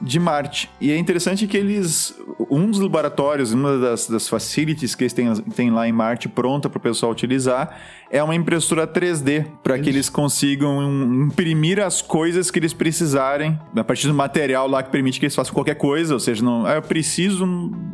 de 0.00 0.20
Marte. 0.20 0.70
E 0.80 0.90
é 0.90 0.98
interessante 0.98 1.46
que 1.46 1.56
eles. 1.56 2.14
Um 2.50 2.70
dos 2.70 2.80
laboratórios, 2.80 3.52
uma 3.52 3.78
das, 3.78 4.08
das 4.08 4.28
facilities 4.28 4.94
que 4.94 5.04
eles 5.04 5.12
têm, 5.12 5.34
têm 5.34 5.70
lá 5.70 5.88
em 5.88 5.92
Marte 5.92 6.28
pronta 6.28 6.68
para 6.68 6.78
o 6.78 6.80
pessoal 6.80 7.12
utilizar 7.12 7.76
é 8.10 8.22
uma 8.22 8.34
impressora 8.34 8.86
3D, 8.86 9.46
para 9.62 9.78
que 9.78 9.88
eles 9.88 10.08
consigam 10.08 10.82
imprimir 11.26 11.80
as 11.80 12.00
coisas 12.00 12.50
que 12.50 12.58
eles 12.58 12.72
precisarem, 12.72 13.58
a 13.74 13.82
partir 13.82 14.06
do 14.06 14.14
material 14.14 14.68
lá 14.68 14.82
que 14.82 14.90
permite 14.90 15.18
que 15.18 15.26
eles 15.26 15.34
façam 15.34 15.52
qualquer 15.52 15.74
coisa. 15.74 16.14
Ou 16.14 16.20
seja, 16.20 16.44
não, 16.44 16.64
ah, 16.64 16.74
eu 16.74 16.82
preciso 16.82 17.44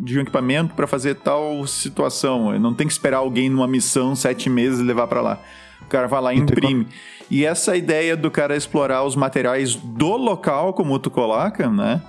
de 0.01 0.19
um 0.19 0.23
equipamento 0.23 0.75
para 0.75 0.87
fazer 0.87 1.15
tal 1.17 1.67
situação. 1.67 2.53
Eu 2.53 2.61
não 2.61 2.75
tem 2.75 2.87
que 2.87 2.93
esperar 2.93 3.19
alguém 3.19 3.49
numa 3.49 3.67
missão 3.67 4.15
sete 4.15 4.51
meses 4.51 4.81
levar 4.81 5.07
para 5.07 5.23
lá. 5.23 5.41
O 5.81 5.87
cara 5.87 6.07
vai 6.07 6.21
lá 6.21 6.35
e 6.35 6.39
imprime. 6.39 6.87
E 7.33 7.47
essa 7.47 7.75
ideia 7.75 8.15
do 8.15 8.31
cara 8.31 8.55
explorar 8.55 9.05
os 9.05 9.17
materiais 9.17 9.75
do 9.75 10.19
local, 10.19 10.75
como 10.75 10.99
tu 10.99 11.11
coloca, 11.11 11.71
né? 11.71 12.03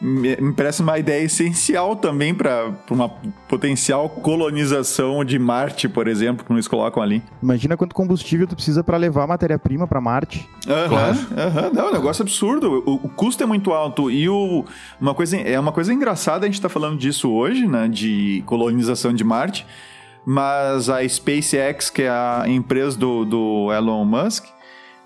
me 0.00 0.52
parece 0.52 0.82
uma 0.82 0.98
ideia 0.98 1.22
essencial 1.22 1.94
também 1.94 2.34
para 2.34 2.72
uma 2.90 3.08
potencial 3.48 4.08
colonização 4.08 5.24
de 5.24 5.38
Marte, 5.38 5.88
por 5.88 6.08
exemplo, 6.08 6.44
que 6.44 6.52
eles 6.52 6.66
colocam 6.66 7.00
ali. 7.00 7.22
Imagina 7.40 7.76
quanto 7.76 7.94
combustível 7.94 8.46
tu 8.46 8.56
precisa 8.56 8.82
para 8.82 8.96
levar 8.96 9.26
matéria-prima 9.28 9.86
para 9.86 10.00
Marte. 10.00 10.46
Aham, 10.68 10.88
claro. 10.88 11.18
aham. 11.38 11.70
Não, 11.72 11.86
é 11.86 11.90
um 11.90 11.92
negócio 11.92 12.22
absurdo. 12.22 12.82
O, 12.84 12.94
o, 12.94 13.08
custo 13.08 13.44
é 13.44 13.46
muito 13.46 13.72
alto 13.72 14.10
e 14.10 14.28
o, 14.28 14.64
uma 15.00 15.14
coisa, 15.14 15.36
é 15.36 15.58
uma 15.58 15.72
coisa 15.72 15.94
engraçada 15.94 16.44
a 16.44 16.48
gente 16.48 16.60
tá 16.60 16.68
falando 16.68 16.98
disso 16.98 17.30
hoje, 17.30 17.66
né, 17.66 17.88
de 17.88 18.42
colonização 18.44 19.14
de 19.14 19.22
Marte, 19.22 19.64
mas 20.26 20.90
a 20.90 21.06
SpaceX, 21.08 21.88
que 21.88 22.02
é 22.02 22.10
a 22.10 22.42
empresa 22.46 22.98
do, 22.98 23.24
do 23.24 23.72
Elon 23.72 24.04
Musk, 24.04 24.46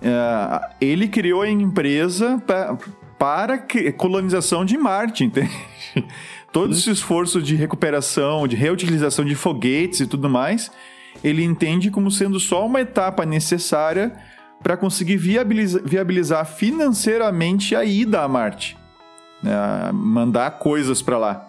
é, 0.03 0.61
ele 0.81 1.09
criou 1.09 1.43
a 1.43 1.49
empresa 1.49 2.43
pra, 2.47 2.77
para 3.19 3.59
colonização 3.97 4.65
de 4.65 4.77
Marte, 4.79 5.25
entende? 5.25 5.51
Todo 6.53 6.73
esse 6.73 6.91
esforço 6.91 7.43
de 7.43 7.55
recuperação, 7.55 8.49
de 8.49 8.57
reutilização 8.57 9.25
de 9.25 9.35
foguetes 9.35 10.01
e 10.01 10.07
tudo 10.07 10.31
mais, 10.31 10.71
ele 11.23 11.45
entende 11.45 11.91
como 11.91 12.11
sendo 12.11 12.41
só 12.41 12.65
uma 12.65 12.81
etapa 12.81 13.27
necessária 13.27 14.13
para 14.63 14.77
conseguir 14.77 15.17
viabilizar, 15.17 15.83
viabilizar, 15.85 16.47
financeiramente 16.47 17.77
a 17.77 17.85
ida 17.85 18.23
a 18.23 18.29
Marte, 18.29 18.77
né? 19.43 19.53
mandar 19.93 20.53
coisas 20.59 21.03
para 21.03 21.19
lá. 21.19 21.48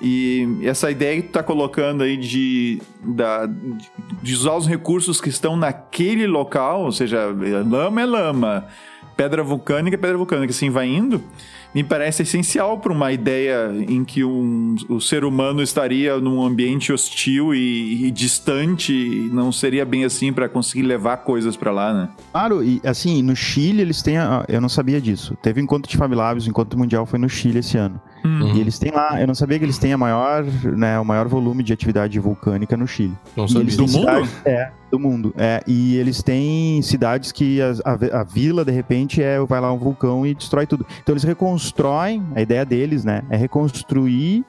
E 0.00 0.58
essa 0.62 0.90
ideia 0.90 1.20
que 1.20 1.28
tu 1.28 1.32
tá 1.32 1.42
colocando 1.42 2.02
aí 2.04 2.16
de, 2.16 2.80
da, 3.02 3.48
de 4.22 4.34
usar 4.34 4.54
os 4.54 4.66
recursos 4.66 5.20
que 5.20 5.28
estão 5.28 5.56
naquele 5.56 6.26
local, 6.26 6.84
ou 6.84 6.92
seja, 6.92 7.26
lama 7.66 8.00
é 8.00 8.06
lama, 8.06 8.66
pedra 9.16 9.42
vulcânica 9.42 9.96
é 9.96 9.98
pedra 9.98 10.16
vulcânica, 10.16 10.52
assim 10.52 10.70
vai 10.70 10.86
indo, 10.86 11.20
me 11.74 11.84
parece 11.84 12.22
essencial 12.22 12.78
para 12.78 12.92
uma 12.92 13.12
ideia 13.12 13.70
em 13.88 14.04
que 14.04 14.24
um, 14.24 14.74
o 14.88 15.00
ser 15.00 15.24
humano 15.24 15.62
estaria 15.62 16.18
num 16.18 16.42
ambiente 16.42 16.92
hostil 16.92 17.54
e, 17.54 18.06
e 18.06 18.10
distante, 18.10 18.92
e 18.92 19.28
não 19.28 19.52
seria 19.52 19.84
bem 19.84 20.04
assim 20.04 20.32
para 20.32 20.48
conseguir 20.48 20.82
levar 20.82 21.18
coisas 21.18 21.56
para 21.56 21.70
lá, 21.70 21.92
né? 21.92 22.08
Claro, 22.32 22.64
e 22.64 22.80
assim, 22.84 23.22
no 23.22 23.36
Chile 23.36 23.82
eles 23.82 24.00
têm. 24.00 24.16
A, 24.16 24.44
eu 24.48 24.60
não 24.60 24.68
sabia 24.68 25.00
disso. 25.00 25.36
Teve 25.42 25.60
um 25.60 25.64
encontro 25.64 25.90
de 25.90 25.96
Fab 25.96 26.14
Labs, 26.14 26.46
o 26.46 26.50
encontro 26.50 26.78
mundial 26.78 27.04
foi 27.04 27.18
no 27.18 27.28
Chile 27.28 27.58
esse 27.58 27.76
ano. 27.76 28.00
Uhum. 28.24 28.54
E 28.54 28.60
eles 28.60 28.78
têm 28.78 28.90
lá, 28.90 29.20
eu 29.20 29.26
não 29.26 29.34
sabia 29.34 29.58
que 29.58 29.64
eles 29.64 29.78
têm 29.78 29.92
a 29.92 29.98
maior, 29.98 30.44
né, 30.44 30.98
o 30.98 31.04
maior 31.04 31.28
volume 31.28 31.62
de 31.62 31.72
atividade 31.72 32.18
vulcânica 32.18 32.76
no 32.76 32.86
Chile. 32.86 33.16
Não 33.36 33.46
sabia. 33.46 33.76
Do 33.76 33.86
mundo? 33.86 34.28
É, 34.44 34.70
do 34.90 34.98
mundo. 34.98 35.34
É, 35.36 35.62
e 35.66 35.96
eles 35.96 36.22
têm 36.22 36.80
cidades 36.82 37.32
que 37.32 37.60
a, 37.60 37.72
a, 37.84 38.20
a, 38.20 38.24
vila, 38.24 38.64
de 38.64 38.72
repente, 38.72 39.22
é 39.22 39.38
vai 39.40 39.60
lá 39.60 39.72
um 39.72 39.78
vulcão 39.78 40.26
e 40.26 40.34
destrói 40.34 40.66
tudo. 40.66 40.86
Então 41.02 41.12
eles 41.12 41.24
reconstroem, 41.24 42.24
a 42.34 42.40
ideia 42.40 42.64
deles, 42.64 43.04
né, 43.04 43.22
é 43.30 43.36
reconstruir 43.36 44.44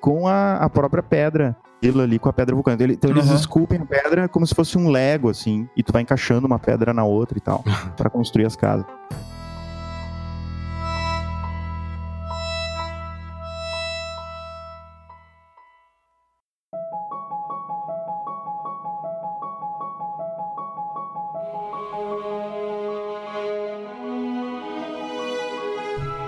com 0.00 0.26
a, 0.26 0.56
a 0.56 0.70
própria 0.70 1.02
pedra 1.02 1.56
vila 1.80 2.02
ali 2.02 2.18
com 2.18 2.28
a 2.28 2.32
pedra 2.32 2.54
vulcânica. 2.54 2.84
Então 2.84 3.10
eles 3.10 3.28
uhum. 3.28 3.36
esculpem 3.36 3.80
a 3.80 3.86
pedra 3.86 4.28
como 4.28 4.46
se 4.46 4.54
fosse 4.54 4.76
um 4.76 4.90
Lego, 4.90 5.30
assim, 5.30 5.68
e 5.76 5.82
tu 5.82 5.92
vai 5.92 6.02
encaixando 6.02 6.46
uma 6.46 6.58
pedra 6.58 6.92
na 6.92 7.04
outra 7.04 7.38
e 7.38 7.40
tal, 7.40 7.64
para 7.96 8.10
construir 8.10 8.44
as 8.44 8.56
casas. 8.56 8.84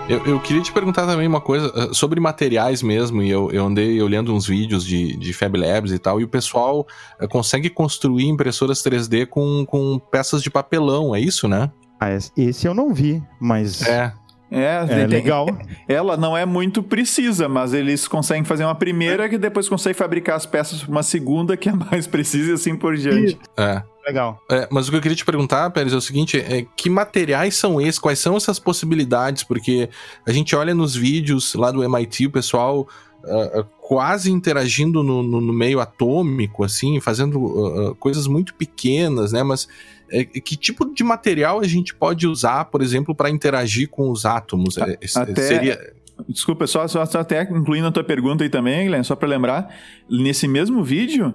Eu, 0.09 0.25
eu, 0.25 0.39
queria 0.39 0.61
te 0.61 0.71
perguntar 0.71 1.07
também 1.07 1.25
uma 1.25 1.39
coisa 1.39 1.71
eh, 1.75 1.93
sobre 1.93 2.19
materiais 2.19 2.81
mesmo, 2.81 3.23
e 3.23 3.29
eu, 3.29 3.49
eu 3.51 3.65
andei 3.65 4.01
olhando 4.01 4.33
uns 4.33 4.45
vídeos 4.45 4.85
de, 4.85 5.15
de 5.15 5.31
Fab 5.31 5.57
Labs 5.57 5.93
e 5.93 5.97
tal, 5.97 6.19
e 6.19 6.25
o 6.25 6.27
pessoal 6.27 6.85
eh, 7.19 7.25
consegue 7.25 7.69
construir 7.69 8.27
impressoras 8.27 8.83
3D 8.83 9.25
com, 9.25 9.65
com 9.65 9.97
peças 10.11 10.43
de 10.43 10.49
papelão, 10.49 11.15
é 11.15 11.21
isso, 11.21 11.47
né? 11.47 11.71
Ah, 12.01 12.09
esse 12.35 12.67
eu 12.67 12.73
não 12.73 12.93
vi, 12.93 13.23
mas. 13.39 13.81
É. 13.83 14.13
É, 14.53 15.01
é 15.03 15.07
legal. 15.07 15.47
Ela 15.89 16.15
não 16.15 16.37
é 16.37 16.45
muito 16.45 16.83
precisa, 16.83 17.49
mas 17.49 17.73
eles 17.73 18.07
conseguem 18.07 18.43
fazer 18.43 18.63
uma 18.63 18.75
primeira 18.75 19.27
que 19.27 19.37
depois 19.37 19.67
conseguem 19.67 19.95
fabricar 19.95 20.35
as 20.35 20.45
peças 20.45 20.83
para 20.83 20.91
uma 20.91 21.03
segunda 21.03 21.57
que 21.57 21.69
é 21.69 21.73
mais 21.73 22.05
precisa 22.05 22.51
e 22.51 22.53
assim 22.53 22.75
por 22.75 22.95
diante. 22.95 23.37
É. 23.57 23.81
Legal. 24.05 24.37
É, 24.51 24.67
mas 24.69 24.87
o 24.87 24.91
que 24.91 24.97
eu 24.97 25.01
queria 25.01 25.15
te 25.15 25.23
perguntar, 25.23 25.69
Pérez, 25.69 25.93
é 25.93 25.95
o 25.95 26.01
seguinte: 26.01 26.37
é, 26.37 26.65
que 26.75 26.89
materiais 26.89 27.55
são 27.55 27.79
esses? 27.79 27.97
Quais 27.97 28.19
são 28.19 28.35
essas 28.35 28.59
possibilidades? 28.59 29.43
Porque 29.43 29.89
a 30.27 30.31
gente 30.33 30.53
olha 30.55 30.75
nos 30.75 30.93
vídeos 30.93 31.55
lá 31.55 31.71
do 31.71 31.81
MIT, 31.81 32.27
o 32.27 32.31
pessoal 32.31 32.85
uh, 33.23 33.63
quase 33.81 34.29
interagindo 34.29 35.01
no, 35.03 35.23
no, 35.23 35.39
no, 35.39 35.53
meio 35.53 35.79
atômico, 35.79 36.63
assim, 36.63 36.99
fazendo 36.99 37.39
uh, 37.41 37.95
coisas 37.95 38.27
muito 38.27 38.53
pequenas, 38.55 39.31
né? 39.31 39.41
Mas 39.41 39.67
é, 40.13 40.23
que 40.25 40.55
tipo 40.55 40.93
de 40.93 41.03
material 41.03 41.59
a 41.59 41.67
gente 41.67 41.95
pode 41.95 42.27
usar, 42.27 42.65
por 42.65 42.83
exemplo, 42.83 43.15
para 43.15 43.31
interagir 43.31 43.89
com 43.89 44.11
os 44.11 44.25
átomos? 44.25 44.77
É, 44.77 44.97
até... 45.15 45.41
Seria. 45.41 45.93
Desculpa, 46.29 46.67
só, 46.67 46.87
só, 46.87 47.03
só 47.07 47.19
até 47.21 47.41
incluindo 47.41 47.87
a 47.87 47.91
tua 47.91 48.03
pergunta 48.03 48.43
aí 48.43 48.49
também, 48.49 48.83
Guilherme, 48.83 49.03
só 49.03 49.15
para 49.15 49.27
lembrar, 49.27 49.75
nesse 50.07 50.47
mesmo 50.47 50.83
vídeo, 50.83 51.33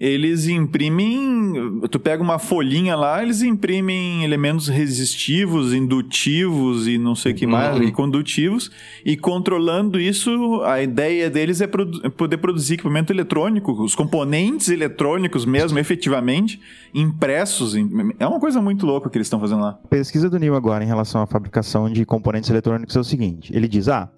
eles 0.00 0.46
imprimem. 0.46 1.80
Tu 1.90 1.98
pega 1.98 2.22
uma 2.22 2.38
folhinha 2.38 2.94
lá, 2.94 3.22
eles 3.22 3.42
imprimem 3.42 4.22
elementos 4.24 4.68
resistivos, 4.68 5.74
indutivos 5.74 6.86
e 6.86 6.96
não 6.98 7.14
sei 7.14 7.32
o 7.32 7.34
que 7.34 7.46
mais, 7.46 7.76
uhum. 7.76 7.82
e 7.82 7.92
condutivos. 7.92 8.70
E 9.04 9.16
controlando 9.16 9.98
isso, 10.00 10.62
a 10.62 10.80
ideia 10.80 11.28
deles 11.28 11.60
é 11.60 11.66
produ 11.66 12.10
poder 12.12 12.36
produzir 12.38 12.74
equipamento 12.74 13.12
eletrônico, 13.12 13.72
os 13.72 13.94
componentes 13.94 14.68
eletrônicos 14.68 15.44
mesmo, 15.44 15.78
efetivamente, 15.80 16.60
impressos. 16.94 17.74
É 18.18 18.26
uma 18.26 18.38
coisa 18.38 18.60
muito 18.60 18.86
louca 18.86 19.10
que 19.10 19.18
eles 19.18 19.26
estão 19.26 19.40
fazendo 19.40 19.62
lá. 19.62 19.78
A 19.82 19.88
pesquisa 19.88 20.30
do 20.30 20.38
Neil 20.38 20.54
agora 20.54 20.84
em 20.84 20.86
relação 20.86 21.22
à 21.22 21.26
fabricação 21.26 21.90
de 21.90 22.04
componentes 22.04 22.48
eletrônicos 22.50 22.94
é 22.94 23.00
o 23.00 23.04
seguinte: 23.04 23.52
ele 23.54 23.66
diz, 23.66 23.88
ah. 23.88 24.10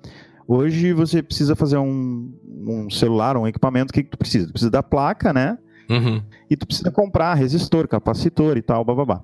Hoje 0.52 0.92
você 0.92 1.22
precisa 1.22 1.54
fazer 1.54 1.78
um, 1.78 2.28
um 2.66 2.90
celular, 2.90 3.36
um 3.36 3.46
equipamento, 3.46 3.92
o 3.92 3.94
que, 3.94 4.02
que 4.02 4.10
tu 4.10 4.18
precisa? 4.18 4.48
Tu 4.48 4.52
precisa 4.52 4.70
da 4.70 4.82
placa, 4.82 5.32
né? 5.32 5.56
Uhum. 5.91 6.22
E 6.49 6.57
tu 6.57 6.66
precisa 6.66 6.91
comprar 6.91 7.34
resistor, 7.34 7.88
capacitor 7.88 8.57
e 8.57 8.62
tal, 8.62 8.84
babá. 8.84 9.22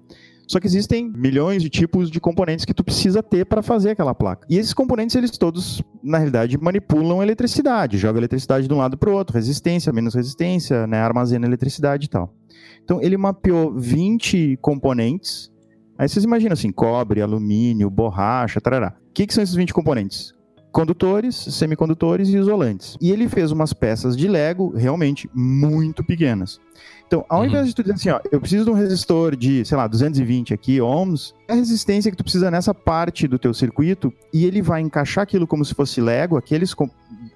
Só 0.48 0.60
que 0.60 0.66
existem 0.66 1.10
milhões 1.10 1.60
de 1.60 1.68
tipos 1.68 2.08
de 2.08 2.20
componentes 2.20 2.64
que 2.64 2.72
tu 2.72 2.84
precisa 2.84 3.22
ter 3.22 3.44
para 3.46 3.62
fazer 3.62 3.90
aquela 3.90 4.14
placa. 4.14 4.46
E 4.48 4.58
esses 4.58 4.72
componentes, 4.72 5.16
eles 5.16 5.30
todos, 5.32 5.82
na 6.02 6.18
realidade, 6.18 6.56
manipulam 6.56 7.22
eletricidade, 7.22 7.98
jogam 7.98 8.20
eletricidade 8.20 8.68
de 8.68 8.72
um 8.72 8.76
lado 8.76 8.96
para 8.96 9.10
o 9.10 9.12
outro, 9.12 9.34
resistência, 9.34 9.92
menos 9.92 10.14
resistência, 10.14 10.86
né, 10.86 10.98
armazena 10.98 11.46
eletricidade 11.46 12.06
e 12.06 12.08
tal. 12.08 12.32
Então, 12.84 13.02
ele 13.02 13.16
mapeou 13.16 13.74
20 13.74 14.58
componentes. 14.62 15.50
Aí 15.98 16.08
vocês 16.08 16.24
imaginam 16.24 16.52
assim, 16.52 16.70
cobre, 16.70 17.20
alumínio, 17.20 17.90
borracha, 17.90 18.60
tarará. 18.60 18.94
O 19.08 19.12
que, 19.12 19.26
que 19.26 19.34
são 19.34 19.42
esses 19.42 19.54
20 19.54 19.74
componentes? 19.74 20.35
Condutores, 20.76 21.34
semicondutores 21.34 22.28
e 22.28 22.36
isolantes. 22.36 22.98
E 23.00 23.10
ele 23.10 23.30
fez 23.30 23.50
umas 23.50 23.72
peças 23.72 24.14
de 24.14 24.28
Lego 24.28 24.76
realmente 24.76 25.26
muito 25.32 26.04
pequenas. 26.04 26.60
Então, 27.06 27.24
ao 27.30 27.40
uhum. 27.40 27.46
invés 27.46 27.68
de 27.68 27.74
tu 27.74 27.82
dizer 27.82 27.94
assim, 27.94 28.10
ó, 28.10 28.20
eu 28.30 28.38
preciso 28.38 28.66
de 28.66 28.70
um 28.70 28.74
resistor 28.74 29.34
de, 29.34 29.64
sei 29.64 29.74
lá, 29.74 29.86
220 29.86 30.52
aqui 30.52 30.78
ohms, 30.78 31.34
é 31.48 31.54
a 31.54 31.56
resistência 31.56 32.10
que 32.10 32.16
tu 32.18 32.22
precisa 32.22 32.50
nessa 32.50 32.74
parte 32.74 33.26
do 33.26 33.38
teu 33.38 33.54
circuito 33.54 34.12
e 34.34 34.44
ele 34.44 34.60
vai 34.60 34.82
encaixar 34.82 35.22
aquilo 35.22 35.46
como 35.46 35.64
se 35.64 35.72
fosse 35.72 35.98
Lego, 35.98 36.36
aqueles 36.36 36.74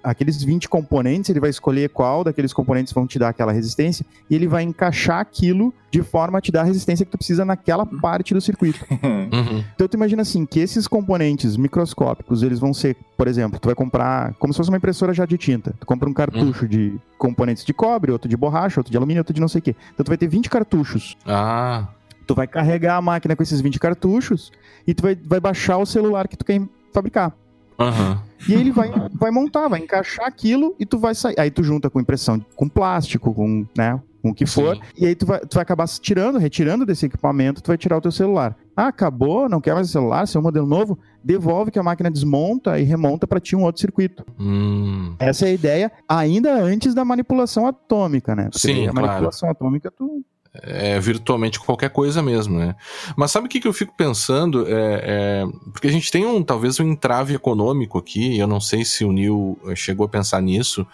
aqueles 0.03 0.43
20 0.43 0.67
componentes, 0.69 1.29
ele 1.29 1.39
vai 1.39 1.49
escolher 1.49 1.89
qual 1.89 2.23
daqueles 2.23 2.53
componentes 2.53 2.93
vão 2.93 3.05
te 3.05 3.19
dar 3.19 3.29
aquela 3.29 3.51
resistência 3.51 4.05
e 4.29 4.35
ele 4.35 4.47
vai 4.47 4.63
encaixar 4.63 5.19
aquilo 5.19 5.73
de 5.89 6.01
forma 6.01 6.37
a 6.37 6.41
te 6.41 6.51
dar 6.51 6.61
a 6.61 6.63
resistência 6.63 7.05
que 7.05 7.11
tu 7.11 7.17
precisa 7.17 7.43
naquela 7.43 7.85
parte 7.85 8.33
do 8.33 8.41
circuito. 8.41 8.85
Uhum. 9.31 9.63
Então 9.75 9.87
tu 9.87 9.95
imagina 9.95 10.21
assim, 10.21 10.45
que 10.45 10.59
esses 10.59 10.87
componentes 10.87 11.57
microscópicos, 11.57 12.43
eles 12.43 12.59
vão 12.59 12.73
ser, 12.73 12.95
por 13.17 13.27
exemplo, 13.27 13.59
tu 13.59 13.67
vai 13.67 13.75
comprar 13.75 14.33
como 14.35 14.53
se 14.53 14.57
fosse 14.57 14.69
uma 14.69 14.77
impressora 14.77 15.13
já 15.13 15.25
de 15.25 15.37
tinta. 15.37 15.73
Tu 15.79 15.85
compra 15.85 16.09
um 16.09 16.13
cartucho 16.13 16.63
uhum. 16.63 16.69
de 16.69 16.99
componentes 17.17 17.63
de 17.63 17.73
cobre, 17.73 18.11
outro 18.11 18.29
de 18.29 18.37
borracha, 18.37 18.79
outro 18.79 18.91
de 18.91 18.97
alumínio, 18.97 19.21
outro 19.21 19.33
de 19.33 19.41
não 19.41 19.47
sei 19.47 19.59
o 19.59 19.61
quê. 19.61 19.75
Então 19.93 20.03
tu 20.03 20.09
vai 20.09 20.17
ter 20.17 20.27
20 20.27 20.49
cartuchos. 20.49 21.17
Ah. 21.25 21.87
Tu 22.27 22.35
vai 22.35 22.47
carregar 22.47 22.97
a 22.97 23.01
máquina 23.01 23.35
com 23.35 23.43
esses 23.43 23.61
20 23.61 23.79
cartuchos 23.79 24.51
e 24.85 24.93
tu 24.93 25.03
vai, 25.03 25.15
vai 25.15 25.39
baixar 25.39 25.77
o 25.77 25.85
celular 25.85 26.27
que 26.27 26.37
tu 26.37 26.45
quer 26.45 26.61
fabricar. 26.93 27.33
Uhum. 27.81 28.17
E 28.47 28.53
ele 28.53 28.71
vai, 28.71 28.91
vai 29.13 29.31
montar, 29.31 29.67
vai 29.67 29.79
encaixar 29.79 30.25
aquilo 30.25 30.75
e 30.79 30.85
tu 30.85 30.97
vai 30.97 31.13
sair. 31.13 31.35
Aí 31.39 31.51
tu 31.51 31.63
junta 31.63 31.89
com 31.89 31.99
impressão 31.99 32.43
com 32.55 32.67
plástico, 32.67 33.33
com, 33.33 33.65
né, 33.77 33.99
com 34.21 34.29
o 34.29 34.33
que 34.33 34.45
for. 34.45 34.75
Sim. 34.75 34.81
E 34.97 35.05
aí 35.05 35.15
tu 35.15 35.25
vai, 35.25 35.39
tu 35.39 35.55
vai 35.55 35.61
acabar 35.61 35.87
tirando, 35.87 36.37
retirando 36.37 36.85
desse 36.85 37.05
equipamento, 37.05 37.61
tu 37.61 37.67
vai 37.67 37.77
tirar 37.77 37.97
o 37.97 38.01
teu 38.01 38.11
celular. 38.11 38.55
Ah, 38.75 38.87
acabou, 38.87 39.49
não 39.49 39.61
quer 39.61 39.73
mais 39.73 39.89
o 39.89 39.91
celular, 39.91 40.27
seu 40.27 40.41
modelo 40.41 40.65
novo, 40.65 40.97
devolve 41.23 41.71
que 41.71 41.79
a 41.79 41.83
máquina 41.83 42.09
desmonta 42.09 42.79
e 42.79 42.83
remonta 42.83 43.27
para 43.27 43.39
ti 43.39 43.55
um 43.55 43.63
outro 43.63 43.81
circuito. 43.81 44.25
Hum. 44.39 45.15
Essa 45.19 45.45
é 45.45 45.49
a 45.49 45.53
ideia, 45.53 45.91
ainda 46.07 46.53
antes 46.53 46.93
da 46.93 47.03
manipulação 47.03 47.67
atômica, 47.67 48.35
né? 48.35 48.45
Porque 48.45 48.59
Sim, 48.59 48.87
a 48.87 48.93
manipulação 48.93 49.49
atômica 49.49 49.91
tu 49.91 50.23
é 50.53 50.99
virtualmente 50.99 51.59
qualquer 51.59 51.89
coisa 51.89 52.21
mesmo, 52.21 52.59
né? 52.59 52.75
Mas 53.15 53.31
sabe 53.31 53.47
o 53.47 53.49
que, 53.49 53.59
que 53.59 53.67
eu 53.67 53.73
fico 53.73 53.93
pensando? 53.95 54.67
É, 54.67 54.73
é, 54.73 55.43
porque 55.71 55.87
a 55.87 55.91
gente 55.91 56.11
tem 56.11 56.25
um 56.25 56.43
talvez 56.43 56.79
um 56.79 56.89
entrave 56.89 57.33
econômico 57.33 57.97
aqui, 57.97 58.37
eu 58.37 58.47
não 58.47 58.59
sei 58.59 58.83
se 58.83 59.05
o 59.05 59.11
Neil 59.11 59.57
eh, 59.67 59.75
chegou 59.75 60.05
a 60.05 60.09
pensar 60.09 60.41
nisso, 60.41 60.85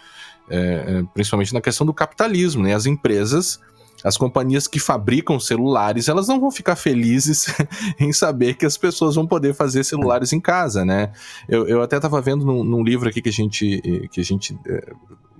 é, 0.48 0.56
é, 0.58 1.02
principalmente 1.12 1.52
na 1.52 1.60
questão 1.60 1.86
do 1.86 1.92
capitalismo, 1.92 2.62
né? 2.62 2.72
As 2.72 2.86
empresas, 2.86 3.60
as 4.04 4.16
companhias 4.16 4.68
que 4.68 4.78
fabricam 4.78 5.40
celulares, 5.40 6.08
elas 6.08 6.28
não 6.28 6.40
vão 6.40 6.52
ficar 6.52 6.76
felizes 6.76 7.46
em 7.98 8.12
saber 8.12 8.54
que 8.54 8.64
as 8.64 8.76
pessoas 8.76 9.16
vão 9.16 9.26
poder 9.26 9.54
fazer 9.54 9.82
celulares 9.82 10.32
em 10.32 10.40
casa, 10.40 10.84
né? 10.84 11.10
Eu, 11.48 11.66
eu 11.66 11.82
até 11.82 11.96
estava 11.96 12.20
vendo 12.20 12.46
num, 12.46 12.62
num, 12.62 12.84
livro 12.84 13.08
aqui 13.08 13.20
que 13.20 13.28
a 13.28 13.32
gente, 13.32 14.08
que 14.12 14.20
a 14.20 14.24
gente 14.24 14.56
é, 14.68 14.92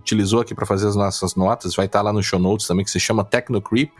utilizou 0.09 0.41
aqui 0.41 0.55
para 0.55 0.65
fazer 0.65 0.89
as 0.89 0.97
nossas 0.97 1.35
notas, 1.35 1.75
vai 1.75 1.87
estar 1.87 1.99
tá 1.99 2.03
lá 2.03 2.13
no 2.13 2.23
show 2.23 2.39
notes 2.39 2.67
também, 2.67 2.85
que 2.85 2.91
se 2.91 2.99
chama 2.99 3.25
Technocreep. 3.25 3.93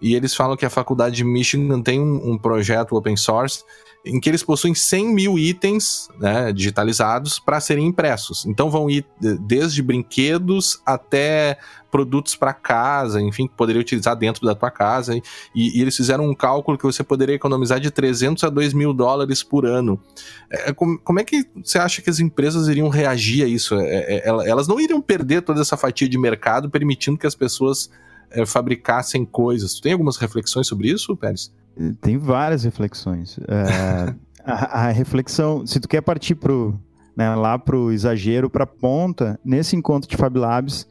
E 0.00 0.14
eles 0.14 0.34
falam 0.34 0.56
que 0.56 0.66
a 0.66 0.70
faculdade 0.70 1.16
de 1.16 1.24
Michigan 1.24 1.80
tem 1.82 2.00
um, 2.00 2.32
um 2.32 2.38
projeto 2.38 2.96
open 2.96 3.16
source 3.16 3.64
em 4.06 4.20
que 4.20 4.28
eles 4.30 4.42
possuem 4.42 4.72
100 4.72 5.12
mil 5.12 5.38
itens 5.38 6.08
né, 6.20 6.52
digitalizados 6.52 7.40
para 7.40 7.58
serem 7.58 7.86
impressos. 7.86 8.46
Então 8.46 8.70
vão 8.70 8.88
ir 8.88 9.04
desde 9.40 9.82
brinquedos 9.82 10.80
até 10.86 11.58
produtos 11.90 12.36
para 12.36 12.52
casa, 12.52 13.20
enfim, 13.20 13.48
que 13.48 13.54
poderia 13.54 13.80
utilizar 13.80 14.14
dentro 14.14 14.46
da 14.46 14.54
tua 14.54 14.70
casa. 14.70 15.16
E, 15.16 15.22
e, 15.54 15.80
eles 15.80 15.96
fizeram 15.96 16.28
um 16.28 16.34
cálculo 16.34 16.78
que 16.78 16.84
você 16.84 17.02
poderia 17.02 17.34
economizar 17.34 17.80
de 17.80 17.90
300 17.90 18.44
a 18.44 18.48
2 18.48 18.74
mil 18.74 18.92
dólares 18.92 19.42
por 19.42 19.66
ano. 19.66 20.00
É, 20.48 20.72
como, 20.72 20.98
como, 20.98 21.18
é 21.18 21.24
que 21.24 21.44
você 21.64 21.78
acha 21.78 22.00
que 22.00 22.10
as 22.10 22.20
empresas 22.20 22.68
iriam 22.68 22.88
reagir 22.88 23.44
a 23.44 23.48
isso? 23.48 23.74
É, 23.74 24.18
é, 24.18 24.28
elas 24.28 24.68
não 24.68 24.78
iriam 24.78 25.00
perder 25.00 25.42
toda 25.42 25.60
essa 25.60 25.76
fatia 25.76 26.08
de 26.08 26.18
mercado 26.18 26.70
permitindo 26.70 27.18
que 27.18 27.26
as 27.26 27.34
pessoas 27.34 27.90
é, 28.30 28.46
fabricassem 28.46 29.24
coisas. 29.24 29.74
Tu 29.74 29.82
tem 29.82 29.92
algumas 29.92 30.16
reflexões 30.16 30.66
sobre 30.66 30.88
isso, 30.88 31.16
Pérez? 31.16 31.52
Tem 32.00 32.16
várias 32.16 32.64
reflexões. 32.64 33.38
É, 33.46 34.14
a, 34.44 34.86
a, 34.86 34.90
reflexão, 34.90 35.66
se 35.66 35.78
tu 35.78 35.88
quer 35.88 36.00
partir 36.00 36.34
pro, 36.34 36.78
né, 37.16 37.34
lá 37.34 37.58
pro 37.58 37.92
exagero, 37.92 38.48
pra 38.48 38.66
ponta, 38.66 39.38
nesse 39.44 39.76
encontro 39.76 40.08
de 40.08 40.16
Fab 40.16 40.38
Labs, 40.38 40.86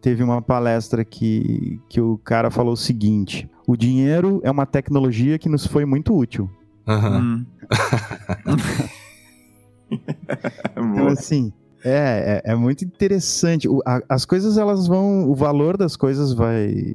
teve 0.00 0.22
uma 0.22 0.40
palestra 0.40 1.04
que, 1.04 1.80
que 1.88 2.00
o 2.00 2.18
cara 2.18 2.50
falou 2.50 2.72
o 2.72 2.76
seguinte: 2.76 3.48
o 3.66 3.76
dinheiro 3.76 4.40
é 4.42 4.50
uma 4.50 4.66
tecnologia 4.66 5.38
que 5.38 5.48
nos 5.48 5.66
foi 5.66 5.84
muito 5.84 6.16
útil. 6.16 6.50
Uhum. 6.86 7.44
então, 10.76 11.08
assim, 11.08 11.52
é, 11.84 12.42
é, 12.44 12.52
é, 12.52 12.54
muito 12.54 12.84
interessante. 12.84 13.68
O, 13.68 13.80
a, 13.86 14.00
as 14.08 14.24
coisas, 14.24 14.58
elas 14.58 14.86
vão. 14.86 15.28
O 15.28 15.34
valor 15.34 15.76
das 15.76 15.96
coisas 15.96 16.32
vai, 16.32 16.94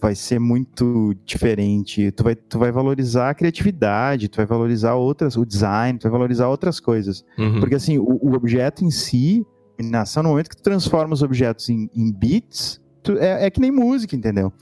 vai 0.00 0.14
ser 0.14 0.38
muito 0.38 1.14
diferente. 1.24 2.10
Tu 2.12 2.24
vai, 2.24 2.34
tu 2.34 2.58
vai 2.58 2.70
valorizar 2.70 3.30
a 3.30 3.34
criatividade, 3.34 4.28
tu 4.28 4.36
vai 4.36 4.46
valorizar 4.46 4.94
outras, 4.94 5.36
o 5.36 5.44
design, 5.44 5.98
tu 5.98 6.04
vai 6.04 6.12
valorizar 6.12 6.48
outras 6.48 6.80
coisas. 6.80 7.24
Uhum. 7.38 7.60
Porque 7.60 7.74
assim, 7.74 7.98
o, 7.98 8.18
o, 8.22 8.34
objeto 8.34 8.84
em 8.84 8.90
si, 8.90 9.46
no 9.78 10.22
momento 10.28 10.50
que 10.50 10.56
tu 10.56 10.62
transforma 10.62 11.14
os 11.14 11.22
objetos 11.22 11.68
em, 11.68 11.90
em 11.94 12.12
bits, 12.12 12.80
tu, 13.02 13.12
é, 13.18 13.46
é, 13.46 13.50
que 13.50 13.60
nem 13.60 13.70
música, 13.70 14.14
entendeu? 14.14 14.52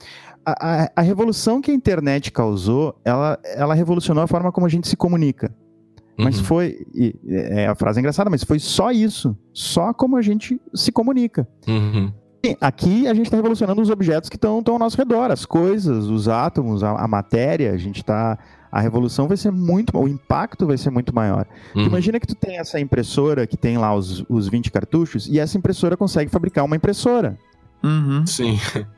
A, 0.45 0.85
a, 0.85 0.91
a, 0.97 1.01
revolução 1.01 1.61
que 1.61 1.73
a 1.73 1.75
internet 1.75 2.31
causou, 2.31 2.95
ela, 3.05 3.37
ela 3.45 3.75
revolucionou 3.75 4.23
a 4.23 4.29
forma 4.29 4.53
como 4.53 4.67
a 4.67 4.71
gente 4.71 4.87
se 4.87 4.97
comunica. 4.97 5.53
Mas 6.19 6.39
uhum. 6.39 6.45
foi. 6.45 6.87
E, 6.95 7.15
é, 7.29 7.67
a 7.67 7.75
frase 7.75 7.99
é 7.99 8.01
engraçada, 8.01 8.31
mas 8.31 8.43
foi 8.43 8.59
só 8.59 8.91
isso. 8.91 9.37
Só 9.53 9.93
como 9.93 10.17
a 10.17 10.23
gente 10.23 10.61
se 10.75 10.91
comunica. 10.91 11.47
Uhum. 11.69 12.13
Aqui 12.61 13.09
a 13.09 13.15
gente 13.15 13.27
está 13.27 13.37
revolucionando 13.37 13.83
os 13.83 13.91
objetos 13.91 14.31
que 14.31 14.37
estão 14.37 14.63
ao 14.65 14.79
nosso 14.79 14.97
redor, 14.97 15.31
as 15.31 15.45
coisas, 15.45 16.07
os 16.07 16.29
átomos, 16.29 16.83
a, 16.85 16.91
a 16.93 17.09
matéria. 17.09 17.73
A 17.73 17.77
gente 17.77 17.99
está 17.99 18.39
a 18.71 18.81
revolução 18.81 19.27
vai 19.27 19.39
ser 19.39 19.51
muito, 19.51 19.97
o 19.97 20.07
impacto 20.07 20.67
vai 20.67 20.77
ser 20.77 20.91
muito 20.91 21.15
maior. 21.15 21.47
Uhum. 21.75 21.85
imagina 21.85 22.21
que 22.21 22.27
tu 22.27 22.35
tem 22.35 22.59
essa 22.59 22.79
impressora 22.79 23.47
que 23.47 23.57
tem 23.57 23.79
lá 23.79 23.95
os, 23.95 24.23
os 24.29 24.49
20 24.49 24.71
cartuchos 24.71 25.27
e 25.29 25.39
essa 25.39 25.57
impressora 25.57 25.97
consegue 25.97 26.31
fabricar 26.31 26.65
uma 26.65 26.77
impressora. 26.77 27.39
Uhum. 27.83 28.27
Sim. 28.27 28.59
Quanto 28.73 28.97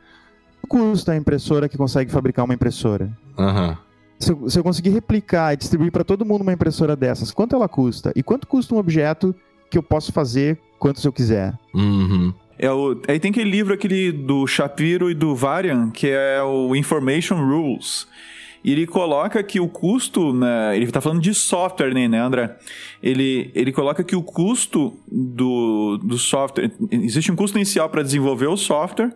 custa 0.69 1.13
a 1.13 1.17
impressora 1.17 1.69
que 1.69 1.79
consegue 1.79 2.11
fabricar 2.11 2.45
uma 2.45 2.55
impressora? 2.55 3.11
Uhum. 3.39 3.77
Se 4.19 4.33
eu, 4.33 4.51
se 4.51 4.59
eu 4.59 4.65
conseguir 4.65 4.91
replicar 4.91 5.55
e 5.55 5.57
distribuir 5.57 5.93
para 5.93 6.05
todo 6.05 6.25
mundo 6.25 6.43
uma 6.43 6.53
impressora 6.53 6.97
dessas, 6.97 7.31
quanto 7.31 7.55
ela 7.55 7.69
custa? 7.69 8.13
E 8.17 8.23
quanto 8.23 8.47
custa 8.47 8.75
um 8.75 8.79
objeto 8.79 9.35
que 9.71 9.79
eu 9.79 9.83
posso 9.83 10.13
fazer 10.13 10.59
quantos 10.79 11.05
eu 11.05 11.13
quiser? 11.13 11.57
Uhum. 11.73 12.33
É 12.59 12.71
o, 12.71 13.01
aí 13.07 13.21
tem 13.21 13.31
aquele 13.31 13.49
livro 13.49 13.73
aquele 13.73 14.11
do 14.11 14.47
Shapiro 14.47 15.11
e 15.11 15.15
do 15.15 15.35
Varian, 15.37 15.91
que 15.91 16.09
é 16.09 16.43
o 16.43 16.75
Information 16.75 17.37
Rules. 17.37 18.09
E 18.65 18.73
ele 18.73 18.87
coloca 18.87 19.41
que 19.43 19.61
o 19.61 19.69
custo, 19.69 20.33
né, 20.33 20.75
ele 20.75 20.85
está 20.85 21.01
falando 21.01 21.23
de 21.23 21.33
software, 21.33 21.95
né, 21.95 22.09
né, 22.09 22.19
André? 22.19 22.57
Ele, 23.01 23.53
ele 23.55 23.71
coloca 23.71 24.03
que 24.03 24.17
o 24.17 24.23
custo 24.23 24.99
do, 25.07 25.99
do 25.99 26.19
software, 26.19 26.73
existe 26.91 27.31
um 27.31 27.37
custo 27.37 27.57
inicial 27.57 27.89
para 27.89 28.03
desenvolver 28.03 28.49
o 28.49 28.57
software, 28.57 29.13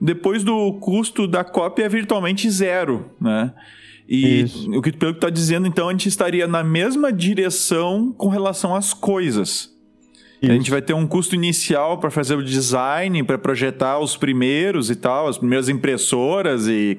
depois 0.00 0.42
do 0.42 0.72
custo 0.74 1.26
da 1.26 1.44
cópia 1.44 1.84
é 1.84 1.88
virtualmente 1.88 2.48
zero, 2.50 3.10
né? 3.20 3.52
E 4.08 4.40
Isso. 4.40 4.70
o 4.70 4.80
que 4.80 4.90
pelo 4.90 5.12
que 5.12 5.18
está 5.18 5.28
dizendo, 5.28 5.66
então, 5.66 5.88
a 5.88 5.92
gente 5.92 6.08
estaria 6.08 6.46
na 6.46 6.64
mesma 6.64 7.12
direção 7.12 8.10
com 8.10 8.28
relação 8.28 8.74
às 8.74 8.94
coisas. 8.94 9.76
Isso. 10.40 10.50
A 10.50 10.54
gente 10.54 10.70
vai 10.70 10.80
ter 10.80 10.94
um 10.94 11.06
custo 11.06 11.34
inicial 11.34 11.98
para 11.98 12.10
fazer 12.10 12.36
o 12.36 12.42
design, 12.42 13.22
para 13.24 13.36
projetar 13.36 13.98
os 13.98 14.16
primeiros 14.16 14.88
e 14.88 14.96
tal, 14.96 15.28
as 15.28 15.36
primeiras 15.36 15.68
impressoras 15.68 16.66
e, 16.68 16.96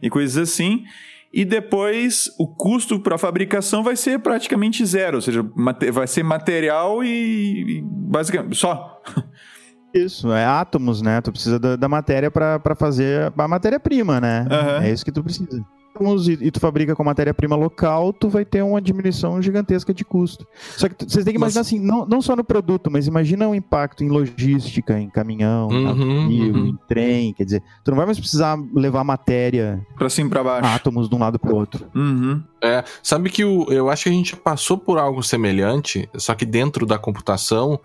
e 0.00 0.08
coisas 0.08 0.38
assim. 0.38 0.84
E 1.32 1.44
depois 1.44 2.30
o 2.38 2.48
custo 2.48 2.98
para 2.98 3.18
fabricação 3.18 3.82
vai 3.82 3.94
ser 3.94 4.18
praticamente 4.20 4.84
zero, 4.84 5.18
ou 5.18 5.20
seja, 5.20 5.44
vai 5.92 6.06
ser 6.06 6.22
material 6.22 7.04
e, 7.04 7.78
e 7.78 7.82
basicamente 7.84 8.56
só. 8.56 9.00
Isso, 9.92 10.32
é 10.32 10.44
átomos, 10.44 11.02
né? 11.02 11.20
Tu 11.20 11.32
precisa 11.32 11.58
da, 11.58 11.74
da 11.74 11.88
matéria 11.88 12.30
para 12.30 12.76
fazer 12.76 13.32
a 13.36 13.48
matéria-prima, 13.48 14.20
né? 14.20 14.46
Uhum. 14.48 14.82
É 14.84 14.92
isso 14.92 15.04
que 15.04 15.10
tu 15.10 15.20
precisa 15.20 15.66
átomos 16.00 16.28
e, 16.28 16.32
e, 16.40 16.50
tu 16.50 16.58
fabrica 16.58 16.96
com 16.96 17.04
matéria-prima 17.04 17.54
local, 17.54 18.12
tu 18.12 18.28
vai 18.28 18.44
ter 18.44 18.62
uma 18.62 18.80
diminuição 18.80 19.40
gigantesca 19.40 19.92
de 19.92 20.04
custo. 20.04 20.46
Só 20.76 20.88
que 20.88 21.04
vocês 21.04 21.24
têm 21.24 21.34
que 21.34 21.38
imaginar 21.38 21.60
mas... 21.60 21.66
assim, 21.66 21.78
não, 21.78 22.06
não 22.06 22.22
só 22.22 22.34
no 22.34 22.42
produto, 22.42 22.90
mas 22.90 23.06
imagina 23.06 23.48
o 23.48 23.54
impacto 23.54 24.02
em 24.02 24.08
logística, 24.08 24.98
em 24.98 25.08
caminhão, 25.08 25.68
uhum, 25.68 25.82
navio, 25.82 26.54
uhum. 26.54 26.66
em 26.68 26.78
trem, 26.88 27.32
quer 27.32 27.44
dizer, 27.44 27.62
tu 27.84 27.90
não 27.90 27.96
vai 27.96 28.06
mais 28.06 28.18
precisar 28.18 28.58
levar 28.74 29.04
matéria 29.04 29.84
para 29.96 30.08
cima 30.08 30.30
para 30.30 30.42
baixo, 30.42 30.68
átomos 30.68 31.08
de 31.08 31.14
um 31.14 31.18
lado 31.18 31.38
para 31.38 31.52
o 31.52 31.56
outro. 31.56 31.86
Uhum. 31.94 32.42
É, 32.62 32.84
sabe 33.02 33.30
que 33.30 33.44
o, 33.44 33.70
eu 33.70 33.90
acho 33.90 34.04
que 34.04 34.08
a 34.08 34.12
gente 34.12 34.36
passou 34.36 34.78
por 34.78 34.98
algo 34.98 35.22
semelhante, 35.22 36.08
só 36.16 36.34
que 36.34 36.44
dentro 36.44 36.86
da 36.86 36.98
computação 36.98 37.78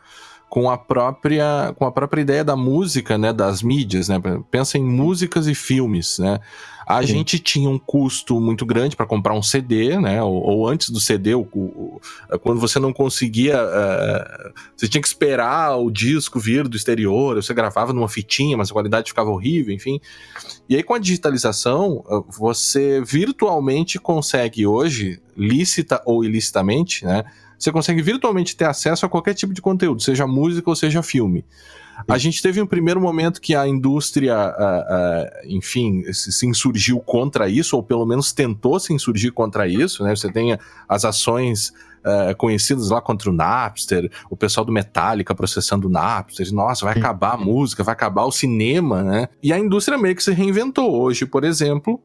com 0.49 0.69
a 0.69 0.77
própria 0.77 1.73
com 1.77 1.85
a 1.85 1.91
própria 1.91 2.21
ideia 2.21 2.43
da 2.43 2.55
música, 2.55 3.17
né, 3.17 3.33
das 3.33 3.61
mídias, 3.61 4.07
né? 4.07 4.21
Pensa 4.49 4.77
em 4.77 4.83
músicas 4.83 5.47
e 5.47 5.55
filmes, 5.55 6.19
né? 6.19 6.39
A 6.85 7.01
Sim. 7.01 7.07
gente 7.07 7.39
tinha 7.39 7.69
um 7.69 7.79
custo 7.79 8.39
muito 8.39 8.65
grande 8.65 8.95
para 8.95 9.05
comprar 9.05 9.33
um 9.33 9.41
CD, 9.41 9.99
né? 9.99 10.21
Ou, 10.21 10.33
ou 10.33 10.67
antes 10.67 10.89
do 10.89 10.99
CD, 10.99 11.33
o, 11.33 11.41
o, 11.41 11.99
quando 12.41 12.59
você 12.59 12.79
não 12.79 12.93
conseguia, 12.93 13.57
uh, 13.61 14.53
você 14.75 14.87
tinha 14.87 15.01
que 15.01 15.07
esperar 15.07 15.77
o 15.77 15.89
disco 15.89 16.39
vir 16.39 16.67
do 16.67 16.77
exterior, 16.77 17.35
você 17.35 17.53
gravava 17.53 17.91
numa 17.91 18.07
fitinha, 18.07 18.55
mas 18.55 18.69
a 18.69 18.73
qualidade 18.73 19.09
ficava 19.09 19.29
horrível, 19.29 19.73
enfim. 19.73 19.99
E 20.69 20.75
aí 20.75 20.83
com 20.83 20.93
a 20.93 20.99
digitalização, 20.99 22.03
você 22.29 23.01
virtualmente 23.01 23.99
consegue 23.99 24.67
hoje, 24.67 25.21
lícita 25.35 26.01
ou 26.05 26.23
ilicitamente, 26.23 27.05
né? 27.05 27.23
Você 27.57 27.71
consegue 27.71 28.01
virtualmente 28.01 28.55
ter 28.55 28.65
acesso 28.65 29.05
a 29.05 29.09
qualquer 29.09 29.33
tipo 29.33 29.53
de 29.53 29.61
conteúdo, 29.61 30.01
seja 30.01 30.27
música 30.27 30.69
ou 30.69 30.75
seja 30.75 31.01
filme. 31.01 31.45
A 32.07 32.17
gente 32.17 32.41
teve 32.41 32.61
um 32.61 32.67
primeiro 32.67 32.99
momento 32.99 33.39
que 33.39 33.55
a 33.55 33.67
indústria, 33.67 34.35
uh, 34.35 35.45
uh, 35.47 35.55
enfim, 35.55 36.03
se, 36.11 36.45
insurgiu 36.45 36.99
contra 36.99 37.47
isso, 37.47 37.75
ou 37.75 37.83
pelo 37.83 38.05
menos 38.05 38.33
tentou 38.33 38.79
se 38.79 38.93
insurgir 38.93 39.31
contra 39.31 39.67
isso, 39.67 40.03
né? 40.03 40.15
Você 40.15 40.31
tem 40.31 40.57
as 40.89 41.05
ações 41.05 41.69
uh, 42.05 42.35
conhecidas 42.37 42.89
lá 42.89 43.01
contra 43.01 43.29
o 43.29 43.33
Napster, 43.33 44.11
o 44.29 44.35
pessoal 44.35 44.65
do 44.65 44.71
Metallica 44.71 45.33
processando 45.33 45.87
o 45.87 45.91
Napster, 45.91 46.51
nossa, 46.53 46.85
vai 46.85 46.97
acabar 46.97 47.35
a 47.35 47.37
música, 47.37 47.83
vai 47.83 47.93
acabar 47.93 48.25
o 48.25 48.31
cinema, 48.31 49.01
né? 49.01 49.29
E 49.41 49.53
a 49.53 49.59
indústria 49.59 49.97
meio 49.97 50.15
que 50.15 50.23
se 50.23 50.31
reinventou. 50.31 50.93
Hoje, 50.93 51.25
por 51.25 51.43
exemplo, 51.43 52.01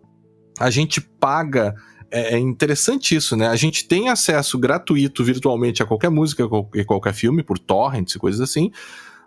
a 0.58 0.70
gente 0.70 1.00
paga 1.00 1.74
é, 2.10 2.34
é 2.34 2.38
interessante 2.38 3.14
isso, 3.14 3.36
né? 3.36 3.48
A 3.48 3.56
gente 3.56 3.86
tem 3.86 4.08
acesso 4.08 4.58
gratuito 4.58 5.22
virtualmente 5.22 5.82
a 5.82 5.86
qualquer 5.86 6.10
música 6.10 6.42
e 6.74 6.84
qualquer 6.84 7.14
filme, 7.14 7.42
por 7.42 7.58
torrents 7.58 8.14
e 8.14 8.18
coisas 8.18 8.40
assim. 8.40 8.72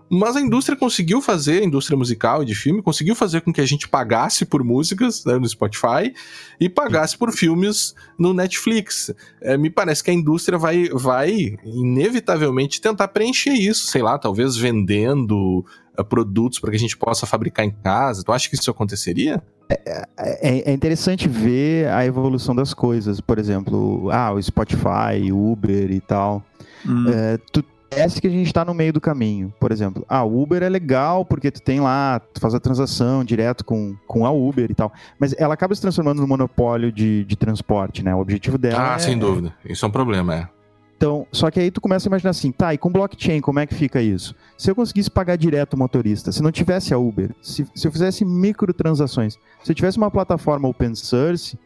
Mas 0.10 0.36
a 0.36 0.42
indústria 0.42 0.78
conseguiu 0.78 1.22
fazer, 1.22 1.62
a 1.62 1.66
indústria 1.66 1.98
musical 1.98 2.44
e 2.44 2.46
de 2.46 2.54
filme, 2.54 2.82
conseguiu 2.82 3.16
fazer 3.16 3.42
com 3.42 3.52
que 3.52 3.62
a 3.62 3.66
gente 3.66 3.88
pagasse 3.88 4.46
por 4.46 4.64
músicas 4.64 5.26
né, 5.26 5.38
no 5.38 5.48
Spotify 5.48 6.14
e 6.60 6.70
pagasse 6.70 7.18
por 7.18 7.32
filmes 7.32 7.96
no 8.18 8.34
Netflix. 8.34 9.14
É, 9.42 9.58
me 9.58 9.70
parece 9.70 10.04
que 10.04 10.12
a 10.12 10.14
indústria 10.14 10.58
vai, 10.58 10.90
vai 10.90 11.58
inevitavelmente 11.64 12.80
tentar 12.80 13.08
preencher 13.08 13.54
isso, 13.54 13.88
sei 13.88 14.02
lá, 14.02 14.18
talvez 14.20 14.56
vendendo 14.56 15.66
uh, 15.98 16.04
produtos 16.04 16.60
para 16.60 16.70
que 16.70 16.76
a 16.76 16.80
gente 16.80 16.98
possa 16.98 17.26
fabricar 17.26 17.66
em 17.66 17.72
casa. 17.72 18.24
Tu 18.24 18.32
acha 18.32 18.50
que 18.50 18.56
isso 18.56 18.70
aconteceria? 18.70 19.42
É, 19.70 20.06
é, 20.18 20.72
é, 20.72 20.74
interessante 20.74 21.28
ver 21.28 21.88
a 21.88 22.06
evolução 22.06 22.54
das 22.54 22.74
coisas. 22.74 23.20
Por 23.20 23.40
exemplo, 23.40 24.10
ah, 24.12 24.32
o 24.32 24.42
Spotify, 24.42 25.32
Uber 25.32 25.92
e 25.92 26.00
tal. 26.00 26.44
Hum. 26.86 27.10
É, 27.10 27.38
tu 27.52 27.64
parece 27.94 28.20
que 28.20 28.28
a 28.28 28.30
gente 28.30 28.48
está 28.48 28.66
no 28.66 28.74
meio 28.74 28.92
do 28.92 29.00
caminho. 29.00 29.54
Por 29.60 29.72
exemplo, 29.72 30.06
a 30.08 30.24
Uber 30.24 30.64
é 30.64 30.70
legal 30.70 31.26
porque 31.26 31.52
tu 31.52 31.62
tem 31.62 31.80
lá, 31.80 32.20
tu 32.20 32.40
faz 32.40 32.54
a 32.54 32.60
transação 32.60 33.24
direto 33.24 33.64
com, 33.64 33.96
com 34.08 34.26
a 34.26 34.32
Uber 34.32 34.70
e 34.70 34.76
tal, 34.76 34.92
mas 35.20 35.34
ela 35.38 35.54
acaba 35.54 35.74
se 35.76 35.82
transformando 35.82 36.22
no 36.22 36.28
monopólio 36.28 36.92
de, 36.92 37.24
de 37.26 37.36
transporte, 37.36 38.04
né? 38.04 38.14
O 38.14 38.20
objetivo 38.20 38.58
dela 38.58 38.94
Ah, 38.94 38.96
é, 38.96 39.00
sem 39.00 39.18
dúvida. 39.18 39.54
Isso 39.66 39.86
é 39.86 39.88
um 39.88 39.92
problema, 39.92 40.36
é. 40.36 40.50
Então, 40.96 41.28
só 41.32 41.52
que 41.52 41.60
aí 41.60 41.70
tu 41.70 41.82
começa 41.82 42.08
a 42.08 42.10
imaginar 42.10 42.30
assim, 42.30 42.52
tá, 42.52 42.74
e 42.74 42.78
com 42.78 42.90
blockchain, 42.90 43.42
como 43.42 43.60
é 43.60 43.66
que 43.66 43.76
fica 43.76 44.02
isso? 44.02 44.34
Se 44.58 44.72
eu 44.72 44.76
conseguisse 44.76 45.12
pagar 45.12 45.36
direto 45.36 45.74
o 45.74 45.78
motorista, 45.78 46.32
se 46.32 46.42
não 46.42 46.52
tivesse 46.52 46.94
a 46.94 46.98
Uber, 46.98 47.32
se, 47.42 47.68
se 47.76 47.88
eu 47.88 47.92
fizesse 47.92 48.24
microtransações, 48.24 49.38
se 49.62 49.72
eu 49.72 49.76
tivesse 49.76 49.98
uma 49.98 50.10
plataforma 50.10 50.68
open 50.70 50.96
source, 50.96 51.60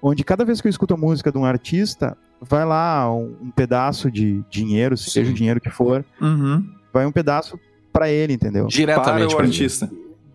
onde 0.00 0.22
cada 0.22 0.44
vez 0.44 0.60
que 0.60 0.68
eu 0.68 0.70
escuto 0.70 0.94
a 0.94 0.96
música 0.96 1.32
de 1.32 1.38
um 1.38 1.44
artista, 1.44 2.16
vai 2.40 2.64
lá 2.64 3.12
um, 3.12 3.36
um 3.42 3.50
pedaço 3.50 4.10
de 4.10 4.42
dinheiro, 4.50 4.96
Sim. 4.96 5.10
seja 5.10 5.30
o 5.30 5.34
dinheiro 5.34 5.60
que 5.60 5.70
for, 5.70 6.04
uhum. 6.20 6.64
vai 6.92 7.06
um 7.06 7.12
pedaço 7.12 7.58
para 7.92 8.10
ele, 8.10 8.32
entendeu? 8.32 8.66
Diretamente 8.66 9.34
para 9.34 9.44
o 9.44 9.46
artista. 9.46 9.90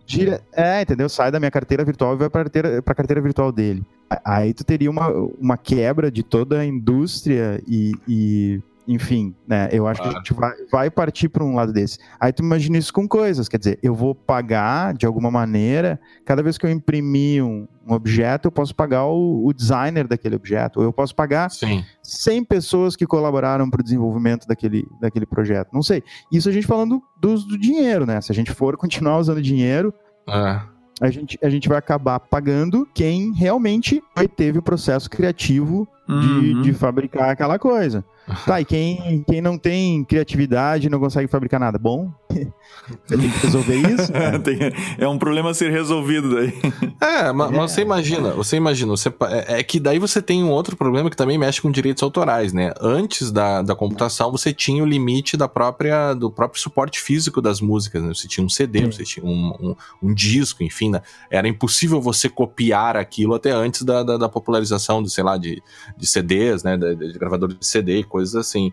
Dire... 0.06 0.40
É, 0.52 0.82
entendeu? 0.82 1.08
Sai 1.08 1.32
da 1.32 1.40
minha 1.40 1.52
carteira 1.52 1.84
virtual 1.86 2.14
e 2.14 2.18
vai 2.18 2.30
para 2.30 2.42
a 2.42 2.44
carteira, 2.44 2.82
carteira 2.82 3.22
virtual 3.22 3.52
dele. 3.52 3.84
Aí 4.24 4.54
tu 4.54 4.64
teria 4.64 4.90
uma, 4.90 5.10
uma 5.40 5.58
quebra 5.58 6.12
de 6.12 6.24
toda 6.24 6.60
a 6.60 6.66
indústria 6.66 7.62
e, 7.68 7.94
e 8.08 8.62
enfim, 8.88 9.36
né? 9.48 9.70
Eu 9.72 9.88
acho 9.88 10.02
claro. 10.02 10.12
que 10.12 10.18
a 10.18 10.24
gente 10.24 10.34
vai, 10.34 10.54
vai 10.72 10.92
partir 10.92 11.30
para 11.30 11.44
um 11.44 11.56
lado 11.56 11.72
desse. 11.72 11.98
Aí 12.20 12.32
tu 12.32 12.44
imagina 12.44 12.78
isso 12.78 12.94
com 12.94 13.08
coisas, 13.08 13.48
quer 13.48 13.58
dizer, 13.58 13.80
eu 13.82 13.96
vou 13.96 14.14
pagar 14.14 14.94
de 14.94 15.06
alguma 15.06 15.32
maneira, 15.32 16.00
cada 16.26 16.44
vez 16.44 16.58
que 16.58 16.66
eu 16.66 16.70
imprimir 16.70 17.44
um, 17.44 17.68
um 17.88 17.94
objeto, 17.94 18.48
eu 18.48 18.52
posso 18.52 18.76
pagar 18.76 19.06
o, 19.06 19.46
o, 19.46 19.54
designer 19.54 20.08
daquele 20.08 20.36
objeto, 20.36 20.80
ou 20.80 20.86
eu 20.86 20.94
posso 20.94 21.16
pagar 21.16 21.50
Sim. 21.50 21.84
100 22.02 22.44
pessoas 22.46 22.96
que 22.96 23.06
colaboraram 23.06 23.70
para 23.70 23.82
o 23.82 23.84
desenvolvimento 23.84 24.48
daquele, 24.48 24.86
daquele 25.00 25.26
projeto. 25.26 25.70
Não 25.74 25.84
sei. 25.84 26.04
Isso 26.32 26.50
a 26.50 26.52
gente 26.52 26.68
falando 26.68 27.02
do, 27.20 27.36
do 27.36 27.58
dinheiro, 27.58 28.06
né? 28.06 28.20
Se 28.22 28.32
a 28.32 28.36
gente 28.36 28.52
for 28.52 28.76
continuar 28.78 29.18
usando 29.18 29.42
dinheiro, 29.42 29.94
é 30.28 30.74
a 31.02 31.10
gente, 31.10 31.40
a 31.42 31.50
gente 31.50 31.68
vai 31.68 31.78
acabar 31.78 32.20
pagando 32.20 32.88
quem 32.94 33.34
realmente 33.34 34.02
teve 34.36 34.60
o 34.60 34.62
processo 34.62 35.10
criativo 35.10 35.88
de, 36.08 36.14
uhum. 36.14 36.62
de 36.62 36.74
fabricar 36.74 37.30
aquela 37.30 37.58
coisa. 37.58 38.06
Tá, 38.46 38.60
e 38.62 38.66
quem, 38.66 39.24
quem 39.28 39.42
não 39.42 39.58
tem 39.58 40.04
criatividade 40.04 40.90
não 40.90 41.00
consegue 41.00 41.28
fabricar 41.28 41.60
nada? 41.60 41.78
Bom, 41.78 42.12
você 42.30 43.18
tem 43.18 43.30
que 43.30 43.38
resolver 43.46 43.76
isso. 43.76 44.12
é 44.98 45.08
um 45.08 45.18
problema 45.18 45.52
a 45.52 45.54
ser 45.54 45.72
resolvido 45.72 46.36
daí. 46.36 46.54
É, 47.02 47.32
mas, 47.32 47.52
é. 47.52 47.58
mas 47.58 47.72
você 47.72 47.82
imagina, 47.82 48.32
você 48.32 48.58
imagina, 48.58 48.92
você, 48.92 49.10
é, 49.10 49.60
é, 49.60 49.64
que 49.64 49.80
daí 49.80 50.00
você 50.00 50.22
tem 50.22 50.44
um 50.44 50.50
outro 50.50 50.76
problema 50.76 51.10
que 51.10 51.18
também 51.18 51.38
mexe 51.38 51.62
com 51.62 51.72
direitos 51.72 52.02
autorais, 52.04 52.54
né? 52.54 52.74
Antes 52.80 53.32
da, 53.32 53.62
da 53.62 53.76
computação, 53.76 54.32
você 54.32 54.54
tinha 54.54 54.84
o 54.84 54.86
limite 54.86 55.36
da 55.36 55.48
própria, 55.48 56.14
do 56.14 56.32
próprio 56.32 56.62
suporte 56.62 57.00
físico 57.00 57.42
das 57.42 57.60
músicas, 57.60 58.02
né? 58.04 58.14
Você 58.14 58.28
tinha 58.28 58.46
um 58.46 58.50
CD, 58.50 58.80
Sim. 58.80 58.92
você 58.92 59.04
tinha 59.04 59.26
um, 59.26 59.54
um, 59.60 59.76
um, 60.02 60.14
disco, 60.14 60.64
enfim, 60.64 60.92
né? 60.92 61.02
era 61.30 61.48
impossível 61.48 62.02
você 62.02 62.30
copiar 62.30 62.96
aquilo 62.96 63.34
até 63.34 63.52
antes 63.52 63.84
da, 63.84 64.04
da, 64.04 64.18
da 64.18 64.30
popularização, 64.30 65.02
de, 65.04 65.10
sei 65.10 65.24
lá, 65.24 65.38
de, 65.38 65.62
de 65.98 66.08
CDs, 66.08 66.64
né? 66.64 66.78
De, 66.78 66.96
de 66.96 67.20
gravadores 67.20 67.58
de 67.60 67.66
CD 67.66 68.04
coisas 68.14 68.36
assim. 68.36 68.72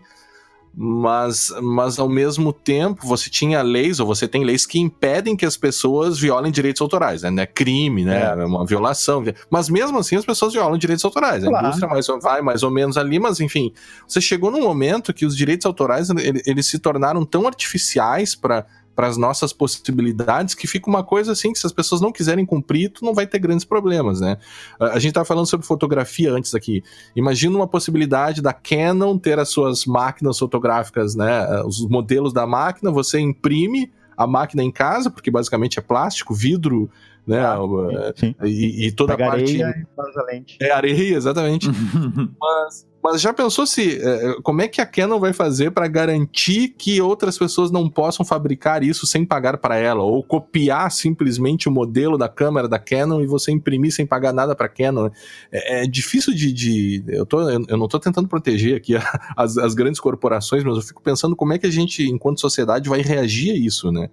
Mas, 0.73 1.53
mas 1.61 1.99
ao 1.99 2.07
mesmo 2.07 2.53
tempo 2.53 3.05
você 3.05 3.29
tinha 3.29 3.61
leis, 3.61 3.99
ou 3.99 4.07
você 4.07 4.25
tem 4.25 4.45
leis 4.45 4.65
que 4.65 4.79
impedem 4.79 5.35
que 5.35 5.45
as 5.45 5.57
pessoas 5.57 6.17
violem 6.17 6.49
direitos 6.49 6.81
autorais, 6.81 7.23
né? 7.23 7.43
É 7.43 7.45
crime, 7.45 8.05
né? 8.05 8.21
É. 8.21 8.41
é 8.41 8.45
uma 8.45 8.65
violação. 8.65 9.21
Mas 9.49 9.67
mesmo 9.67 9.97
assim 9.97 10.15
as 10.15 10.23
pessoas 10.23 10.53
violam 10.53 10.77
direitos 10.77 11.03
autorais. 11.03 11.43
Claro. 11.43 11.57
A 11.57 11.67
indústria 11.67 11.89
mais, 11.89 12.07
vai 12.21 12.41
mais 12.41 12.63
ou 12.63 12.71
menos 12.71 12.97
ali, 12.97 13.19
mas 13.19 13.41
enfim. 13.41 13.73
Você 14.07 14.21
chegou 14.21 14.49
num 14.49 14.61
momento 14.61 15.13
que 15.13 15.25
os 15.25 15.35
direitos 15.35 15.65
autorais 15.65 16.09
eles, 16.09 16.41
eles 16.45 16.67
se 16.67 16.79
tornaram 16.79 17.25
tão 17.25 17.47
artificiais 17.47 18.33
para 18.33 18.65
para 18.95 19.07
as 19.07 19.17
nossas 19.17 19.53
possibilidades, 19.53 20.53
que 20.53 20.67
fica 20.67 20.89
uma 20.89 21.03
coisa 21.03 21.31
assim 21.31 21.53
que 21.53 21.59
se 21.59 21.65
as 21.65 21.71
pessoas 21.71 22.01
não 22.01 22.11
quiserem 22.11 22.45
cumprir, 22.45 22.89
tu 22.89 23.05
não 23.05 23.13
vai 23.13 23.25
ter 23.25 23.39
grandes 23.39 23.65
problemas, 23.65 24.19
né? 24.19 24.37
A 24.79 24.99
gente 24.99 25.09
estava 25.09 25.25
falando 25.25 25.45
sobre 25.45 25.65
fotografia 25.65 26.31
antes 26.31 26.53
aqui. 26.53 26.83
Imagina 27.15 27.55
uma 27.55 27.67
possibilidade 27.67 28.41
da 28.41 28.53
Canon 28.53 29.17
ter 29.17 29.39
as 29.39 29.49
suas 29.49 29.85
máquinas 29.85 30.37
fotográficas, 30.37 31.15
né? 31.15 31.61
Os 31.63 31.87
modelos 31.87 32.33
da 32.33 32.45
máquina, 32.45 32.91
você 32.91 33.19
imprime 33.19 33.91
a 34.15 34.27
máquina 34.27 34.63
em 34.63 34.71
casa, 34.71 35.09
porque 35.09 35.31
basicamente 35.31 35.79
é 35.79 35.81
plástico, 35.81 36.33
vidro 36.33 36.89
né? 37.31 37.39
Ah, 37.39 38.13
sim. 38.15 38.35
E, 38.43 38.87
e, 38.87 38.91
toda 38.91 39.15
Pega 39.15 39.29
a 39.29 39.31
parte. 39.31 39.63
Areia 39.63 39.87
e 39.97 40.33
lente. 40.33 40.57
É 40.61 40.71
areia, 40.71 41.15
exatamente. 41.15 41.67
mas, 42.39 42.87
mas 43.01 43.21
já 43.21 43.33
pensou 43.33 43.65
se. 43.65 44.01
É, 44.01 44.35
como 44.43 44.61
é 44.61 44.67
que 44.67 44.81
a 44.81 44.85
Canon 44.85 45.17
vai 45.17 45.31
fazer 45.31 45.71
para 45.71 45.87
garantir 45.87 46.75
que 46.77 47.01
outras 47.01 47.37
pessoas 47.37 47.71
não 47.71 47.89
possam 47.89 48.25
fabricar 48.25 48.83
isso 48.83 49.07
sem 49.07 49.25
pagar 49.25 49.57
para 49.59 49.77
ela? 49.77 50.03
Ou 50.03 50.21
copiar 50.21 50.91
simplesmente 50.91 51.69
o 51.69 51.71
modelo 51.71 52.17
da 52.17 52.27
câmera 52.27 52.67
da 52.67 52.77
Canon 52.77 53.21
e 53.21 53.25
você 53.25 53.49
imprimir 53.49 53.93
sem 53.93 54.05
pagar 54.05 54.33
nada 54.33 54.53
para 54.53 54.67
Canon? 54.67 55.09
É, 55.51 55.83
é, 55.83 55.87
difícil 55.87 56.33
de. 56.33 56.51
de 56.51 57.03
eu, 57.07 57.25
tô, 57.25 57.49
eu 57.49 57.77
não 57.77 57.85
estou 57.85 57.99
tentando 57.99 58.27
proteger 58.27 58.75
aqui 58.75 58.95
as, 59.37 59.57
as 59.57 59.73
grandes 59.73 60.01
corporações, 60.01 60.65
mas 60.65 60.75
eu 60.75 60.81
fico 60.81 61.01
pensando 61.01 61.33
como 61.33 61.53
é 61.53 61.57
que 61.57 61.67
a 61.67 61.71
gente, 61.71 62.03
enquanto 62.03 62.41
sociedade, 62.41 62.89
vai 62.89 63.01
reagir 63.01 63.51
a 63.51 63.55
isso, 63.55 63.89
né? 63.89 64.09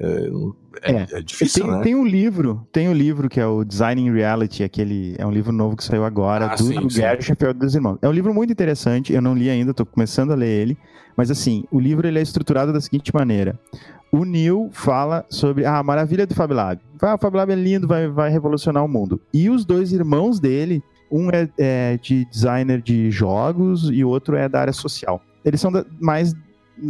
É, 0.00 0.92
é, 0.92 1.06
é 1.12 1.22
difícil, 1.22 1.64
tem, 1.64 1.72
né? 1.72 1.82
Tem 1.82 1.94
um 1.94 2.06
livro, 2.06 2.66
tem 2.72 2.88
um 2.88 2.92
livro 2.92 3.28
que 3.28 3.38
é 3.38 3.46
o 3.46 3.62
Design 3.64 4.00
in 4.00 4.10
Reality, 4.10 4.64
aquele 4.64 5.14
é 5.18 5.26
um 5.26 5.30
livro 5.30 5.52
novo 5.52 5.76
que 5.76 5.84
saiu 5.84 6.04
agora, 6.04 6.46
ah, 6.46 6.54
do, 6.54 6.64
sim, 6.64 6.80
do 6.80 6.88
Gary 6.88 7.22
Sheffield 7.22 7.58
dos 7.58 7.74
Irmãos. 7.74 7.98
É 8.00 8.08
um 8.08 8.12
livro 8.12 8.32
muito 8.32 8.50
interessante, 8.50 9.12
eu 9.12 9.20
não 9.20 9.34
li 9.34 9.50
ainda, 9.50 9.72
estou 9.72 9.84
começando 9.84 10.30
a 10.30 10.34
ler 10.34 10.48
ele, 10.48 10.78
mas 11.16 11.30
assim, 11.30 11.64
o 11.70 11.78
livro 11.78 12.08
ele 12.08 12.18
é 12.18 12.22
estruturado 12.22 12.72
da 12.72 12.80
seguinte 12.80 13.12
maneira. 13.14 13.58
O 14.10 14.24
Neil 14.24 14.70
fala 14.72 15.24
sobre 15.28 15.66
ah, 15.66 15.78
a 15.78 15.82
maravilha 15.82 16.26
do 16.26 16.34
Fab 16.34 16.52
Lab. 16.52 16.80
Ah, 17.02 17.14
o 17.14 17.18
Fab 17.18 17.36
Lab 17.36 17.52
é 17.52 17.54
lindo, 17.54 17.86
vai, 17.86 18.08
vai 18.08 18.30
revolucionar 18.30 18.84
o 18.84 18.88
mundo. 18.88 19.20
E 19.34 19.50
os 19.50 19.64
dois 19.66 19.92
irmãos 19.92 20.40
dele, 20.40 20.82
um 21.10 21.28
é, 21.30 21.48
é 21.58 21.98
de 21.98 22.24
designer 22.24 22.80
de 22.80 23.10
jogos 23.10 23.90
e 23.92 24.02
o 24.02 24.08
outro 24.08 24.34
é 24.34 24.48
da 24.48 24.60
área 24.60 24.72
social. 24.72 25.20
Eles 25.44 25.60
são 25.60 25.70
da, 25.70 25.84
mais 26.00 26.34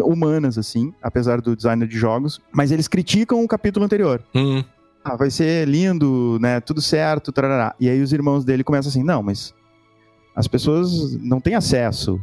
humanas, 0.05 0.59
assim, 0.59 0.93
apesar 1.03 1.41
do 1.41 1.57
designer 1.57 1.89
de 1.89 1.99
jogos, 1.99 2.41
mas 2.53 2.71
eles 2.71 2.89
criticam 2.89 3.43
o 3.43 3.49
capítulo 3.49 3.85
anterior. 3.85 4.23
Uhum. 4.35 4.65
Ah, 5.03 5.17
vai 5.17 5.31
ser 5.31 5.67
lindo, 5.67 6.39
né? 6.41 6.61
Tudo 6.61 6.81
certo, 6.81 7.33
tarará. 7.33 7.75
E 7.81 7.89
aí 7.89 8.03
os 8.03 8.13
irmãos 8.13 8.45
dele 8.45 8.63
começam 8.63 8.91
assim, 8.91 9.03
não, 9.03 9.23
mas 9.23 9.55
as 10.35 10.47
pessoas 10.47 11.17
não 11.17 11.41
têm 11.41 11.55
acesso. 11.55 12.21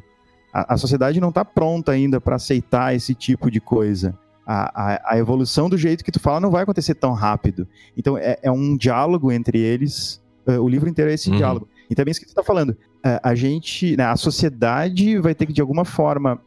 A, 0.53 0.75
a 0.75 0.77
sociedade 0.77 1.19
não 1.19 1.29
está 1.29 1.43
pronta 1.43 1.91
ainda 1.91 2.21
para 2.21 2.35
aceitar 2.35 2.95
esse 2.95 3.13
tipo 3.13 3.49
de 3.49 3.59
coisa. 3.59 4.17
A, 4.45 4.93
a, 4.93 5.13
a, 5.13 5.17
evolução 5.17 5.69
do 5.69 5.77
jeito 5.77 6.05
que 6.05 6.11
tu 6.11 6.19
fala 6.19 6.39
não 6.39 6.49
vai 6.49 6.63
acontecer 6.63 6.95
tão 6.95 7.13
rápido. 7.13 7.67
Então 7.97 8.17
é, 8.17 8.39
é 8.41 8.51
um 8.51 8.77
diálogo 8.77 9.31
entre 9.31 9.59
eles. 9.59 10.21
Uh, 10.47 10.61
o 10.61 10.69
livro 10.69 10.87
inteiro 10.87 11.11
é 11.11 11.15
esse 11.15 11.29
uhum. 11.29 11.37
diálogo. 11.37 11.67
Então 11.89 12.05
é 12.07 12.09
isso 12.09 12.19
que 12.19 12.25
tu 12.25 12.29
está 12.29 12.43
falando. 12.43 12.69
Uh, 12.69 13.19
a 13.21 13.35
gente, 13.35 13.97
né, 13.97 14.05
a 14.05 14.15
sociedade 14.15 15.17
vai 15.19 15.35
ter 15.35 15.45
que 15.45 15.53
de 15.53 15.59
alguma 15.59 15.83
forma 15.83 16.39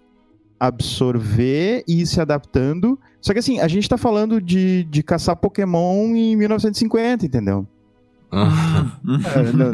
absorver 0.61 1.83
e 1.89 2.03
ir 2.03 2.07
se 2.07 2.21
adaptando. 2.21 3.01
Só 3.21 3.33
que 3.33 3.39
assim, 3.39 3.59
a 3.61 3.67
gente 3.67 3.89
tá 3.89 3.97
falando 3.97 4.41
de, 4.41 4.85
de 4.85 5.03
caçar 5.03 5.35
Pokémon 5.35 6.15
em 6.15 6.37
1950, 6.37 7.25
entendeu? 7.25 7.67
é, 8.33 9.53
não, 9.53 9.73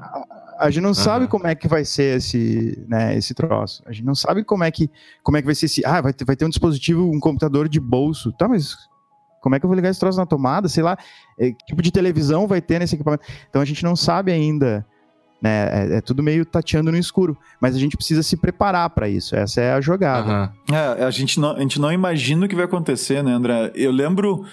a, 0.00 0.66
a 0.66 0.70
gente 0.70 0.82
não 0.82 0.94
sabe 0.94 1.26
como 1.26 1.46
é 1.46 1.54
que 1.54 1.66
vai 1.66 1.84
ser 1.84 2.18
esse, 2.18 2.82
né, 2.88 3.16
esse 3.16 3.34
troço. 3.34 3.82
A 3.86 3.92
gente 3.92 4.06
não 4.06 4.14
sabe 4.14 4.44
como 4.44 4.62
é 4.62 4.70
que, 4.70 4.88
como 5.22 5.36
é 5.36 5.42
que 5.42 5.46
vai 5.46 5.54
ser 5.54 5.66
esse. 5.66 5.84
Ah, 5.84 6.00
vai 6.00 6.12
ter, 6.12 6.24
vai 6.24 6.36
ter 6.36 6.44
um 6.44 6.48
dispositivo, 6.48 7.10
um 7.10 7.18
computador 7.18 7.68
de 7.68 7.80
bolso. 7.80 8.32
Tá, 8.32 8.48
mas 8.48 8.76
como 9.42 9.54
é 9.54 9.58
que 9.58 9.66
eu 9.66 9.68
vou 9.68 9.76
ligar 9.76 9.90
esse 9.90 10.00
troço 10.00 10.18
na 10.18 10.26
tomada? 10.26 10.68
Sei 10.68 10.82
lá, 10.82 10.96
é, 11.38 11.50
que 11.50 11.66
tipo 11.66 11.82
de 11.82 11.90
televisão 11.90 12.46
vai 12.46 12.60
ter 12.60 12.78
nesse 12.78 12.94
equipamento? 12.94 13.24
Então 13.48 13.60
a 13.60 13.64
gente 13.64 13.82
não 13.82 13.96
sabe 13.96 14.30
ainda 14.30 14.86
né? 15.40 15.68
É, 15.92 15.96
é, 15.96 16.00
tudo 16.00 16.22
meio 16.22 16.44
tateando 16.44 16.90
no 16.90 16.98
escuro. 16.98 17.36
Mas 17.60 17.74
a 17.74 17.78
gente 17.78 17.96
precisa 17.96 18.22
se 18.22 18.36
preparar 18.36 18.90
para 18.90 19.08
isso. 19.08 19.34
Essa 19.34 19.60
é 19.60 19.72
a 19.72 19.80
jogada. 19.80 20.52
Uhum. 20.68 20.74
É, 20.74 21.04
a, 21.04 21.10
gente 21.10 21.40
não, 21.40 21.56
a 21.56 21.60
gente 21.60 21.80
não 21.80 21.92
imagina 21.92 22.46
o 22.46 22.48
que 22.48 22.54
vai 22.54 22.64
acontecer, 22.64 23.22
né, 23.22 23.32
André? 23.32 23.72
Eu 23.74 23.90
lembro. 23.90 24.44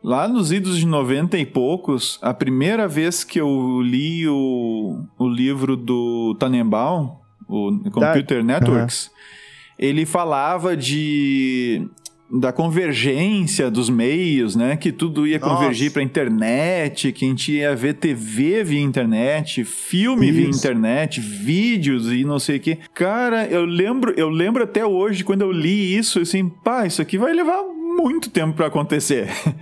Lá 0.00 0.28
nos 0.28 0.52
idos 0.52 0.78
de 0.78 0.86
90 0.86 1.36
e 1.38 1.44
poucos, 1.44 2.20
a 2.22 2.32
primeira 2.32 2.86
vez 2.86 3.24
que 3.24 3.40
eu 3.40 3.80
li 3.82 4.28
o, 4.28 5.02
o 5.18 5.28
livro 5.28 5.76
do 5.76 6.36
Tannenbaum, 6.38 7.16
o 7.48 7.90
Computer 7.90 8.44
Networks, 8.44 9.06
uhum. 9.06 9.12
ele 9.76 10.06
falava 10.06 10.76
de 10.76 11.84
da 12.30 12.52
convergência 12.52 13.70
dos 13.70 13.88
meios, 13.88 14.54
né? 14.54 14.76
Que 14.76 14.92
tudo 14.92 15.26
ia 15.26 15.38
Nossa. 15.38 15.54
convergir 15.54 15.90
para 15.90 16.02
internet, 16.02 17.10
que 17.12 17.24
a 17.24 17.28
gente 17.28 17.52
ia 17.52 17.74
ver 17.74 17.94
TV 17.94 18.62
via 18.62 18.80
internet, 18.80 19.64
filme 19.64 20.26
isso. 20.28 20.36
via 20.36 20.48
internet, 20.48 21.20
vídeos 21.20 22.12
e 22.12 22.24
não 22.24 22.38
sei 22.38 22.58
o 22.58 22.60
que. 22.60 22.78
Cara, 22.94 23.46
eu 23.46 23.64
lembro, 23.64 24.12
eu 24.16 24.28
lembro 24.28 24.62
até 24.62 24.84
hoje 24.84 25.24
quando 25.24 25.42
eu 25.42 25.50
li 25.50 25.96
isso, 25.96 26.20
assim, 26.20 26.48
pá, 26.48 26.86
isso 26.86 27.00
aqui 27.00 27.16
vai 27.16 27.32
levar 27.32 27.62
muito 27.96 28.28
tempo 28.30 28.54
para 28.54 28.66
acontecer. 28.66 29.28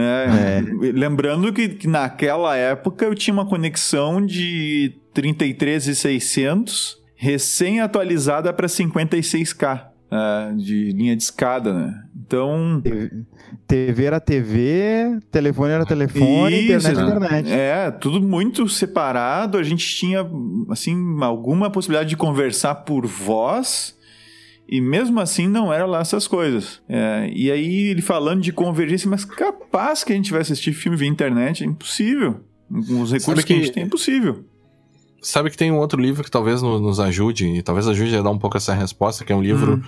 É, 0.00 0.60
é. 0.60 0.92
Lembrando 0.92 1.52
que, 1.52 1.70
que, 1.70 1.88
naquela 1.88 2.54
época 2.54 3.04
eu 3.04 3.16
tinha 3.16 3.34
uma 3.34 3.44
conexão 3.44 4.24
de 4.24 4.94
33,600 5.12 7.02
recém-atualizada 7.16 8.52
para 8.52 8.68
56K 8.68 9.97
uh, 10.10 10.56
de 10.56 10.92
linha 10.92 11.16
de 11.16 11.22
escada, 11.22 11.72
né? 11.72 12.04
Então. 12.16 12.82
TV 13.66 14.04
era 14.04 14.20
TV, 14.20 15.18
telefone 15.30 15.72
era 15.72 15.86
telefone, 15.86 16.54
Isso, 16.54 16.88
internet 16.88 16.98
era 16.98 17.08
internet. 17.08 17.52
É, 17.52 17.90
tudo 17.90 18.20
muito 18.20 18.68
separado. 18.68 19.58
A 19.58 19.62
gente 19.62 19.86
tinha, 19.86 20.26
assim, 20.70 20.96
alguma 21.22 21.70
possibilidade 21.70 22.08
de 22.08 22.16
conversar 22.16 22.74
por 22.76 23.06
voz. 23.06 23.96
E 24.70 24.82
mesmo 24.82 25.18
assim 25.18 25.48
não 25.48 25.72
era 25.72 25.86
lá 25.86 26.00
essas 26.00 26.28
coisas. 26.28 26.82
É, 26.86 27.30
e 27.34 27.50
aí 27.50 27.88
ele 27.88 28.02
falando 28.02 28.42
de 28.42 28.52
convergência, 28.52 29.08
mas 29.08 29.24
capaz 29.24 30.04
que 30.04 30.12
a 30.12 30.16
gente 30.16 30.30
vai 30.30 30.42
assistir 30.42 30.74
filme 30.74 30.94
via 30.94 31.08
internet, 31.08 31.64
é 31.64 31.66
impossível. 31.66 32.40
Com 32.68 33.00
os 33.00 33.10
recursos 33.10 33.44
que, 33.44 33.54
que 33.54 33.60
a 33.60 33.64
gente 33.64 33.72
tem, 33.72 33.82
é 33.82 33.86
impossível. 33.86 34.44
Sabe 35.20 35.50
que 35.50 35.56
tem 35.56 35.72
um 35.72 35.78
outro 35.78 36.00
livro 36.00 36.22
que 36.22 36.30
talvez 36.30 36.62
nos 36.62 37.00
ajude, 37.00 37.46
e 37.46 37.62
talvez 37.62 37.88
ajude 37.88 38.16
a 38.16 38.22
dar 38.22 38.30
um 38.30 38.38
pouco 38.38 38.56
essa 38.56 38.72
resposta, 38.72 39.24
que 39.24 39.32
é 39.32 39.36
um 39.36 39.42
livro. 39.42 39.74
Hum. 39.74 39.82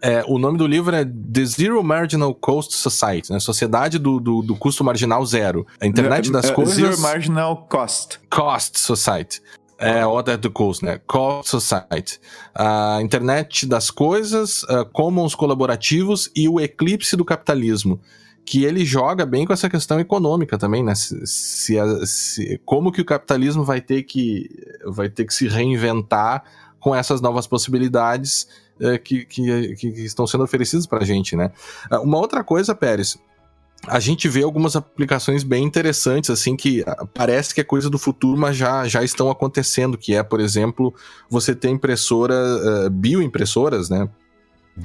É, 0.00 0.22
o 0.28 0.38
nome 0.38 0.58
do 0.58 0.66
livro 0.66 0.94
é 0.94 1.04
The 1.04 1.44
Zero 1.44 1.82
Marginal 1.82 2.32
Cost 2.34 2.74
Society, 2.74 3.32
né? 3.32 3.40
Sociedade 3.40 3.98
do, 3.98 4.20
do, 4.20 4.42
do 4.42 4.54
custo 4.54 4.84
marginal 4.84 5.24
zero. 5.26 5.66
A 5.80 5.86
internet 5.86 6.30
das 6.30 6.50
uh, 6.50 6.54
coisas. 6.54 6.74
Zero 6.74 7.00
Marginal 7.00 7.66
Cost. 7.68 8.20
Cost 8.30 8.78
Society. 8.78 9.42
É, 9.76 10.06
Order 10.06 10.38
do 10.38 10.50
Cost, 10.50 10.84
né? 10.84 11.00
Cost 11.06 11.50
Society. 11.50 12.20
A 12.54 13.00
internet 13.02 13.66
das 13.66 13.90
coisas, 13.90 14.62
uh, 14.64 14.84
commons 14.92 15.34
colaborativos 15.34 16.30
e 16.34 16.48
o 16.48 16.60
eclipse 16.60 17.16
do 17.16 17.24
capitalismo 17.24 18.00
que 18.48 18.64
ele 18.64 18.82
joga 18.82 19.26
bem 19.26 19.44
com 19.44 19.52
essa 19.52 19.68
questão 19.68 20.00
econômica 20.00 20.56
também, 20.56 20.82
né? 20.82 20.94
Se, 20.94 21.26
se, 21.26 21.76
se, 22.06 22.60
como 22.64 22.90
que 22.90 23.02
o 23.02 23.04
capitalismo 23.04 23.62
vai 23.62 23.78
ter 23.78 24.04
que, 24.04 24.48
vai 24.86 25.10
ter 25.10 25.26
que 25.26 25.34
se 25.34 25.46
reinventar 25.46 26.42
com 26.80 26.94
essas 26.94 27.20
novas 27.20 27.46
possibilidades 27.46 28.48
é, 28.80 28.96
que, 28.96 29.26
que, 29.26 29.76
que, 29.76 29.88
estão 30.02 30.26
sendo 30.26 30.44
oferecidas 30.44 30.86
para 30.86 31.00
a 31.00 31.04
gente, 31.04 31.36
né? 31.36 31.52
Ah, 31.90 32.00
uma 32.00 32.16
outra 32.16 32.42
coisa, 32.42 32.74
Pérez, 32.74 33.18
a 33.86 34.00
gente 34.00 34.26
vê 34.30 34.42
algumas 34.42 34.76
aplicações 34.76 35.42
bem 35.42 35.62
interessantes, 35.62 36.30
assim, 36.30 36.56
que 36.56 36.82
ah, 36.86 37.06
parece 37.12 37.54
que 37.54 37.60
é 37.60 37.64
coisa 37.64 37.90
do 37.90 37.98
futuro, 37.98 38.40
mas 38.40 38.56
já, 38.56 38.88
já 38.88 39.04
estão 39.04 39.28
acontecendo, 39.30 39.98
que 39.98 40.14
é, 40.14 40.22
por 40.22 40.40
exemplo, 40.40 40.94
você 41.28 41.54
ter 41.54 41.68
impressora, 41.68 42.34
uh, 42.34 42.88
bioimpressoras, 42.88 43.90
né? 43.90 44.08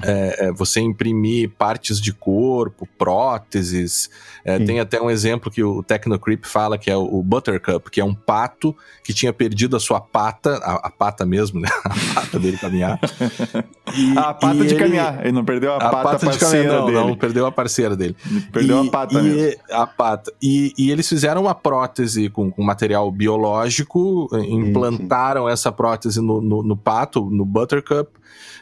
É, 0.02 0.46
é, 0.46 0.52
você 0.52 0.80
imprimir 0.80 1.50
partes 1.50 2.00
de 2.00 2.12
corpo, 2.12 2.88
próteses. 2.98 4.10
É, 4.44 4.58
tem 4.58 4.80
até 4.80 5.00
um 5.00 5.10
exemplo 5.10 5.50
que 5.50 5.62
o 5.62 5.82
Tecnocreep 5.82 6.46
fala 6.46 6.76
que 6.76 6.90
é 6.90 6.96
o, 6.96 7.22
Buttercup, 7.22 7.90
que 7.90 8.00
é 8.00 8.04
um 8.04 8.14
pato 8.14 8.74
que 9.02 9.12
tinha 9.12 9.32
perdido 9.32 9.76
a 9.76 9.80
sua 9.80 10.00
pata, 10.00 10.56
a, 10.56 10.86
a 10.86 10.90
pata 10.90 11.24
mesmo, 11.24 11.60
né? 11.60 11.68
A 11.84 12.20
pata 12.20 12.38
dele 12.38 12.56
caminhar. 12.56 12.98
E, 13.96 14.16
a 14.18 14.34
pata 14.34 14.54
de 14.56 14.74
ele, 14.74 14.76
caminhar. 14.76 15.20
Ele 15.20 15.32
não 15.32 15.44
perdeu 15.44 15.72
a, 15.72 15.76
a 15.76 15.90
pata, 15.90 16.02
pata 16.02 16.26
parceira 16.26 16.78
não, 16.78 16.86
dele. 16.86 16.98
Não, 16.98 17.16
perdeu 17.16 17.46
a 17.46 17.52
parceira 17.52 17.94
dele. 17.94 18.16
Perdeu 18.50 18.82
e, 18.82 18.88
a 18.88 18.90
pata 18.90 19.14
e, 19.14 19.22
mesmo. 19.22 19.60
A 19.70 19.86
pata. 19.86 20.32
E, 20.42 20.72
e 20.76 20.90
eles 20.90 21.08
fizeram 21.08 21.42
uma 21.42 21.54
prótese 21.54 22.28
com, 22.28 22.50
com 22.50 22.62
material 22.62 23.08
biológico, 23.12 24.28
implantaram 24.48 25.48
essa 25.48 25.70
prótese 25.70 26.20
no, 26.20 26.40
no, 26.40 26.62
no 26.62 26.76
pato, 26.76 27.28
no 27.30 27.44
Buttercup, 27.44 28.10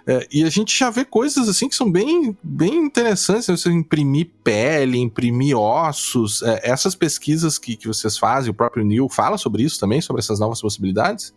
é, 0.07 0.26
e 0.32 0.42
a 0.42 0.50
gente 0.50 0.76
já 0.76 0.90
vê 0.90 1.05
coisas 1.05 1.48
assim 1.48 1.68
que 1.68 1.76
são 1.76 1.90
bem, 1.90 2.36
bem 2.42 2.74
interessantes, 2.76 3.48
né? 3.48 3.57
você 3.57 3.70
imprimir 3.70 4.30
pele, 4.42 4.98
imprimir 4.98 5.57
ossos, 5.57 6.42
é, 6.42 6.61
essas 6.70 6.94
pesquisas 6.94 7.59
que, 7.59 7.76
que 7.76 7.86
vocês 7.86 8.18
fazem, 8.18 8.50
o 8.50 8.55
próprio 8.55 8.84
Neil 8.84 9.09
fala 9.09 9.38
sobre 9.38 9.62
isso 9.62 9.78
também, 9.78 10.00
sobre 10.00 10.20
essas 10.20 10.40
novas 10.40 10.61
possibilidades? 10.61 11.32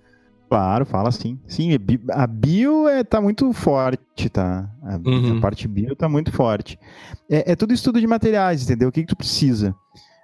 Claro, 0.49 0.85
fala 0.85 1.11
sim. 1.11 1.39
Sim, 1.47 1.71
a 2.09 2.27
bio 2.27 2.87
é, 2.87 3.03
tá 3.03 3.19
muito 3.19 3.51
forte, 3.51 4.29
tá? 4.29 4.69
A, 4.83 4.97
uhum. 4.97 5.37
a 5.37 5.41
parte 5.41 5.67
bio 5.67 5.95
tá 5.95 6.07
muito 6.07 6.31
forte. 6.31 6.79
É, 7.29 7.51
é, 7.51 7.55
tudo 7.55 7.73
estudo 7.73 7.99
de 7.99 8.07
materiais, 8.07 8.63
entendeu? 8.63 8.89
O 8.89 8.91
que, 8.91 9.01
que 9.01 9.07
tu 9.07 9.15
precisa? 9.15 9.75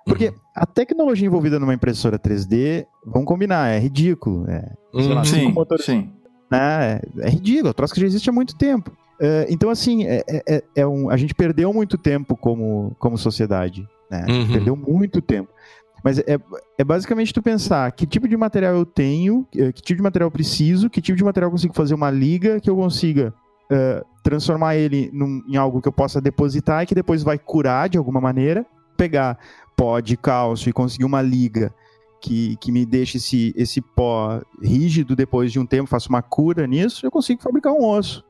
Porque 0.06 0.30
uhum. 0.30 0.36
a 0.56 0.66
tecnologia 0.66 1.28
envolvida 1.28 1.60
numa 1.60 1.74
impressora 1.74 2.20
3D, 2.20 2.86
vamos 3.06 3.28
combinar, 3.28 3.70
é 3.70 3.80
ridículo. 3.80 4.48
É, 4.50 4.74
uhum. 4.94 5.14
lá, 5.14 5.26
sim, 5.26 5.54
sim 5.80 6.21
né? 6.52 7.00
É 7.20 7.30
ridículo, 7.30 7.70
é 7.70 7.74
troço 7.74 7.94
que 7.94 8.02
já 8.02 8.06
existe 8.06 8.30
há 8.30 8.34
muito 8.34 8.58
tempo. 8.58 8.92
Uh, 8.92 9.46
então, 9.48 9.70
assim, 9.70 10.04
é, 10.04 10.24
é, 10.28 10.44
é, 10.48 10.64
é 10.78 10.88
um, 10.88 11.10
a 11.10 11.16
gente 11.16 11.34
perdeu 11.34 11.72
muito 11.74 11.98
tempo 11.98 12.36
como, 12.36 12.94
como 13.00 13.18
sociedade. 13.18 13.88
Né? 14.10 14.26
Uhum. 14.28 14.52
Perdeu 14.52 14.76
muito 14.76 15.22
tempo. 15.22 15.50
Mas 16.04 16.20
é, 16.20 16.38
é 16.78 16.84
basicamente 16.84 17.32
tu 17.32 17.42
pensar 17.42 17.90
que 17.92 18.08
tipo 18.08 18.28
de 18.28 18.36
material 18.36 18.76
eu 18.76 18.86
tenho, 18.86 19.48
eh, 19.56 19.72
que 19.72 19.84
tipo 19.84 19.98
de 19.98 20.04
material 20.04 20.28
eu 20.28 20.32
preciso, 20.32 20.90
que 20.90 21.00
tipo 21.00 21.16
de 21.16 21.24
material 21.24 21.48
eu 21.48 21.52
consigo 21.52 21.76
fazer 21.76 21.94
uma 21.94 22.10
liga 22.10 22.60
que 22.60 22.68
eu 22.68 22.76
consiga 22.76 23.32
uh, 23.72 24.04
transformar 24.24 24.76
ele 24.76 25.12
num, 25.14 25.44
em 25.48 25.58
algo 25.58 25.80
que 25.80 25.88
eu 25.88 25.92
possa 25.92 26.20
depositar 26.20 26.82
e 26.82 26.88
que 26.88 26.96
depois 26.96 27.22
vai 27.22 27.38
curar 27.38 27.88
de 27.88 28.00
alguma 28.00 28.20
maneira, 28.20 28.66
pegar 28.98 29.38
pó 29.78 30.00
de 30.00 30.18
cálcio 30.18 30.72
e 30.72 30.74
conseguir 30.74 31.06
uma 31.06 31.22
liga 31.22 31.72
que, 32.22 32.56
que 32.58 32.72
me 32.72 32.86
deixe 32.86 33.18
esse, 33.18 33.54
esse 33.58 33.82
pó 33.82 34.42
rígido 34.62 35.16
depois 35.16 35.52
de 35.52 35.60
um 35.60 35.66
tempo, 35.66 35.90
faço 35.90 36.10
uma 36.10 36.22
cura 36.22 36.68
nisso, 36.68 37.06
eu 37.06 37.12
consigo 37.12 37.42
fabricar 37.42 37.74
um 37.74 37.84
osso. 37.84 38.24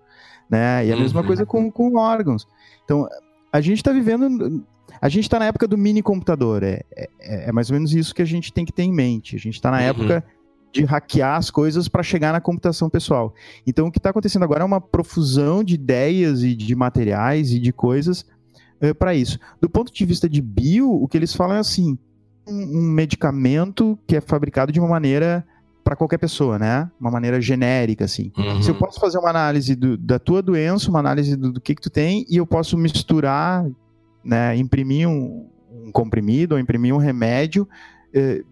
Né? 0.50 0.88
E 0.88 0.92
a 0.92 0.98
mesma 0.98 1.22
uhum. 1.22 1.28
coisa 1.28 1.46
com, 1.46 1.72
com 1.72 1.96
órgãos. 1.96 2.48
Então, 2.84 3.08
a 3.52 3.62
gente 3.62 3.78
está 3.78 3.92
vivendo 3.92 4.64
a 5.00 5.10
gente 5.10 5.24
está 5.24 5.40
na 5.40 5.46
época 5.46 5.68
do 5.68 5.78
mini 5.78 6.02
computador. 6.02 6.64
É, 6.64 6.84
é, 6.92 7.10
é, 7.20 7.52
mais 7.52 7.70
ou 7.70 7.76
menos 7.76 7.94
isso 7.94 8.14
que 8.14 8.22
a 8.22 8.26
gente 8.26 8.52
tem 8.52 8.66
que 8.66 8.74
ter 8.74 8.84
em 8.84 8.92
mente. 8.92 9.36
A 9.36 9.40
gente 9.40 9.56
está 9.56 9.70
na 9.72 9.78
uhum. 9.78 9.84
época 9.84 10.26
de 10.74 10.84
hackear 10.86 11.38
as 11.38 11.52
coisas 11.52 11.88
para 11.88 12.02
chegar 12.02 12.32
na 12.32 12.42
computação 12.42 12.90
pessoal. 12.90 13.34
Então, 13.68 13.88
o 13.88 13.92
que 13.92 14.00
está 14.00 14.10
acontecendo 14.10 14.44
agora 14.44 14.64
é 14.64 14.66
uma 14.66 14.82
profusão 14.82 15.64
de 15.64 15.76
ideias 15.76 16.44
e 16.44 16.56
de 16.56 16.76
materiais 16.76 17.52
e 17.52 17.60
de 17.60 17.72
coisas 17.74 18.26
uh, 18.82 18.96
para 18.96 19.14
isso. 19.14 19.38
Do 19.60 19.70
ponto 19.70 19.94
de 19.94 20.06
vista 20.06 20.30
de 20.30 20.42
bio, 20.42 20.90
o 20.92 21.08
que 21.08 21.18
eles 21.18 21.34
falam 21.34 21.58
é 21.58 21.60
assim: 21.60 21.98
um, 22.48 22.82
medicamento 22.82 23.98
que 24.08 24.16
é 24.16 24.22
fabricado 24.22 24.72
de 24.72 24.80
uma 24.80 24.90
maneira 24.90 25.46
para 25.84 25.96
qualquer 25.96 26.18
pessoa, 26.18 26.60
né? 26.60 26.90
Uma 27.00 27.10
maneira 27.10 27.42
genérica, 27.42 28.06
assim. 28.06 28.32
Uhum. 28.38 28.62
Se 28.62 28.70
eu 28.70 28.76
posso 28.76 29.00
fazer 29.00 29.18
uma 29.18 29.30
análise 29.30 29.76
do, 29.76 29.98
da 29.98 30.20
tua 30.20 30.42
doença, 30.42 30.90
uma 30.90 31.00
análise 31.00 31.36
do, 31.36 31.52
do, 31.52 31.62
que 31.62 31.74
que 31.76 31.82
tu 31.82 31.90
tem, 31.90 32.26
e 32.30 32.38
eu 32.38 32.46
posso 32.46 32.78
misturar 32.78 33.66
né, 34.24 34.56
imprimir 34.56 35.08
um, 35.08 35.50
um 35.72 35.92
comprimido 35.92 36.54
ou 36.54 36.60
imprimir 36.60 36.94
um 36.94 36.98
remédio 36.98 37.68
eh, 38.14 38.44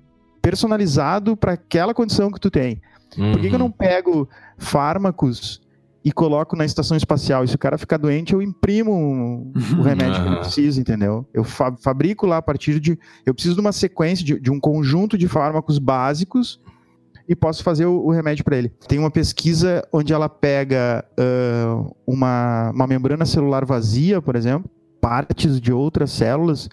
personalizado 0.41 1.37
para 1.37 1.53
aquela 1.53 1.93
condição 1.93 2.31
que 2.31 2.39
tu 2.39 2.49
tem. 2.49 2.81
Uhum. 3.17 3.31
Por 3.31 3.41
que, 3.41 3.49
que, 3.49 3.55
eu 3.55 3.59
não 3.59 3.67
uhum. 3.67 3.71
pego 3.71 4.29
fármacos 4.57 5.61
e 6.03 6.11
coloco 6.11 6.55
na 6.55 6.65
estação 6.65 6.95
espacial? 6.95 7.43
E 7.43 7.47
se 7.47 7.55
o 7.55 7.59
cara 7.59 7.77
ficar 7.77 7.97
doente, 7.97 8.33
eu 8.33 8.41
imprimo 8.41 9.51
o 9.77 9.81
remédio 9.81 10.21
que 10.21 10.27
ele 10.27 10.37
precisa, 10.41 10.79
entendeu? 10.79 11.27
Eu 11.33 11.43
fa 11.43 11.75
fabrico 11.77 12.25
lá 12.25 12.37
a 12.37 12.41
partir 12.41 12.79
de. 12.79 12.97
Eu 13.25 13.33
preciso 13.33 13.55
de 13.55 13.61
uma 13.61 13.71
sequência, 13.71 14.25
de, 14.25 14.39
de 14.39 14.51
um 14.51 14.59
conjunto 14.59 15.17
de 15.17 15.27
fármacos 15.27 15.77
básicos 15.79 16.59
e 17.29 17.35
posso 17.35 17.63
fazer 17.63 17.85
o, 17.85 18.05
o 18.05 18.11
remédio 18.11 18.43
para 18.43 18.57
ele. 18.57 18.69
Tem 18.87 18.97
uma 18.97 19.11
pesquisa 19.11 19.87
onde 19.93 20.11
ela 20.11 20.27
pega 20.27 21.05
uh, 21.11 21.95
uma, 22.07 22.71
uma 22.71 22.87
membrana 22.87 23.23
celular 23.23 23.63
vazia, 23.65 24.19
por 24.19 24.35
exemplo, 24.35 24.69
partes 24.99 25.61
de 25.61 25.71
outras 25.71 26.11
células, 26.11 26.67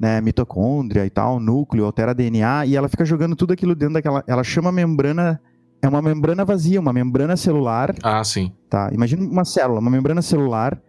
né, 0.00 0.20
mitocôndria 0.20 1.06
e 1.06 1.10
tal, 1.10 1.38
núcleo, 1.38 1.84
altera 1.84 2.12
DNA, 2.12 2.66
e 2.66 2.74
ela 2.74 2.88
fica 2.88 3.04
jogando 3.04 3.36
tudo 3.36 3.52
aquilo 3.52 3.76
dentro 3.76 3.94
daquela. 3.94 4.24
Ela 4.26 4.42
chama 4.42 4.70
a 4.70 4.72
membrana. 4.72 5.40
É 5.82 5.88
uma 5.88 6.00
membrana 6.00 6.44
vazia, 6.44 6.78
uma 6.78 6.92
membrana 6.92 7.36
celular. 7.36 7.92
Ah, 8.04 8.22
sim. 8.22 8.52
Tá. 8.70 8.88
Imagina 8.92 9.24
uma 9.24 9.44
célula, 9.44 9.80
uma 9.80 9.90
membrana 9.90 10.22
celular 10.22 10.80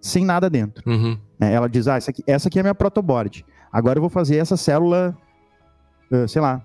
sem 0.00 0.24
nada 0.24 0.50
dentro. 0.50 0.82
Uhum. 0.90 1.16
Né, 1.38 1.52
ela 1.52 1.68
diz: 1.68 1.86
ah, 1.86 1.96
essa 1.96 2.10
aqui, 2.10 2.24
essa 2.26 2.48
aqui 2.48 2.58
é 2.58 2.60
a 2.60 2.64
minha 2.64 2.74
protoboard. 2.74 3.44
Agora 3.72 3.98
eu 3.98 4.00
vou 4.00 4.10
fazer 4.10 4.36
essa 4.36 4.56
célula, 4.56 5.16
uh, 6.10 6.26
sei 6.26 6.42
lá. 6.42 6.62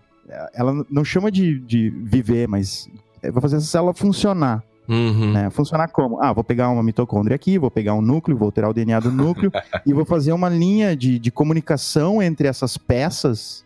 Ela 0.55 0.83
não 0.89 1.05
chama 1.05 1.29
de, 1.29 1.59
de 1.59 1.91
viver, 1.91 2.47
mas 2.47 2.89
eu 3.21 3.31
vou 3.31 3.41
fazer 3.41 3.57
essa 3.57 3.67
célula 3.67 3.93
funcionar. 3.93 4.63
Uhum. 4.87 5.31
Né? 5.31 5.49
Funcionar 5.51 5.87
como? 5.89 6.19
Ah, 6.19 6.33
vou 6.33 6.43
pegar 6.43 6.69
uma 6.69 6.81
mitocôndria 6.81 7.35
aqui, 7.35 7.59
vou 7.59 7.69
pegar 7.69 7.93
um 7.93 8.01
núcleo, 8.01 8.35
vou 8.35 8.47
alterar 8.47 8.71
o 8.71 8.73
DNA 8.73 8.99
do 8.99 9.11
núcleo 9.11 9.51
e 9.85 9.93
vou 9.93 10.05
fazer 10.05 10.31
uma 10.31 10.49
linha 10.49 10.95
de, 10.95 11.19
de 11.19 11.31
comunicação 11.31 12.21
entre 12.21 12.47
essas 12.47 12.77
peças 12.77 13.63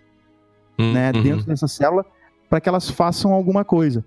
uhum. 0.77 0.93
né, 0.93 1.11
dentro 1.13 1.45
dessa 1.45 1.67
célula 1.67 2.05
para 2.49 2.59
que 2.59 2.67
elas 2.67 2.89
façam 2.89 3.31
alguma 3.31 3.63
coisa. 3.63 4.03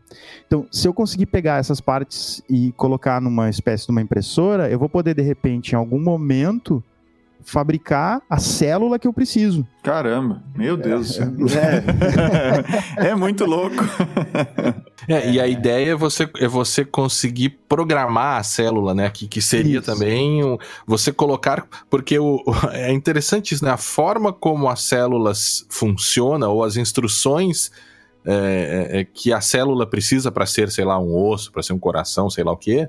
Então, 0.47 0.67
se 0.71 0.89
eu 0.89 0.93
conseguir 0.93 1.27
pegar 1.27 1.59
essas 1.59 1.81
partes 1.81 2.43
e 2.51 2.73
colocar 2.73 3.21
numa 3.21 3.49
espécie 3.49 3.87
de 3.87 3.93
uma 3.93 4.03
impressora, 4.03 4.69
eu 4.69 4.79
vou 4.79 4.89
poder, 4.89 5.15
de 5.15 5.23
repente, 5.23 5.73
em 5.73 5.77
algum 5.77 6.01
momento, 6.01 6.83
fabricar 7.45 8.23
a 8.29 8.39
célula 8.39 8.99
que 8.99 9.07
eu 9.07 9.13
preciso. 9.13 9.67
Caramba, 9.83 10.43
meu 10.55 10.77
Deus 10.77 11.15
céu. 11.15 11.29
É, 12.99 13.09
é 13.11 13.15
muito 13.15 13.45
louco. 13.45 13.85
É, 15.09 15.31
e 15.31 15.41
a 15.41 15.47
ideia 15.47 15.93
é 15.93 15.95
você, 15.95 16.29
é 16.39 16.47
você 16.47 16.85
conseguir 16.85 17.51
programar 17.69 18.39
a 18.39 18.43
célula, 18.43 18.95
né? 18.95 19.11
Que, 19.11 19.27
que 19.27 19.43
seria 19.43 19.79
isso. 19.79 19.87
também 19.91 20.45
um, 20.45 20.57
você 20.87 21.13
colocar. 21.13 21.67
Porque 21.91 22.19
o, 22.19 22.43
é 22.73 22.93
interessante 22.93 23.55
isso, 23.55 23.65
né? 23.65 23.71
A 23.71 23.77
forma 23.77 24.33
como 24.33 24.69
as 24.69 24.83
células 24.83 25.67
funcionam, 25.69 26.53
ou 26.53 26.65
as 26.65 26.77
instruções 26.77 27.71
é, 28.27 28.89
é, 28.93 29.01
é 29.01 29.05
que 29.05 29.33
a 29.33 29.41
célula 29.41 29.87
precisa 29.87 30.31
para 30.31 30.47
ser, 30.47 30.71
sei 30.71 30.85
lá, 30.85 30.99
um 30.99 31.15
osso, 31.15 31.53
para 31.53 31.63
ser 31.63 31.73
um 31.73 31.79
coração, 31.79 32.31
sei 32.31 32.45
lá 32.45 32.53
o 32.53 32.57
quê 32.57 32.89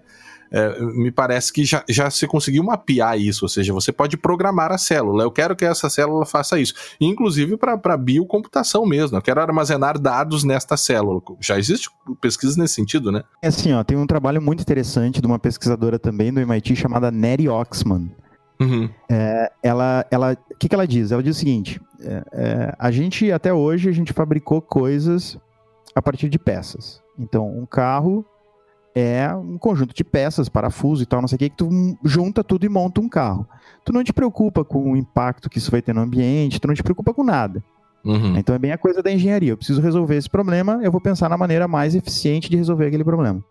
é, 0.53 0.79
me 0.79 1.11
parece 1.11 1.51
que 1.51 1.65
já, 1.65 1.84
já 1.89 2.11
se 2.11 2.27
conseguiu 2.27 2.63
mapear 2.63 3.19
isso, 3.19 3.43
ou 3.43 3.49
seja, 3.49 3.73
você 3.73 3.91
pode 3.91 4.15
programar 4.15 4.71
a 4.71 4.77
célula. 4.77 5.23
Eu 5.23 5.31
quero 5.31 5.55
que 5.55 5.65
essa 5.65 5.89
célula 5.89 6.27
faça 6.27 6.59
isso, 6.59 6.75
inclusive 7.01 7.57
para 7.57 7.97
biocomputação 7.97 8.86
mesmo. 8.86 9.17
Eu 9.17 9.21
quero 9.21 9.41
armazenar 9.41 9.97
dados 9.99 10.43
nesta 10.43 10.77
célula. 10.77 11.19
Já 11.41 11.57
existe 11.57 11.89
pesquisa 12.21 12.61
nesse 12.61 12.75
sentido, 12.75 13.11
né? 13.11 13.23
É 13.41 13.47
assim, 13.47 13.73
ó, 13.73 13.84
tem 13.84 13.97
um 13.97 14.05
trabalho 14.05 14.39
muito 14.39 14.61
interessante 14.61 15.19
de 15.19 15.25
uma 15.25 15.39
pesquisadora 15.39 15.97
também 15.97 16.31
do 16.31 16.39
MIT 16.39 16.75
chamada 16.75 17.09
Neri 17.09 17.49
Oxman. 17.49 18.11
Uhum. 18.64 18.89
É, 19.09 19.51
ela, 19.61 20.05
ela, 20.09 20.38
o 20.51 20.57
que, 20.57 20.70
que 20.70 20.76
ela 20.76 20.88
diz? 20.88 21.11
Ela 21.11 21.24
diz 21.24 21.36
o 21.36 21.39
seguinte: 21.39 21.82
é, 22.01 22.24
é, 22.32 22.76
a 22.78 22.91
gente 22.91 23.32
até 23.32 23.53
hoje 23.53 23.89
a 23.89 23.91
gente 23.91 24.14
fabricou 24.14 24.61
coisas 24.61 25.38
a 25.95 26.01
partir 26.01 26.30
de 26.30 26.39
peças. 26.39 27.01
Então, 27.18 27.47
um 27.47 27.66
carro 27.66 28.26
é 28.95 29.34
um 29.34 29.57
conjunto 29.57 29.93
de 29.93 30.03
peças, 30.03 30.47
parafuso 30.47 31.01
e 31.01 31.05
tal, 31.05 31.22
não 31.22 31.28
sei 31.28 31.36
o 31.36 31.39
que, 31.39 31.49
que 31.49 31.57
tu 31.57 31.70
junta 32.03 32.43
tudo 32.43 32.66
e 32.66 32.70
monta 32.70 33.01
um 33.01 33.09
carro. 33.09 33.47
Tu 33.84 33.91
não 33.91 34.03
te 34.03 34.14
preocupa 34.14 34.64
com 34.64 34.91
o 34.91 34.97
impacto 34.97 35.49
que 35.49 35.57
isso 35.57 35.72
vai 35.72 35.82
ter 35.82 35.93
no 35.93 36.01
ambiente, 36.01 36.59
tu 36.59 36.68
não 36.68 36.76
te 36.76 36.84
preocupa 36.84 37.14
com 37.14 37.24
nada. 37.24 37.64
Uhum. 38.05 38.38
Então 38.38 38.53
é 38.53 38.59
bem 38.59 38.72
a 38.72 38.78
coisa 38.78 39.01
da 39.01 39.11
engenharia. 39.11 39.51
Eu 39.51 39.57
preciso 39.57 39.82
resolver 39.82 40.16
esse 40.16 40.30
problema, 40.30 40.80
eu 40.84 40.91
vou 40.91 41.01
pensar 41.01 41.30
na 41.30 41.38
maneira 41.38 41.68
mais 41.68 41.95
eficiente 41.95 42.49
de 42.49 42.57
resolver 42.57 42.88
aquele 42.88 43.03
problema. 43.03 43.43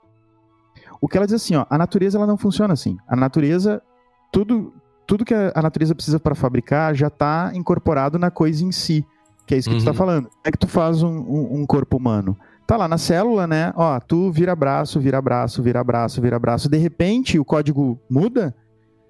O 1.00 1.08
que 1.08 1.16
ela 1.16 1.26
diz 1.26 1.34
assim, 1.34 1.56
ó, 1.56 1.66
a 1.68 1.76
natureza 1.76 2.16
ela 2.16 2.26
não 2.26 2.36
funciona 2.36 2.72
assim. 2.72 2.96
A 3.08 3.16
natureza, 3.16 3.82
tudo, 4.30 4.72
tudo 5.06 5.24
que 5.24 5.34
a 5.34 5.62
natureza 5.62 5.94
precisa 5.94 6.18
para 6.18 6.34
fabricar 6.34 6.94
já 6.94 7.08
está 7.08 7.52
incorporado 7.54 8.18
na 8.18 8.30
coisa 8.30 8.64
em 8.64 8.72
si, 8.72 9.04
que 9.46 9.54
é 9.54 9.58
isso 9.58 9.68
que 9.68 9.76
tá 9.76 9.78
uhum. 9.78 9.84
tu 9.84 9.90
está 9.90 9.94
falando. 9.94 10.24
Como 10.24 10.40
é 10.44 10.50
que 10.50 10.58
tu 10.58 10.68
faz 10.68 11.02
um, 11.02 11.10
um, 11.10 11.60
um 11.60 11.66
corpo 11.66 11.96
humano? 11.96 12.36
tá 12.66 12.76
lá 12.76 12.88
na 12.88 12.96
célula, 12.96 13.46
né? 13.46 13.72
Ó, 13.76 14.00
tu 14.00 14.30
vira 14.30 14.56
braço, 14.56 14.98
vira 14.98 15.20
braço, 15.20 15.62
vira 15.62 15.84
braço, 15.84 16.22
vira 16.22 16.38
braço. 16.38 16.70
De 16.70 16.78
repente 16.78 17.38
o 17.38 17.44
código 17.44 18.00
muda. 18.08 18.54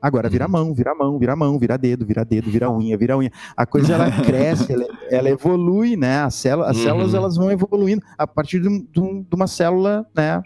Agora 0.00 0.28
vira 0.28 0.46
uhum. 0.46 0.50
mão, 0.50 0.74
vira 0.74 0.94
mão, 0.96 1.16
vira 1.16 1.36
mão, 1.36 1.58
vira 1.60 1.78
dedo, 1.78 2.04
vira 2.04 2.24
dedo, 2.24 2.50
vira 2.50 2.68
unha, 2.68 2.98
vira 2.98 3.16
unha. 3.16 3.30
A 3.56 3.64
coisa 3.64 3.94
ela 3.94 4.10
cresce, 4.26 4.72
ela, 4.72 4.84
ela, 5.08 5.30
evolui, 5.30 5.96
né? 5.96 6.22
As, 6.24 6.34
célula, 6.34 6.70
as 6.70 6.76
uhum. 6.76 6.82
células 6.82 7.14
elas 7.14 7.36
vão 7.36 7.52
evoluindo 7.52 8.02
a 8.18 8.26
partir 8.26 8.60
de, 8.60 8.68
de, 8.68 8.90
de 8.90 9.34
uma 9.34 9.46
célula, 9.46 10.04
né? 10.12 10.42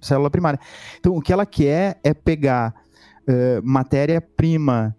Célula 0.00 0.30
primária. 0.30 0.60
Então 1.00 1.16
o 1.16 1.20
que 1.20 1.32
ela 1.32 1.44
quer 1.44 1.98
é 2.04 2.14
pegar 2.14 2.74
uh, 3.28 3.62
matéria-prima 3.62 4.96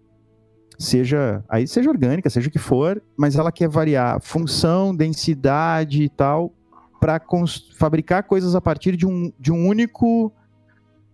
seja 0.78 1.44
aí 1.48 1.66
seja 1.66 1.90
orgânica, 1.90 2.30
seja 2.30 2.48
o 2.48 2.50
que 2.50 2.58
for, 2.58 3.02
mas 3.16 3.34
ela 3.34 3.50
quer 3.50 3.68
variar 3.68 4.20
função, 4.20 4.94
densidade 4.94 6.02
e 6.02 6.08
tal 6.08 6.54
para 7.00 7.20
fabricar 7.76 8.24
coisas 8.24 8.54
a 8.54 8.60
partir 8.60 8.96
de 8.96 9.06
um, 9.06 9.32
de 9.38 9.52
um 9.52 9.66
único 9.66 10.32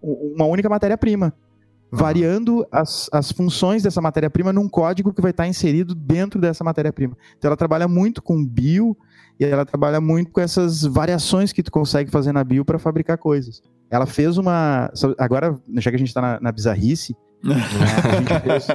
uma 0.02 0.44
única 0.44 0.68
matéria-prima, 0.68 1.26
uhum. 1.26 1.98
variando 1.98 2.66
as, 2.70 3.08
as 3.10 3.32
funções 3.32 3.82
dessa 3.82 4.00
matéria-prima 4.00 4.52
num 4.52 4.68
código 4.68 5.14
que 5.14 5.22
vai 5.22 5.30
estar 5.30 5.46
inserido 5.46 5.94
dentro 5.94 6.38
dessa 6.38 6.62
matéria-prima. 6.62 7.16
Então 7.38 7.48
ela 7.48 7.56
trabalha 7.56 7.88
muito 7.88 8.20
com 8.20 8.44
bio 8.44 8.94
e 9.40 9.44
ela 9.44 9.64
trabalha 9.64 10.00
muito 10.00 10.30
com 10.30 10.40
essas 10.40 10.82
variações 10.82 11.52
que 11.52 11.62
tu 11.62 11.72
consegue 11.72 12.10
fazer 12.10 12.32
na 12.32 12.44
bio 12.44 12.64
para 12.64 12.78
fabricar 12.78 13.16
coisas. 13.16 13.62
Ela 13.90 14.06
fez 14.06 14.38
uma 14.38 14.90
agora 15.18 15.58
já 15.76 15.90
que 15.90 15.96
a 15.96 15.98
gente 15.98 16.08
está 16.08 16.20
na, 16.20 16.40
na 16.40 16.52
bizarrice, 16.52 17.16
né, 17.42 17.56
a 18.16 18.22
gente 18.22 18.40
fez, 18.40 18.66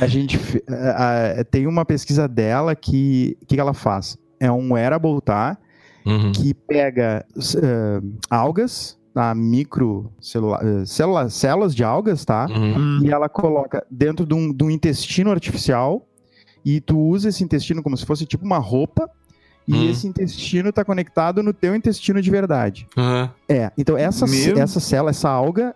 a 0.00 0.06
gente 0.06 0.64
a, 0.68 1.40
a, 1.40 1.44
tem 1.44 1.66
uma 1.66 1.84
pesquisa 1.84 2.26
dela 2.26 2.74
que 2.74 3.36
que 3.46 3.58
ela 3.60 3.74
faz 3.74 4.18
é 4.40 4.50
um 4.50 4.72
wearable, 4.72 5.20
tá? 5.20 5.58
Uhum. 6.06 6.32
Que 6.32 6.54
pega 6.54 7.24
uh, 7.36 8.16
algas, 8.30 8.98
tá? 9.12 9.34
micro 9.34 10.12
celula, 10.20 10.60
uh, 10.64 10.86
célula, 10.86 11.28
células 11.28 11.74
de 11.74 11.84
algas, 11.84 12.24
tá? 12.24 12.46
Uhum. 12.48 13.00
E 13.02 13.10
ela 13.10 13.28
coloca 13.28 13.84
dentro 13.90 14.24
de 14.24 14.34
um, 14.34 14.52
de 14.52 14.64
um, 14.64 14.70
intestino 14.70 15.30
artificial 15.30 16.06
e 16.64 16.80
tu 16.80 16.98
usa 16.98 17.28
esse 17.28 17.44
intestino 17.44 17.82
como 17.82 17.96
se 17.96 18.06
fosse 18.06 18.24
tipo 18.24 18.44
uma 18.44 18.58
roupa 18.58 19.10
e 19.68 19.74
uhum. 19.74 19.90
esse 19.90 20.08
intestino 20.08 20.70
está 20.70 20.82
conectado 20.82 21.42
no 21.42 21.52
teu 21.52 21.76
intestino 21.76 22.22
de 22.22 22.30
verdade. 22.30 22.88
É, 23.46 23.70
então 23.76 23.96
essa, 23.96 24.24
essa 24.58 24.80
célula, 24.80 25.10
essa 25.10 25.28
alga, 25.28 25.74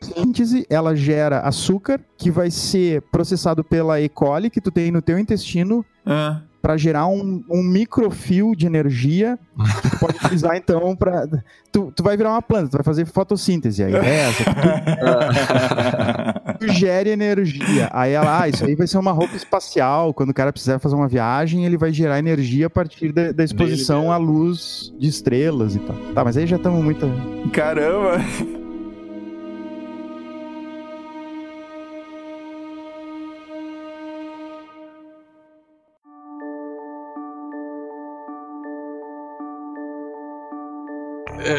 fotossíntese, 0.00 0.64
ela 0.70 0.94
gera 0.94 1.40
açúcar 1.40 2.00
que 2.16 2.30
vai 2.30 2.50
ser 2.50 3.02
processado 3.10 3.64
pela 3.64 4.00
E. 4.00 4.08
coli 4.08 4.48
que 4.48 4.60
tu 4.60 4.70
tem 4.70 4.92
no 4.92 5.02
teu 5.02 5.18
intestino. 5.18 5.84
Ah 6.06 6.42
para 6.62 6.76
gerar 6.76 7.08
um, 7.08 7.42
um 7.50 7.60
microfio 7.60 8.54
de 8.54 8.66
energia 8.66 9.36
que 9.82 9.90
tu 9.90 9.98
pode 9.98 10.16
utilizar 10.18 10.56
então 10.56 10.94
para 10.94 11.26
tu, 11.72 11.92
tu 11.94 12.04
vai 12.04 12.16
virar 12.16 12.30
uma 12.30 12.40
planta, 12.40 12.70
tu 12.70 12.76
vai 12.76 12.84
fazer 12.84 13.04
fotossíntese 13.04 13.82
aí. 13.82 13.92
É 13.92 14.28
essa. 14.28 14.44
Tu, 14.44 14.50
tu 16.66 16.72
gere 16.72 17.10
energia. 17.10 17.88
Aí 17.92 18.12
ela, 18.12 18.42
ah, 18.42 18.48
isso 18.48 18.64
aí 18.64 18.74
vai 18.74 18.86
ser 18.86 18.98
uma 18.98 19.12
roupa 19.12 19.36
espacial. 19.36 20.14
Quando 20.14 20.30
o 20.30 20.34
cara 20.34 20.52
precisar 20.52 20.78
fazer 20.78 20.94
uma 20.94 21.08
viagem, 21.08 21.64
ele 21.64 21.76
vai 21.76 21.92
gerar 21.92 22.18
energia 22.18 22.66
a 22.66 22.70
partir 22.70 23.12
da, 23.12 23.32
da 23.32 23.44
exposição 23.44 24.10
à 24.12 24.16
luz 24.16 24.92
de 24.98 25.08
estrelas 25.08 25.74
e 25.74 25.78
tal. 25.80 25.96
Tá, 26.14 26.24
mas 26.24 26.36
aí 26.36 26.46
já 26.46 26.56
estamos 26.56 26.82
muito. 26.82 27.06
Caramba! 27.52 28.61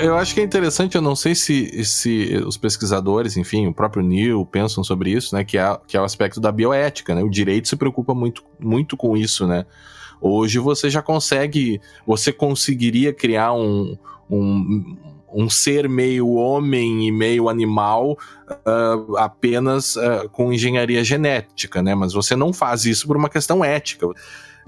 Eu 0.03 0.17
acho 0.17 0.33
que 0.33 0.41
é 0.41 0.43
interessante, 0.43 0.95
eu 0.95 1.01
não 1.01 1.15
sei 1.15 1.35
se, 1.35 1.83
se 1.83 2.35
os 2.45 2.57
pesquisadores, 2.57 3.37
enfim, 3.37 3.67
o 3.67 3.73
próprio 3.73 4.03
Neil 4.03 4.45
pensam 4.45 4.83
sobre 4.83 5.11
isso, 5.11 5.35
né? 5.35 5.43
Que 5.43 5.57
é, 5.57 5.79
que 5.87 5.97
é 5.97 6.01
o 6.01 6.03
aspecto 6.03 6.39
da 6.39 6.51
bioética, 6.51 7.13
né? 7.15 7.23
O 7.23 7.29
direito 7.29 7.67
se 7.67 7.75
preocupa 7.75 8.13
muito, 8.13 8.43
muito 8.59 8.95
com 8.97 9.15
isso, 9.15 9.47
né? 9.47 9.65
Hoje 10.19 10.57
você 10.59 10.89
já 10.89 11.01
consegue, 11.01 11.81
você 12.07 12.31
conseguiria 12.31 13.13
criar 13.13 13.53
um, 13.53 13.97
um, 14.29 14.95
um 15.33 15.49
ser 15.49 15.89
meio 15.89 16.29
homem 16.29 17.07
e 17.07 17.11
meio 17.11 17.49
animal 17.49 18.17
uh, 18.49 19.17
apenas 19.17 19.95
uh, 19.95 20.29
com 20.31 20.53
engenharia 20.53 21.03
genética, 21.03 21.81
né? 21.81 21.93
Mas 21.93 22.13
você 22.13 22.35
não 22.35 22.53
faz 22.53 22.85
isso 22.85 23.07
por 23.07 23.17
uma 23.17 23.29
questão 23.29 23.65
ética. 23.65 24.07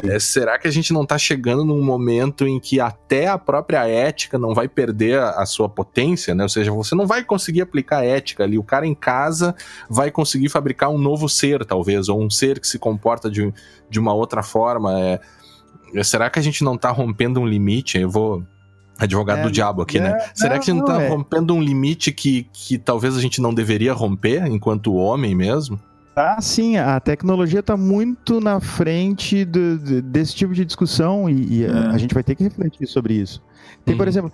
É, 0.03 0.19
será 0.19 0.59
que 0.59 0.67
a 0.67 0.71
gente 0.71 0.91
não 0.91 1.03
está 1.03 1.17
chegando 1.17 1.63
num 1.63 1.81
momento 1.81 2.45
em 2.45 2.59
que 2.59 2.79
até 2.79 3.27
a 3.27 3.37
própria 3.37 3.87
ética 3.87 4.37
não 4.37 4.53
vai 4.53 4.67
perder 4.67 5.19
a, 5.19 5.41
a, 5.41 5.45
sua 5.45 5.69
potência, 5.69 6.35
né? 6.35 6.43
Ou 6.43 6.49
seja, 6.49 6.71
você 6.71 6.93
não 6.95 7.07
vai 7.07 7.23
conseguir 7.23 7.61
aplicar 7.61 8.03
ética 8.03 8.43
ali. 8.43 8.57
O 8.57 8.63
cara 8.63 8.85
em 8.85 8.93
casa 8.93 9.55
vai 9.89 10.11
conseguir 10.11 10.49
fabricar 10.49 10.89
um 10.89 10.97
novo 10.97 11.29
ser, 11.29 11.65
talvez, 11.65 12.09
ou 12.09 12.21
um 12.21 12.29
ser 12.29 12.59
que 12.59 12.67
se 12.67 12.77
comporta 12.77 13.29
de, 13.29 13.53
de 13.89 13.99
uma 13.99 14.13
outra 14.13 14.43
forma. 14.43 14.99
É, 14.99 15.19
é 15.93 16.03
será 16.03 16.29
que 16.29 16.39
a 16.39 16.43
gente 16.43 16.63
não 16.63 16.75
está 16.75 16.91
rompendo 16.91 17.39
um 17.39 17.47
limite? 17.47 17.97
Eu 17.97 18.09
vou 18.09 18.43
advogado 18.97 19.39
é, 19.39 19.43
do 19.43 19.51
diabo 19.51 19.81
aqui, 19.81 19.99
né? 19.99 20.09
é, 20.09 20.13
né? 20.13 20.29
Será 20.33 20.55
não, 20.55 20.61
que 20.61 20.71
a 20.71 20.73
gente 20.73 20.81
não 20.81 20.87
tá 20.87 21.01
é. 21.01 21.07
rompendo 21.07 21.53
um 21.53 21.61
limite 21.61 22.11
que, 22.11 22.47
que 22.51 22.77
talvez 22.77 23.15
a 23.15 23.21
gente 23.21 23.41
não 23.41 23.53
deveria 23.53 23.93
romper 23.93 24.45
enquanto 24.47 24.93
homem 24.93 25.33
mesmo? 25.35 25.79
Ah, 26.15 26.41
sim, 26.41 26.77
a 26.77 26.97
tecnologia 26.99 27.59
está 27.59 27.75
muito 27.75 28.39
na 28.39 28.61
frente 28.61 29.43
do, 29.43 30.01
desse 30.01 30.33
tipo 30.33 30.53
de 30.53 30.63
discussão 30.63 31.29
e, 31.29 31.57
e 31.57 31.65
é. 31.65 31.69
a, 31.69 31.91
a, 31.91 31.97
gente 31.97 32.13
vai 32.13 32.23
ter 32.23 32.35
que 32.35 32.43
refletir 32.43 32.87
sobre 32.87 33.15
isso. 33.15 33.43
Tem, 33.83 33.93
uhum. 33.93 33.97
por 33.97 34.07
exemplo, 34.07 34.31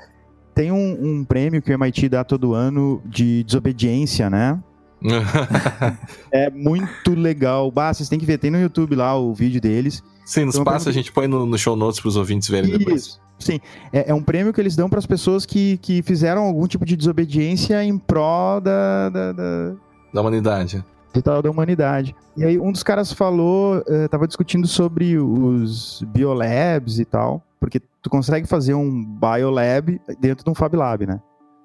tem 0.53 0.71
um, 0.71 0.97
um, 1.01 1.25
prêmio 1.25 1.59
que 1.59 1.71
o 1.71 1.73
MIT 1.73 2.09
dá 2.09 2.23
todo 2.23 2.53
ano 2.53 3.01
de 3.03 3.43
desobediência, 3.43 4.29
né? 4.29 4.61
é 6.31 6.51
muito 6.51 7.15
legal. 7.15 7.71
Bah, 7.71 7.91
vocês 7.91 8.07
têm 8.07 8.19
que 8.19 8.27
ver, 8.27 8.37
tem 8.37 8.51
no 8.51 8.61
YouTube 8.61 8.95
lá 8.95 9.17
o 9.17 9.33
vídeo 9.33 9.59
deles. 9.59 10.03
Sim, 10.23 10.45
nos 10.45 10.53
então, 10.53 10.63
passa, 10.63 10.87
a 10.91 10.93
gente 10.93 11.11
põe 11.11 11.27
no, 11.27 11.47
no 11.47 11.57
show 11.57 11.75
notes 11.75 11.99
para 11.99 12.09
os 12.09 12.15
ouvintes 12.15 12.47
verem 12.47 12.69
isso. 12.69 12.79
depois. 12.79 13.19
Sim, 13.39 13.59
é, 13.91 14.11
é, 14.11 14.13
um 14.13 14.21
prêmio 14.21 14.53
que 14.53 14.61
eles 14.61 14.75
dão 14.75 14.87
para 14.87 14.99
as 14.99 15.07
pessoas 15.07 15.47
que, 15.47 15.77
que 15.77 16.03
fizeram 16.03 16.43
algum 16.43 16.67
tipo 16.67 16.85
de 16.85 16.95
desobediência 16.95 17.83
em 17.83 17.97
prol 17.97 18.61
da, 18.61 19.09
da, 19.09 19.31
da... 19.31 19.73
da 20.13 20.21
humanidade 20.21 20.85
digital 21.11 21.41
da 21.41 21.49
humanidade. 21.49 22.15
E 22.35 22.43
aí 22.43 22.59
um 22.59 22.71
dos 22.71 22.83
caras 22.83 23.11
falou, 23.11 23.83
estava 24.03 24.25
eh, 24.25 24.27
discutindo 24.27 24.67
sobre 24.67 25.17
os 25.17 26.03
biolabs 26.07 26.99
e 26.99 27.05
tal, 27.05 27.43
porque 27.59 27.79
tu 28.01 28.09
consegue 28.09 28.47
fazer 28.47 28.73
um 28.73 29.05
biolab 29.05 30.01
dentro 30.19 30.43
de 30.43 30.49
um 30.49 30.55
Fab 30.55 30.75
Lab, 30.75 31.05
né? 31.05 31.19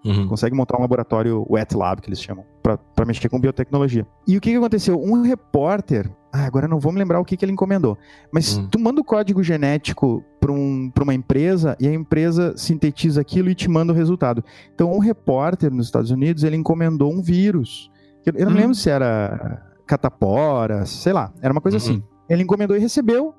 Uhum. 0.07 0.29
Consegue 0.29 0.55
montar 0.55 0.79
um 0.79 0.83
laboratório 0.83 1.45
wet 1.51 1.77
lab, 1.77 2.01
que 2.01 2.09
eles 2.09 2.23
chamam, 2.23 2.45
para 2.63 3.05
mexer 3.05 3.29
com 3.29 3.41
biotecnologia. 3.41 4.07
E 4.27 4.37
o 4.37 4.41
que, 4.41 4.51
que 4.51 4.57
aconteceu? 4.57 5.01
Um 5.03 5.21
repórter, 5.23 6.09
ah, 6.33 6.45
agora 6.45 6.69
não 6.69 6.79
vou 6.79 6.93
me 6.93 6.99
lembrar 6.99 7.19
o 7.19 7.25
que, 7.25 7.37
que 7.37 7.45
ele 7.45 7.51
encomendou, 7.51 7.99
mas 8.31 8.57
uhum. 8.57 8.69
tu 8.69 8.79
manda 8.79 9.01
o 9.01 9.05
código 9.05 9.43
genético 9.43 10.23
para 10.39 10.53
um, 10.53 10.93
uma 11.03 11.15
empresa 11.15 11.77
e 11.81 11.89
a 11.89 11.93
empresa 11.93 12.57
sintetiza 12.57 13.21
aquilo 13.21 13.51
e 13.51 13.55
te 13.55 13.69
manda 13.69 13.93
o 13.93 13.97
resultado. 13.97 14.45
Então, 14.73 14.93
um 14.93 15.01
repórter 15.01 15.73
nos 15.73 15.87
Estados 15.87 16.13
Unidos, 16.13 16.45
ele 16.45 16.57
encomendou 16.57 17.13
um 17.13 17.21
vírus 17.21 17.91
eu, 18.27 18.33
eu 18.35 18.47
não 18.47 18.53
uhum. 18.53 18.59
lembro 18.59 18.75
se 18.75 18.91
era 18.91 19.63
catapora, 19.87 20.85
sei 20.85 21.13
lá, 21.13 21.33
era 21.41 21.53
uma 21.53 21.61
coisa 21.61 21.79
uhum. 21.79 21.83
assim. 21.83 22.03
Ele 22.29 22.43
encomendou 22.43 22.77
e 22.77 22.81
recebeu, 22.81 23.33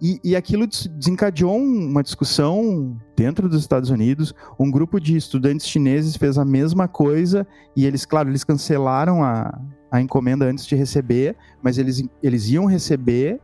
e, 0.00 0.18
e, 0.24 0.34
aquilo 0.34 0.66
desencadeou 0.66 1.58
uma 1.58 2.02
discussão 2.02 2.96
dentro 3.14 3.50
dos 3.50 3.60
Estados 3.60 3.90
Unidos. 3.90 4.34
Um 4.58 4.70
grupo 4.70 4.98
de 4.98 5.14
estudantes 5.14 5.66
chineses 5.66 6.16
fez 6.16 6.38
a 6.38 6.44
mesma 6.44 6.88
coisa 6.88 7.46
e 7.76 7.84
eles, 7.84 8.06
claro, 8.06 8.30
eles 8.30 8.42
cancelaram 8.42 9.22
a, 9.22 9.60
a 9.90 10.00
encomenda 10.00 10.46
antes 10.46 10.64
de 10.64 10.74
receber, 10.74 11.36
mas 11.62 11.76
eles, 11.76 12.02
eles 12.22 12.48
iam 12.48 12.64
receber 12.64 13.40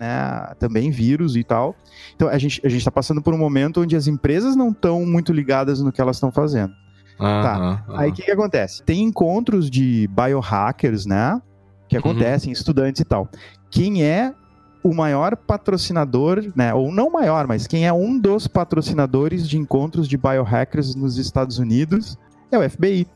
né, 0.00 0.54
também 0.58 0.90
vírus 0.90 1.36
e 1.36 1.44
tal. 1.44 1.76
Então 2.16 2.28
a 2.28 2.38
gente 2.38 2.62
a 2.64 2.68
está 2.68 2.90
passando 2.90 3.20
por 3.20 3.34
um 3.34 3.38
momento 3.38 3.82
onde 3.82 3.94
as 3.94 4.06
empresas 4.06 4.56
não 4.56 4.70
estão 4.70 5.04
muito 5.04 5.30
ligadas 5.30 5.82
no 5.82 5.92
que 5.92 6.00
elas 6.00 6.16
estão 6.16 6.32
fazendo 6.32 6.72
tá. 7.18 7.84
Aí 7.88 8.10
o 8.10 8.12
que, 8.12 8.22
que 8.22 8.30
acontece? 8.30 8.82
Tem 8.82 9.02
encontros 9.02 9.70
de 9.70 10.08
biohackers, 10.08 11.06
né? 11.06 11.40
Que 11.88 11.96
uhum. 11.96 12.00
acontecem, 12.00 12.48
uhum. 12.48 12.52
estudantes 12.52 13.00
e 13.00 13.04
tal. 13.04 13.28
Quem 13.70 14.02
é 14.02 14.32
o 14.82 14.94
maior 14.94 15.36
patrocinador, 15.36 16.44
né? 16.54 16.72
Ou 16.72 16.92
não 16.92 17.10
maior, 17.10 17.46
mas 17.46 17.66
quem 17.66 17.86
é 17.86 17.92
um 17.92 18.18
dos 18.18 18.46
patrocinadores 18.46 19.48
de 19.48 19.58
encontros 19.58 20.08
de 20.08 20.16
biohackers 20.16 20.94
nos 20.94 21.18
Estados 21.18 21.58
Unidos 21.58 22.16
é 22.50 22.58
o 22.58 22.70
FBI. 22.70 23.06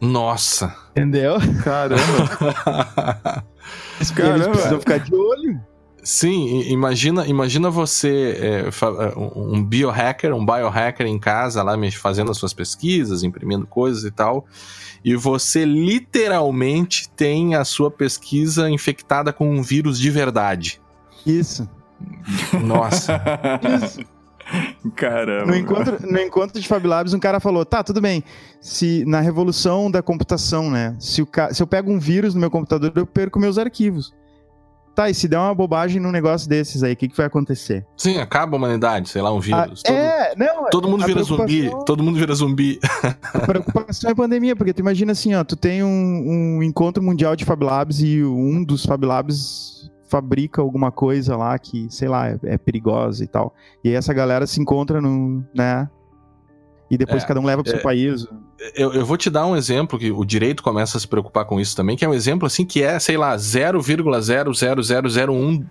Nossa! 0.00 0.74
Entendeu? 0.90 1.36
Caramba! 1.62 2.02
Caramba! 4.14 4.34
Eles 4.34 4.46
precisam 4.48 4.80
ficar 4.80 4.98
de 4.98 5.14
olho. 5.14 5.60
Sim, 6.02 6.62
imagina, 6.62 7.24
imagina 7.28 7.70
você, 7.70 8.36
é, 8.40 8.60
é 8.68 9.18
um 9.18 9.62
biohacker, 9.62 10.34
um 10.34 10.44
biohacker 10.44 11.06
em 11.06 11.16
casa, 11.16 11.62
lá 11.62 11.74
fazendo 11.92 12.30
as 12.32 12.38
suas 12.38 12.52
pesquisas, 12.52 13.22
imprimindo 13.22 13.66
coisas 13.68 14.02
e 14.02 14.10
tal, 14.10 14.44
e 15.04 15.14
você 15.14 15.64
literalmente 15.64 17.08
tem 17.10 17.54
a 17.54 17.64
sua 17.64 17.88
pesquisa 17.88 18.68
infectada 18.68 19.32
com 19.32 19.48
um 19.48 19.62
vírus 19.62 19.96
de 19.96 20.10
verdade. 20.10 20.80
Isso. 21.24 21.68
Nossa. 22.64 23.22
Isso. 23.84 24.00
Caramba. 24.96 25.52
No 25.52 25.56
encontro, 25.56 25.98
no 26.04 26.20
encontro 26.20 26.60
de 26.60 26.66
Fab 26.66 26.84
Labs, 26.84 27.14
um 27.14 27.20
cara 27.20 27.38
falou: 27.38 27.64
tá, 27.64 27.82
tudo 27.82 28.00
bem. 28.00 28.24
Se 28.60 29.04
na 29.06 29.20
revolução 29.20 29.88
da 29.88 30.02
computação, 30.02 30.68
né? 30.68 30.96
Se, 30.98 31.22
o, 31.22 31.28
se 31.52 31.62
eu 31.62 31.66
pego 31.66 31.92
um 31.92 31.98
vírus 31.98 32.34
no 32.34 32.40
meu 32.40 32.50
computador, 32.50 32.92
eu 32.96 33.06
perco 33.06 33.38
meus 33.38 33.56
arquivos. 33.56 34.12
Tá, 34.94 35.08
e 35.08 35.14
se 35.14 35.26
der 35.26 35.38
uma 35.38 35.54
bobagem 35.54 36.00
num 36.00 36.10
negócio 36.10 36.48
desses 36.48 36.82
aí, 36.82 36.92
o 36.92 36.96
que, 36.96 37.08
que 37.08 37.16
vai 37.16 37.26
acontecer? 37.26 37.86
Sim, 37.96 38.18
acaba 38.18 38.56
a 38.56 38.58
humanidade, 38.58 39.08
sei 39.08 39.22
lá, 39.22 39.32
um 39.32 39.40
vírus. 39.40 39.82
Ah, 39.86 39.88
todo, 39.88 39.96
é, 39.96 40.34
não, 40.36 40.70
todo 40.70 40.88
mundo 40.88 41.06
vira 41.06 41.22
zumbi, 41.22 41.70
todo 41.86 42.02
mundo 42.02 42.18
vira 42.18 42.34
zumbi. 42.34 42.78
A 43.32 43.38
preocupação 43.40 44.10
é 44.10 44.12
a 44.12 44.16
pandemia, 44.16 44.54
porque 44.54 44.72
tu 44.72 44.80
imagina 44.80 45.12
assim, 45.12 45.34
ó, 45.34 45.42
tu 45.42 45.56
tem 45.56 45.82
um, 45.82 46.58
um 46.58 46.62
encontro 46.62 47.02
mundial 47.02 47.34
de 47.34 47.44
Fab 47.44 47.64
Labs 47.64 48.00
e 48.00 48.22
um 48.22 48.62
dos 48.62 48.84
Fab 48.84 49.04
Labs 49.04 49.90
fabrica 50.12 50.60
alguma 50.60 50.92
coisa 50.92 51.36
lá 51.38 51.58
que, 51.58 51.86
sei 51.88 52.06
lá, 52.06 52.28
é, 52.28 52.38
é 52.44 52.58
perigosa 52.58 53.24
e 53.24 53.26
tal. 53.26 53.54
E 53.82 53.88
aí 53.88 53.94
essa 53.94 54.12
galera 54.12 54.46
se 54.46 54.60
encontra 54.60 55.00
no, 55.00 55.42
né, 55.54 55.88
e 56.92 56.98
depois 56.98 57.24
é, 57.24 57.26
cada 57.26 57.40
um 57.40 57.46
leva 57.46 57.62
para 57.62 57.70
o 57.70 57.72
seu 57.72 57.80
é, 57.80 57.82
país. 57.82 58.26
Eu, 58.74 58.92
eu, 58.92 59.06
vou 59.06 59.16
te 59.16 59.30
dar 59.30 59.46
um 59.46 59.56
exemplo 59.56 59.98
que 59.98 60.12
o 60.12 60.22
direito 60.26 60.62
começa 60.62 60.98
a 60.98 61.00
se 61.00 61.08
preocupar 61.08 61.46
com 61.46 61.58
isso 61.58 61.74
também, 61.74 61.96
que 61.96 62.04
é 62.04 62.08
um 62.08 62.12
exemplo 62.12 62.46
assim 62.46 62.66
que 62.66 62.82
é, 62.82 62.98
sei 62.98 63.16
lá, 63.16 63.34
0,00001 63.34 65.64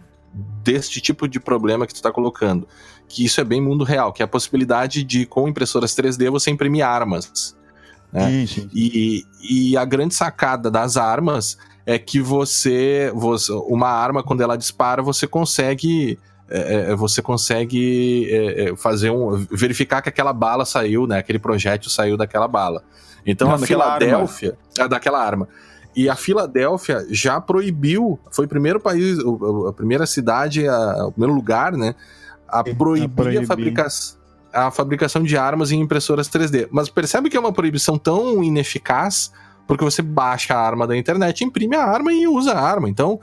deste 0.64 1.00
tipo 1.00 1.28
de 1.28 1.40
problema 1.40 1.86
que 1.86 1.94
tu 1.94 1.98
está 1.98 2.12
colocando. 2.12 2.68
Que 3.08 3.24
isso 3.24 3.40
é 3.40 3.44
bem 3.44 3.62
mundo 3.62 3.84
real, 3.84 4.12
que 4.12 4.24
é 4.24 4.26
a 4.26 4.28
possibilidade 4.28 5.04
de, 5.04 5.28
com 5.28 5.48
impressoras 5.48 5.96
3D, 5.96 6.32
você 6.32 6.50
imprimir 6.50 6.84
armas. 6.84 7.56
Né? 8.12 8.28
Sim, 8.28 8.48
sim. 8.48 8.68
E, 8.74 9.24
e 9.48 9.78
a 9.78 9.86
grande 9.86 10.16
sacada 10.16 10.72
das 10.72 10.98
armas 10.98 11.56
é 11.86 12.00
que 12.00 12.20
você, 12.20 13.12
você, 13.14 13.54
uma 13.68 13.90
arma, 13.90 14.24
quando 14.24 14.42
ela 14.42 14.58
dispara, 14.58 15.04
você 15.04 15.28
consegue 15.28 16.18
é, 16.52 16.60
é, 16.60 16.92
é, 16.92 16.96
você 16.96 17.22
consegue 17.22 18.28
é, 18.30 18.64
é, 18.64 18.76
fazer 18.76 19.10
um 19.10 19.46
verificar 19.50 20.02
que 20.02 20.10
aquela 20.10 20.34
bala 20.34 20.66
saiu, 20.66 21.08
né? 21.08 21.18
Aquele 21.18 21.40
projétil 21.40 21.90
saiu 21.90 22.18
daquela 22.18 22.48
bala. 22.48 22.84
Então 23.26 23.52
a 23.54 23.58
Filadélfia, 23.58 24.58
arma. 24.78 24.90
daquela 24.90 25.24
arma. 25.24 25.48
E 25.96 26.10
a 26.10 26.16
Filadélfia 26.16 27.06
já 27.10 27.40
proibiu, 27.40 28.20
foi 28.32 28.46
o 28.46 28.48
primeiro 28.48 28.80
país, 28.80 29.18
a 29.68 29.74
primeira 29.74 30.06
cidade, 30.06 30.68
a, 30.68 31.08
o 31.08 31.12
primeiro 31.12 31.34
lugar, 31.34 31.74
né, 31.74 31.96
a 32.48 32.64
proibir 32.64 33.40
a, 33.40 33.42
a 33.42 33.46
fabricação 33.46 34.22
a 34.54 34.70
fabricação 34.70 35.24
de 35.24 35.38
armas 35.38 35.72
em 35.72 35.80
impressoras 35.80 36.28
3D. 36.28 36.68
Mas 36.70 36.90
percebe 36.90 37.30
que 37.30 37.38
é 37.38 37.40
uma 37.40 37.54
proibição 37.54 37.98
tão 37.98 38.44
ineficaz 38.44 39.32
porque 39.66 39.86
você 39.86 40.02
baixa 40.02 40.54
a 40.54 40.60
arma 40.60 40.86
da 40.86 40.98
internet, 40.98 41.46
imprime 41.46 41.78
a 41.78 41.86
arma 41.86 42.12
e 42.12 42.28
usa 42.28 42.52
a 42.52 42.60
arma. 42.60 42.90
Então, 42.90 43.22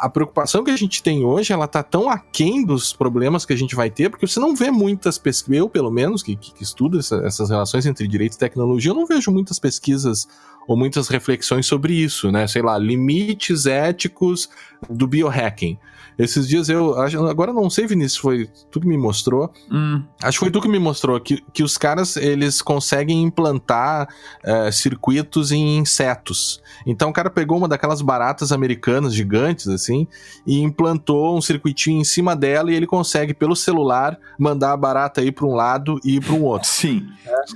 a 0.00 0.08
preocupação 0.08 0.64
que 0.64 0.70
a 0.70 0.76
gente 0.76 1.02
tem 1.02 1.24
hoje, 1.24 1.52
ela 1.52 1.68
tá 1.68 1.82
tão 1.82 2.08
aquém 2.08 2.64
dos 2.64 2.92
problemas 2.92 3.44
que 3.44 3.52
a 3.52 3.56
gente 3.56 3.74
vai 3.74 3.90
ter, 3.90 4.08
porque 4.08 4.26
você 4.26 4.40
não 4.40 4.54
vê 4.54 4.70
muitas 4.70 5.18
pesquisas, 5.18 5.58
eu 5.58 5.68
pelo 5.68 5.90
menos, 5.90 6.22
que, 6.22 6.36
que, 6.36 6.52
que 6.54 6.62
estudo 6.62 6.98
essa, 6.98 7.16
essas 7.24 7.50
relações 7.50 7.86
entre 7.86 8.08
direito 8.08 8.34
e 8.34 8.38
tecnologia, 8.38 8.90
eu 8.90 8.94
não 8.94 9.06
vejo 9.06 9.30
muitas 9.30 9.58
pesquisas 9.58 10.26
ou 10.66 10.76
muitas 10.76 11.08
reflexões 11.08 11.66
sobre 11.66 11.94
isso, 11.94 12.30
né? 12.30 12.46
Sei 12.46 12.62
lá, 12.62 12.78
limites 12.78 13.66
éticos 13.66 14.48
do 14.88 15.06
biohacking. 15.06 15.78
Esses 16.20 16.46
dias 16.46 16.68
eu. 16.68 16.94
Agora 17.28 17.52
não 17.52 17.70
sei, 17.70 17.86
Vinícius, 17.86 18.20
foi 18.20 18.50
tu 18.70 18.80
que 18.80 18.86
me 18.86 18.98
mostrou. 18.98 19.50
Hum. 19.70 20.02
Acho 20.22 20.38
que 20.38 20.44
foi 20.44 20.50
tu 20.50 20.60
que 20.60 20.68
me 20.68 20.78
mostrou 20.78 21.18
que, 21.20 21.42
que 21.52 21.62
os 21.62 21.78
caras 21.78 22.16
eles 22.16 22.60
conseguem 22.60 23.22
implantar 23.22 24.08
é, 24.44 24.70
circuitos 24.70 25.50
em 25.50 25.78
insetos. 25.78 26.60
Então 26.86 27.10
o 27.10 27.12
cara 27.12 27.30
pegou 27.30 27.56
uma 27.56 27.68
daquelas 27.68 28.02
baratas 28.02 28.52
americanas 28.52 29.14
gigantes, 29.14 29.66
assim, 29.68 30.06
e 30.46 30.60
implantou 30.60 31.36
um 31.36 31.40
circuitinho 31.40 32.00
em 32.00 32.04
cima 32.04 32.36
dela 32.36 32.70
e 32.70 32.74
ele 32.74 32.86
consegue, 32.86 33.32
pelo 33.32 33.56
celular, 33.56 34.18
mandar 34.38 34.72
a 34.72 34.76
barata 34.76 35.22
ir 35.22 35.32
para 35.32 35.46
um 35.46 35.54
lado 35.54 35.98
e 36.04 36.16
ir 36.16 36.20
para 36.20 36.34
um 36.34 36.44
outro. 36.44 36.68
Sim. 36.68 37.06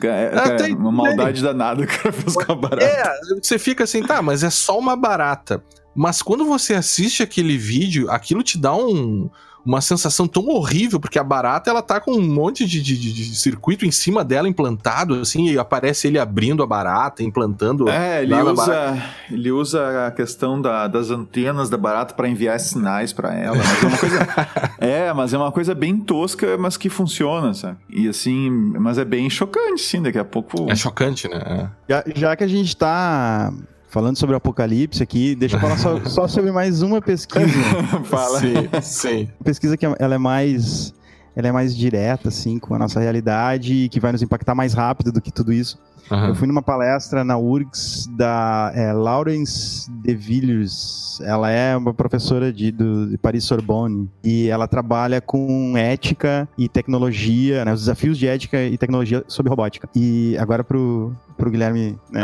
É, 0.03 0.71
é, 0.71 0.75
uma 0.75 0.91
maldade 0.91 1.43
danada 1.43 1.83
o 1.83 1.87
cara 1.87 2.13
fez 2.13 2.35
com 2.35 2.53
a 2.53 2.55
barata. 2.55 2.85
É, 2.85 3.03
você 3.43 3.59
fica 3.59 3.85
assim, 3.85 4.03
tá, 4.03 4.23
mas 4.23 4.43
é 4.43 4.51
só 4.51 4.79
uma 4.79 4.97
barata. 4.97 5.63
Mas 5.95 6.23
quando 6.23 6.45
você 6.45 6.75
assiste 6.75 7.23
aquele 7.23 7.57
vídeo, 7.57 8.11
aquilo 8.11 8.43
te 8.43 8.59
dá 8.59 8.75
um, 8.75 9.31
uma 9.65 9.81
sensação 9.81 10.29
tão 10.29 10.47
horrível, 10.49 11.01
porque 11.01 11.19
a 11.19 11.25
barata 11.25 11.71
ela 11.71 11.81
tá 11.81 11.99
com 11.99 12.13
um 12.13 12.29
monte 12.29 12.67
de, 12.67 12.83
de, 12.83 12.97
de, 12.97 13.35
circuito 13.35 13.87
em 13.87 13.91
cima 13.91 14.23
dela 14.23 14.49
implantado, 14.49 15.15
assim, 15.15 15.49
e 15.49 15.59
aparece 15.59 16.07
ele 16.07 16.19
abrindo 16.19 16.63
a 16.63 16.67
barata, 16.67 17.23
implantando. 17.23 17.89
É, 17.89 18.23
ele 18.23 18.35
usa, 18.35 19.03
ele 19.31 19.51
usa 19.51 20.07
a 20.07 20.11
questão 20.11 20.61
da, 20.61 20.87
das 20.87 21.11
antenas 21.11 21.71
da 21.71 21.79
barata 21.79 22.15
para 22.15 22.29
enviar 22.29 22.61
sinais 22.61 23.13
para 23.13 23.35
ela. 23.35 23.57
Mas 23.57 23.83
é, 23.83 23.87
uma 23.87 23.99
coisa, 23.99 24.29
é, 24.79 25.13
mas 25.13 25.35
é 25.35 25.39
uma 25.39 25.53
coisa 25.53 25.75
bem 25.75 25.99
tosca, 25.99 26.59
mas 26.59 26.77
que 26.77 26.91
funciona, 26.91 27.55
sabe? 27.55 27.79
E 27.89 28.07
assim, 28.07 28.51
mas 28.51 28.99
é 28.99 29.05
bem 29.05 29.31
chocante, 29.31 29.81
sim, 29.81 30.03
daqui 30.03 30.19
a 30.19 30.25
pouco. 30.25 30.71
É 30.71 30.77
chocante, 30.77 31.27
né? 31.27 31.71
Já, 31.89 32.05
já 32.15 32.37
que 32.37 32.45
a 32.45 32.49
gente 32.49 32.77
tá 32.77 33.53
falando 33.95 34.19
sobre 34.19 34.35
o 34.35 34.37
apocalipse 34.37 35.01
aqui, 35.01 35.37
deixa 35.37 35.55
eu 35.55 35.61
falar 35.61 35.79
só, 35.79 36.01
só 36.11 36.27
sobre 36.27 36.51
mais 36.51 36.83
uma 36.83 37.01
pesquisa. 37.01 37.47
Fala. 38.03 38.41
Sim, 38.41 38.69
sim. 38.83 39.29
Pesquisa 39.45 39.77
que 39.77 39.87
ela 39.87 40.15
é 40.17 40.19
mais 40.19 40.93
ela 41.37 41.49
é 41.49 41.53
mais 41.53 41.77
direta, 41.77 42.29
assim, 42.29 42.59
com 42.59 42.75
a 42.75 42.79
nossa 42.79 43.01
realidade 43.01 43.73
e 43.73 43.89
que 43.89 44.01
vai 44.01 44.13
nos 44.13 44.23
impactar 44.23 44.55
mais 44.55 44.73
rápido 44.73 45.13
do 45.13 45.21
que 45.21 45.33
tudo 45.33 45.53
isso. 45.53 45.79
Uhum. 46.11 46.27
Eu 46.27 46.35
fui 46.35 46.47
numa 46.47 46.63
palestra 46.63 47.25
na 47.25 47.39
URGS 47.39 48.09
da 48.17 48.71
é, 48.75 48.93
Laurence 48.93 49.91
de 49.91 50.15
Villiers. 50.15 51.21
Ela 51.23 51.51
é 51.51 51.77
uma 51.77 51.95
professora 51.95 52.53
de, 52.53 52.71
do, 52.71 53.09
de 53.09 53.19
Paris 53.19 53.45
Sorbonne 53.45 54.09
e 54.23 54.49
ela 54.49 54.69
trabalha 54.69 55.21
com 55.21 55.77
ética 55.77 56.49
e 56.59 56.69
tecnologia, 56.69 57.65
né, 57.65 57.73
os 57.73 57.81
desafios 57.81 58.19
de 58.19 58.27
ética 58.27 58.63
e 58.63 58.77
tecnologia 58.77 59.25
sobre 59.27 59.51
robótica. 59.51 59.89
E 59.95 60.37
agora 60.39 60.63
pro, 60.63 61.15
pro 61.37 61.51
Guilherme, 61.51 61.99
né? 62.11 62.23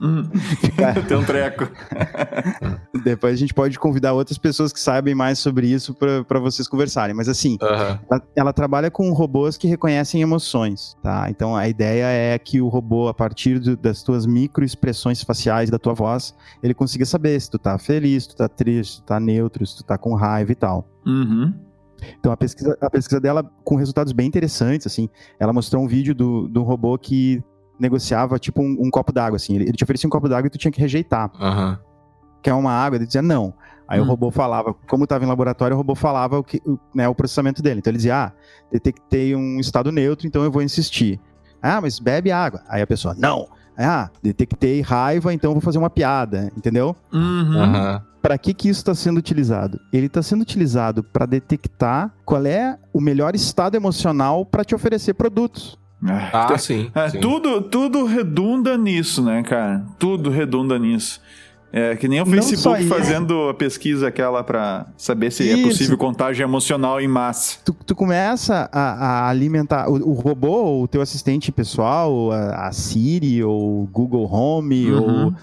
Uhum. 0.00 0.24
Ficar... 0.60 0.94
Tem 1.06 1.16
um 1.16 1.24
treco. 1.24 1.68
Depois 3.04 3.34
a 3.34 3.36
gente 3.36 3.54
pode 3.54 3.78
convidar 3.78 4.12
outras 4.12 4.38
pessoas 4.38 4.72
que 4.72 4.80
sabem 4.80 5.14
mais 5.14 5.38
sobre 5.38 5.66
isso 5.66 5.94
para 5.94 6.38
vocês 6.40 6.68
conversarem. 6.68 7.14
Mas 7.14 7.28
assim, 7.28 7.58
uhum. 7.60 7.98
ela, 8.10 8.22
ela, 8.36 8.52
trabalha 8.52 8.90
com 8.90 9.12
robôs 9.12 9.56
que 9.56 9.66
reconhecem 9.66 10.22
emoções, 10.22 10.96
tá? 11.02 11.28
Então 11.28 11.56
a 11.56 11.68
ideia 11.68 12.06
é 12.06 12.38
que 12.38 12.60
o 12.60 12.68
robô, 12.68 13.08
a 13.08 13.14
partir 13.14 13.58
do, 13.58 13.76
das 13.76 14.02
tuas 14.02 14.26
microexpressões 14.26 15.22
faciais 15.22 15.70
da 15.70 15.78
tua 15.78 15.94
voz, 15.94 16.34
ele 16.62 16.74
consiga 16.74 17.04
saber 17.04 17.40
se 17.40 17.50
tu 17.50 17.58
tá 17.58 17.78
feliz, 17.78 18.24
se 18.24 18.28
tu 18.30 18.36
tá 18.36 18.48
triste, 18.48 18.96
se 18.96 19.00
tu 19.02 19.06
tá 19.06 19.20
neutro, 19.20 19.66
se 19.66 19.76
tu 19.76 19.84
tá 19.84 19.98
com 19.98 20.14
raiva 20.14 20.52
e 20.52 20.54
tal. 20.54 20.88
Uhum. 21.06 21.52
Então 22.18 22.32
a 22.32 22.36
pesquisa, 22.36 22.76
a 22.80 22.90
pesquisa 22.90 23.20
dela 23.20 23.48
com 23.64 23.76
resultados 23.76 24.12
bem 24.12 24.26
interessantes, 24.26 24.86
assim, 24.86 25.08
ela 25.38 25.52
mostrou 25.52 25.82
um 25.82 25.86
vídeo 25.86 26.14
do, 26.14 26.48
do 26.48 26.62
robô 26.62 26.96
que 26.98 27.42
negociava 27.78 28.38
tipo 28.38 28.62
um, 28.62 28.76
um 28.80 28.90
copo 28.90 29.12
d'água, 29.12 29.36
assim. 29.36 29.54
Ele, 29.54 29.64
ele, 29.64 29.72
te 29.72 29.84
oferecia 29.84 30.06
um 30.06 30.10
copo 30.10 30.28
d'água 30.28 30.46
e 30.46 30.50
tu 30.50 30.58
tinha 30.58 30.70
que 30.70 30.80
rejeitar. 30.80 31.30
Uhum. 31.40 31.76
Quer 32.42 32.54
uma 32.54 32.72
água? 32.72 32.96
Ele 32.96 33.06
dizia 33.06 33.22
não. 33.22 33.54
Aí 33.86 34.00
hum. 34.00 34.04
o 34.04 34.06
robô 34.06 34.30
falava, 34.30 34.74
como 34.88 35.04
estava 35.04 35.24
em 35.24 35.28
laboratório, 35.28 35.74
o 35.74 35.76
robô 35.76 35.94
falava 35.94 36.38
o, 36.38 36.44
que, 36.44 36.60
o, 36.64 36.78
né, 36.94 37.08
o 37.08 37.14
processamento 37.14 37.62
dele. 37.62 37.80
Então 37.80 37.90
ele 37.90 37.98
dizia, 37.98 38.16
ah, 38.16 38.32
detectei 38.72 39.36
um 39.36 39.60
estado 39.60 39.92
neutro, 39.92 40.26
então 40.26 40.42
eu 40.42 40.50
vou 40.50 40.62
insistir. 40.62 41.20
Ah, 41.62 41.80
mas 41.80 41.98
bebe 41.98 42.30
água. 42.30 42.62
Aí 42.68 42.82
a 42.82 42.86
pessoa, 42.86 43.14
não. 43.16 43.48
Ah, 43.76 44.08
detectei 44.22 44.80
raiva, 44.80 45.34
então 45.34 45.50
eu 45.50 45.54
vou 45.54 45.60
fazer 45.60 45.78
uma 45.78 45.90
piada, 45.90 46.50
entendeu? 46.56 46.94
Uhum. 47.12 47.58
Uhum. 47.58 48.00
Para 48.22 48.38
que 48.38 48.54
que 48.54 48.68
isso 48.68 48.80
está 48.80 48.94
sendo 48.94 49.18
utilizado? 49.18 49.78
Ele 49.92 50.06
está 50.06 50.22
sendo 50.22 50.40
utilizado 50.42 51.02
para 51.02 51.26
detectar 51.26 52.14
qual 52.24 52.46
é 52.46 52.78
o 52.92 53.00
melhor 53.00 53.34
estado 53.34 53.74
emocional 53.74 54.46
para 54.46 54.64
te 54.64 54.74
oferecer 54.74 55.12
produtos. 55.12 55.78
Ah, 56.02 56.54
ah 56.54 56.58
sim, 56.58 56.90
é, 56.94 57.08
sim. 57.10 57.20
Tudo, 57.20 57.62
tudo 57.62 58.04
redunda 58.04 58.76
nisso, 58.76 59.22
né, 59.22 59.42
cara? 59.42 59.84
Tudo 59.98 60.30
redunda 60.30 60.78
nisso. 60.78 61.20
É 61.76 61.96
que 61.96 62.06
nem 62.06 62.20
o 62.20 62.26
Facebook 62.26 62.84
fazendo 62.84 63.48
a 63.48 63.54
pesquisa 63.54 64.06
aquela 64.06 64.44
para 64.44 64.86
saber 64.96 65.32
se 65.32 65.42
é 65.42 65.54
Isso. 65.54 65.60
é 65.60 65.68
possível 65.68 65.98
contágio 65.98 66.44
emocional 66.44 67.00
em 67.00 67.08
massa. 67.08 67.58
Tu, 67.64 67.76
tu 67.84 67.96
começa 67.96 68.70
a, 68.72 69.24
a 69.24 69.28
alimentar 69.28 69.90
o, 69.90 69.94
o, 70.10 70.12
robô, 70.12 70.82
o 70.82 70.86
teu 70.86 71.00
assistente 71.00 71.50
pessoal, 71.50 72.30
a, 72.30 72.68
a 72.68 72.72
Siri 72.72 73.42
ou 73.42 73.88
Google 73.92 74.32
Home 74.32 74.88
uhum. 74.88 75.24
ou 75.24 75.34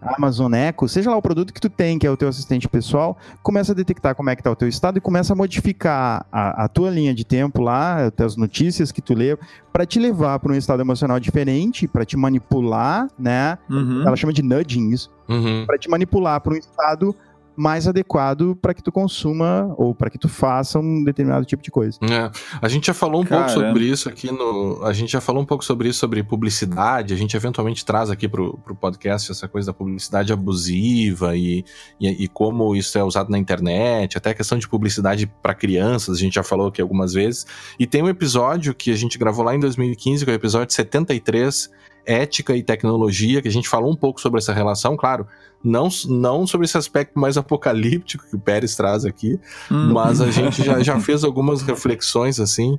Amazon 0.00 0.52
Echo, 0.54 0.88
seja 0.88 1.10
lá 1.10 1.16
o 1.16 1.22
produto 1.22 1.52
que 1.52 1.60
tu 1.60 1.68
tem, 1.68 1.98
que 1.98 2.06
é 2.06 2.10
o 2.10 2.16
teu 2.16 2.28
assistente 2.28 2.68
pessoal, 2.68 3.16
começa 3.42 3.72
a 3.72 3.74
detectar 3.74 4.14
como 4.14 4.30
é 4.30 4.36
que 4.36 4.40
está 4.40 4.50
o 4.50 4.56
teu 4.56 4.68
estado 4.68 4.98
e 4.98 5.00
começa 5.00 5.32
a 5.32 5.36
modificar 5.36 6.26
a, 6.30 6.64
a 6.64 6.68
tua 6.68 6.90
linha 6.90 7.14
de 7.14 7.24
tempo 7.24 7.62
lá, 7.62 8.10
as 8.24 8.36
notícias 8.36 8.92
que 8.92 9.02
tu 9.02 9.14
lê, 9.14 9.36
para 9.72 9.84
te 9.84 9.98
levar 9.98 10.38
para 10.38 10.52
um 10.52 10.56
estado 10.56 10.80
emocional 10.80 11.18
diferente, 11.18 11.86
para 11.86 12.04
te 12.04 12.16
manipular, 12.16 13.08
né? 13.18 13.58
Uhum. 13.68 14.02
Ela 14.06 14.16
chama 14.16 14.32
de 14.32 14.42
nudging 14.42 14.90
isso, 14.90 15.10
uhum. 15.28 15.64
para 15.66 15.78
te 15.78 15.88
manipular 15.88 16.40
para 16.40 16.54
um 16.54 16.56
estado 16.56 17.14
mais 17.58 17.88
adequado 17.88 18.56
para 18.62 18.72
que 18.72 18.82
tu 18.82 18.92
consuma 18.92 19.74
ou 19.76 19.92
para 19.92 20.08
que 20.08 20.16
tu 20.16 20.28
faça 20.28 20.78
um 20.78 21.02
determinado 21.02 21.44
tipo 21.44 21.60
de 21.60 21.70
coisa. 21.70 21.98
É. 22.02 22.30
A 22.62 22.68
gente 22.68 22.86
já 22.86 22.94
falou 22.94 23.22
um 23.22 23.24
Caramba. 23.24 23.52
pouco 23.52 23.66
sobre 23.66 23.84
isso 23.84 24.08
aqui 24.08 24.30
no. 24.30 24.80
A 24.84 24.92
gente 24.92 25.10
já 25.10 25.20
falou 25.20 25.42
um 25.42 25.44
pouco 25.44 25.64
sobre 25.64 25.88
isso, 25.88 25.98
sobre 25.98 26.22
publicidade. 26.22 27.12
A 27.12 27.16
gente 27.16 27.36
eventualmente 27.36 27.84
traz 27.84 28.10
aqui 28.10 28.28
pro, 28.28 28.56
pro 28.58 28.76
podcast 28.76 29.32
essa 29.32 29.48
coisa 29.48 29.66
da 29.66 29.74
publicidade 29.74 30.32
abusiva 30.32 31.36
e, 31.36 31.64
e, 32.00 32.24
e 32.24 32.28
como 32.28 32.76
isso 32.76 32.96
é 32.96 33.02
usado 33.02 33.28
na 33.28 33.38
internet, 33.38 34.16
até 34.16 34.30
a 34.30 34.34
questão 34.34 34.56
de 34.56 34.68
publicidade 34.68 35.26
para 35.42 35.52
crianças, 35.52 36.16
a 36.16 36.20
gente 36.20 36.34
já 36.34 36.44
falou 36.44 36.68
aqui 36.68 36.80
algumas 36.80 37.12
vezes. 37.12 37.44
E 37.76 37.86
tem 37.86 38.02
um 38.02 38.08
episódio 38.08 38.72
que 38.72 38.92
a 38.92 38.96
gente 38.96 39.18
gravou 39.18 39.44
lá 39.44 39.54
em 39.54 39.60
2015, 39.60 40.24
que 40.24 40.30
é 40.30 40.34
o 40.34 40.36
episódio 40.36 40.72
73 40.72 41.70
ética 42.08 42.56
e 42.56 42.62
tecnologia, 42.62 43.42
que 43.42 43.48
a 43.48 43.52
gente 43.52 43.68
falou 43.68 43.92
um 43.92 43.96
pouco 43.96 44.18
sobre 44.18 44.38
essa 44.38 44.54
relação, 44.54 44.96
claro, 44.96 45.26
não, 45.62 45.88
não 46.08 46.46
sobre 46.46 46.66
esse 46.66 46.76
aspecto 46.76 47.18
mais 47.18 47.36
apocalíptico 47.36 48.24
que 48.28 48.36
o 48.36 48.38
Pérez 48.38 48.76
traz 48.76 49.04
aqui, 49.04 49.38
hum. 49.70 49.92
mas 49.92 50.20
a 50.20 50.30
gente 50.30 50.62
já, 50.62 50.80
já 50.82 50.98
fez 51.00 51.24
algumas 51.24 51.62
reflexões 51.62 52.38
assim. 52.38 52.78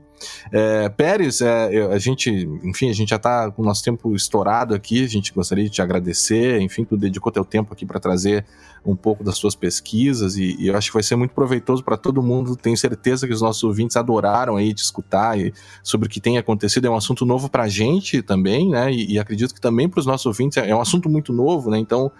É, 0.52 0.88
Pérez, 0.90 1.42
é, 1.42 1.86
a 1.92 1.98
gente, 1.98 2.30
enfim, 2.64 2.90
a 2.90 2.94
gente 2.94 3.10
já 3.10 3.18
está 3.18 3.52
com 3.52 3.62
o 3.62 3.66
nosso 3.66 3.84
tempo 3.84 4.16
estourado 4.16 4.74
aqui, 4.74 5.04
a 5.04 5.08
gente 5.08 5.34
gostaria 5.34 5.66
de 5.66 5.70
te 5.70 5.82
agradecer, 5.82 6.62
enfim, 6.62 6.86
tu 6.86 6.96
dedicou 6.96 7.32
teu 7.32 7.44
tempo 7.44 7.74
aqui 7.74 7.86
para 7.86 8.00
trazer 8.00 8.46
um 8.86 8.96
pouco 8.96 9.24
das 9.24 9.38
suas 9.38 9.56
pesquisas 9.56 10.38
e, 10.38 10.56
e, 10.58 10.68
eu 10.68 10.78
acho 10.78 10.88
que 10.88 10.94
vai 10.94 11.04
ser 11.04 11.16
muito 11.16 11.32
proveitoso 11.32 11.84
para 11.84 11.98
todo 11.98 12.24
mundo. 12.24 12.56
Tenho 12.56 12.78
certeza 12.78 13.28
que 13.28 13.34
os 13.34 13.42
nossos 13.42 13.64
ouvintes 13.64 13.98
adoraram 13.98 14.56
aí 14.56 14.74
de 14.74 14.82
escutar 14.82 15.38
e, 15.38 15.54
sobre 15.84 16.08
o 16.08 16.10
que 16.10 16.22
tem 16.22 16.38
acontecido. 16.38 16.86
É 16.86 16.90
um 16.90 16.96
assunto 16.96 17.26
novo 17.26 17.50
para 17.50 17.64
a 17.64 17.68
gente 17.68 18.22
também, 18.22 18.70
né? 18.70 18.92
E, 18.92 19.14
e 19.14 19.20
acredito 19.20 19.54
que 19.54 19.62
também 19.62 19.90
para 19.90 20.00
os 20.00 20.06
nossos 20.06 20.26
ouvintes 20.26 20.58
é, 20.58 20.70
é 20.70 20.76
um 20.76 20.82
assunto 20.82 21.10
muito 21.10 21.34
novo, 21.34 21.70
né? 21.70 21.78
Então 21.78 22.12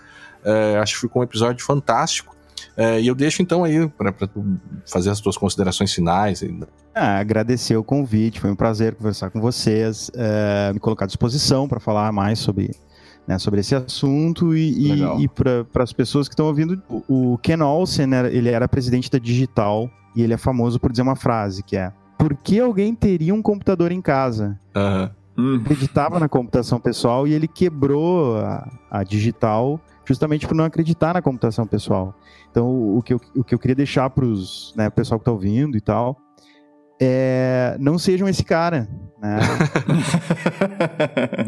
é, 0.44 0.78
acho 0.78 0.96
que 0.96 1.02
ficou 1.02 1.22
um 1.22 1.24
episódio 1.24 1.66
fantástico. 1.66 2.36
É, 2.76 3.00
e 3.00 3.08
eu 3.08 3.16
deixo 3.16 3.42
então 3.42 3.64
aí 3.64 3.88
para 3.90 4.14
fazer 4.86 5.10
as 5.10 5.20
tuas 5.20 5.38
considerações 5.38 5.94
finais. 5.94 6.44
Ah, 6.96 7.20
agradecer 7.20 7.76
o 7.76 7.84
convite, 7.84 8.40
foi 8.40 8.50
um 8.50 8.56
prazer 8.56 8.96
conversar 8.96 9.30
com 9.30 9.42
vocês, 9.42 10.10
é, 10.16 10.72
me 10.74 10.80
colocar 10.80 11.06
à 11.06 11.08
disposição 11.08 11.68
para 11.68 11.80
falar 11.80 12.12
mais 12.12 12.40
sobre, 12.40 12.72
né, 13.28 13.38
sobre 13.38 13.60
esse 13.60 13.76
assunto 13.76 14.56
e, 14.56 14.92
e, 14.92 15.24
e 15.24 15.28
para 15.28 15.84
as 15.84 15.92
pessoas 15.92 16.28
que 16.28 16.34
estão 16.34 16.46
ouvindo, 16.46 16.82
o, 16.90 17.34
o 17.34 17.38
Ken 17.40 17.62
Olsen, 17.62 18.14
era, 18.14 18.30
ele 18.30 18.50
era 18.50 18.68
presidente 18.68 19.12
da 19.12 19.20
Digital 19.20 19.90
e 20.16 20.22
ele 20.22 20.34
é 20.34 20.38
famoso 20.38 20.80
por 20.80 20.92
dizer 20.92 21.02
uma 21.02 21.16
frase 21.16 21.64
que 21.64 21.76
é 21.76 21.92
por 22.20 22.36
que 22.36 22.60
alguém 22.60 22.94
teria 22.94 23.34
um 23.34 23.42
computador 23.42 23.94
em 23.94 24.02
casa? 24.02 24.60
Uhum. 25.38 25.56
Acreditava 25.56 26.20
na 26.20 26.28
computação 26.28 26.78
pessoal 26.78 27.26
e 27.26 27.34
ele 27.34 27.48
quebrou 27.48 28.38
a, 28.40 28.70
a 28.92 29.04
digital 29.06 29.80
justamente 30.10 30.48
por 30.48 30.56
não 30.56 30.66
acreditar 30.66 31.14
na 31.14 31.22
computação 31.22 31.68
pessoal. 31.68 32.16
Então, 32.50 32.98
o 32.98 33.02
que 33.04 33.14
eu, 33.14 33.22
o 33.36 33.44
que 33.44 33.54
eu 33.54 33.60
queria 33.60 33.76
deixar 33.76 34.10
para 34.10 34.26
os 34.26 34.74
né, 34.76 34.90
pessoal 34.90 35.20
que 35.20 35.22
está 35.22 35.32
ouvindo 35.32 35.78
e 35.78 35.82
tal, 35.82 36.18
é, 37.00 37.78
não 37.80 38.00
sejam 38.00 38.28
esse 38.28 38.44
cara, 38.44 38.90
Né? 39.22 39.38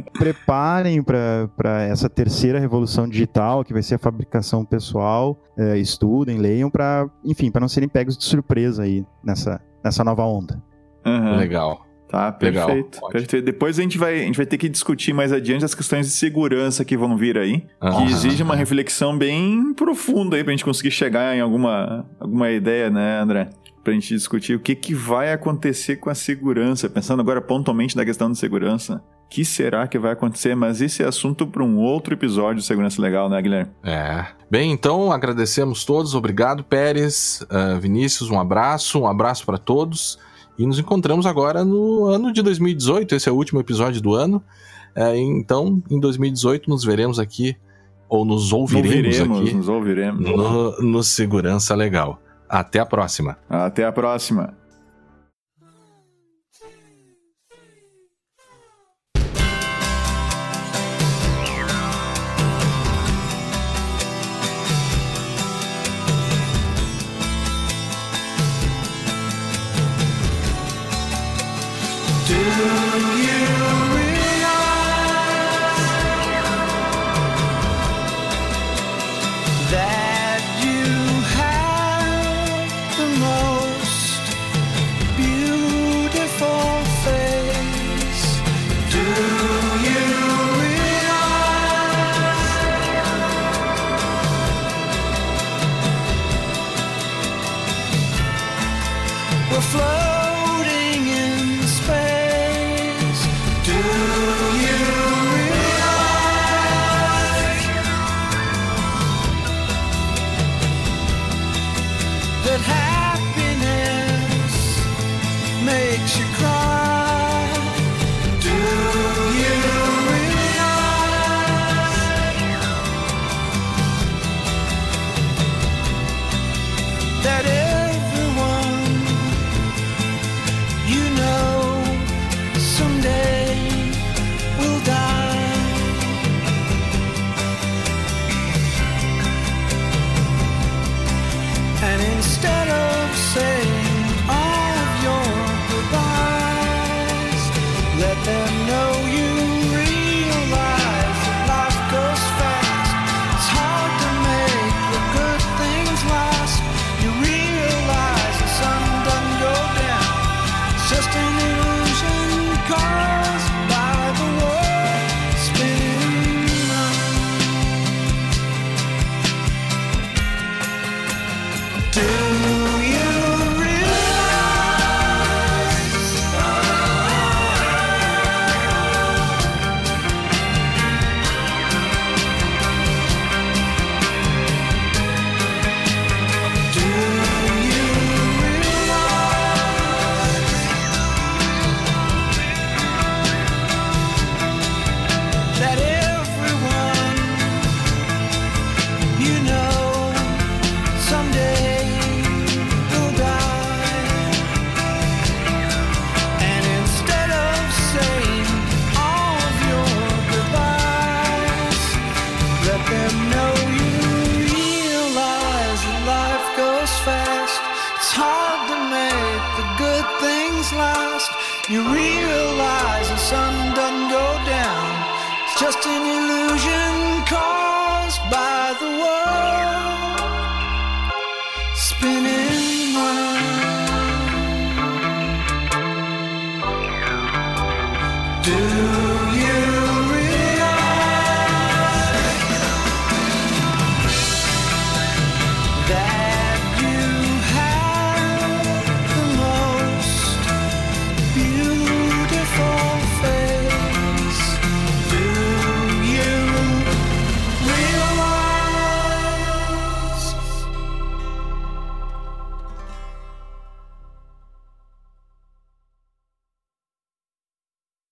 Preparem 0.14 1.02
para 1.02 1.82
essa 1.84 2.08
terceira 2.08 2.60
revolução 2.60 3.08
digital, 3.10 3.64
que 3.64 3.74
vai 3.74 3.82
ser 3.82 3.96
a 3.96 4.00
fabricação 4.00 4.64
pessoal. 4.64 5.38
É, 5.58 5.78
estudem, 5.78 6.38
leiam 6.38 6.70
para, 6.70 7.10
enfim, 7.26 7.50
para 7.50 7.62
não 7.62 7.68
serem 7.68 7.90
pegos 7.90 8.16
de 8.16 8.24
surpresa 8.26 8.84
aí 8.84 9.04
nessa, 9.24 9.60
nessa 9.84 10.04
nova 10.04 10.24
onda. 10.24 10.62
Uhum. 11.06 11.38
Legal. 11.38 11.91
Tá, 12.12 12.30
perfeito, 12.30 12.96
Legal, 12.96 13.10
perfeito. 13.10 13.46
Depois 13.46 13.80
a 13.80 13.82
gente, 13.82 13.98
vai, 13.98 14.16
a 14.16 14.24
gente 14.24 14.36
vai 14.36 14.46
ter 14.46 14.58
que 14.58 14.68
discutir 14.68 15.14
mais 15.14 15.32
adiante 15.32 15.64
as 15.64 15.74
questões 15.74 16.08
de 16.08 16.12
segurança 16.12 16.84
que 16.84 16.98
vão 16.98 17.16
vir 17.16 17.38
aí, 17.38 17.64
que 17.80 18.12
exige 18.12 18.44
uma 18.44 18.54
reflexão 18.54 19.18
bem 19.18 19.74
profunda 19.74 20.36
aí 20.36 20.44
pra 20.44 20.52
gente 20.52 20.66
conseguir 20.66 20.92
chegar 20.92 21.34
em 21.34 21.40
alguma, 21.40 22.06
alguma 22.20 22.52
ideia, 22.52 22.90
né, 22.90 23.22
André? 23.22 23.50
Pra 23.82 23.94
gente 23.94 24.14
discutir 24.14 24.56
o 24.56 24.60
que, 24.60 24.76
que 24.76 24.94
vai 24.94 25.32
acontecer 25.32 25.96
com 25.96 26.10
a 26.10 26.14
segurança, 26.14 26.90
pensando 26.90 27.22
agora 27.22 27.40
pontualmente 27.40 27.96
na 27.96 28.04
questão 28.04 28.30
de 28.30 28.38
segurança. 28.38 29.02
O 29.26 29.30
que 29.30 29.46
será 29.46 29.88
que 29.88 29.98
vai 29.98 30.12
acontecer? 30.12 30.54
Mas 30.54 30.82
esse 30.82 31.02
é 31.02 31.08
assunto 31.08 31.48
para 31.48 31.64
um 31.64 31.78
outro 31.78 32.14
episódio 32.14 32.58
de 32.58 32.66
Segurança 32.66 33.02
Legal, 33.02 33.30
né, 33.30 33.42
Guilherme? 33.42 33.72
É. 33.86 34.26
Bem, 34.52 34.74
então 34.74 35.14
agradecemos 35.14 35.86
todos. 35.86 36.14
Obrigado, 36.14 36.62
Pérez, 36.62 37.42
uh, 37.44 37.80
Vinícius, 37.80 38.30
um 38.30 38.38
abraço, 38.38 39.00
um 39.00 39.08
abraço 39.08 39.46
para 39.46 39.58
todos. 39.58 40.20
E 40.58 40.66
nos 40.66 40.80
encontramos 40.80 41.26
agora 41.26 41.64
no 41.64 42.06
ano 42.06 42.32
de 42.32 42.42
2018, 42.42 43.16
esse 43.16 43.30
é 43.30 43.32
o 43.32 43.36
último 43.36 43.60
episódio 43.60 44.02
do 44.02 44.14
ano. 44.14 44.44
É, 44.96 45.18
então, 45.18 45.82
em 45.90 46.00
2018, 46.00 46.70
nos 46.70 46.84
veremos 46.84 47.20
aqui, 47.20 47.56
ou 48.10 48.26
nos 48.26 48.52
ouviremos, 48.52 49.20
ouviremos 49.20 49.40
aqui. 49.40 49.54
Nos 49.56 49.70
ouviremos. 49.70 50.22
No, 50.22 50.82
no 50.82 51.04
Segurança 51.04 51.74
Legal. 51.76 52.22
Até 52.48 52.80
a 52.80 52.86
próxima. 52.86 53.38
Até 53.50 53.86
a 53.86 53.92
próxima. 53.92 54.54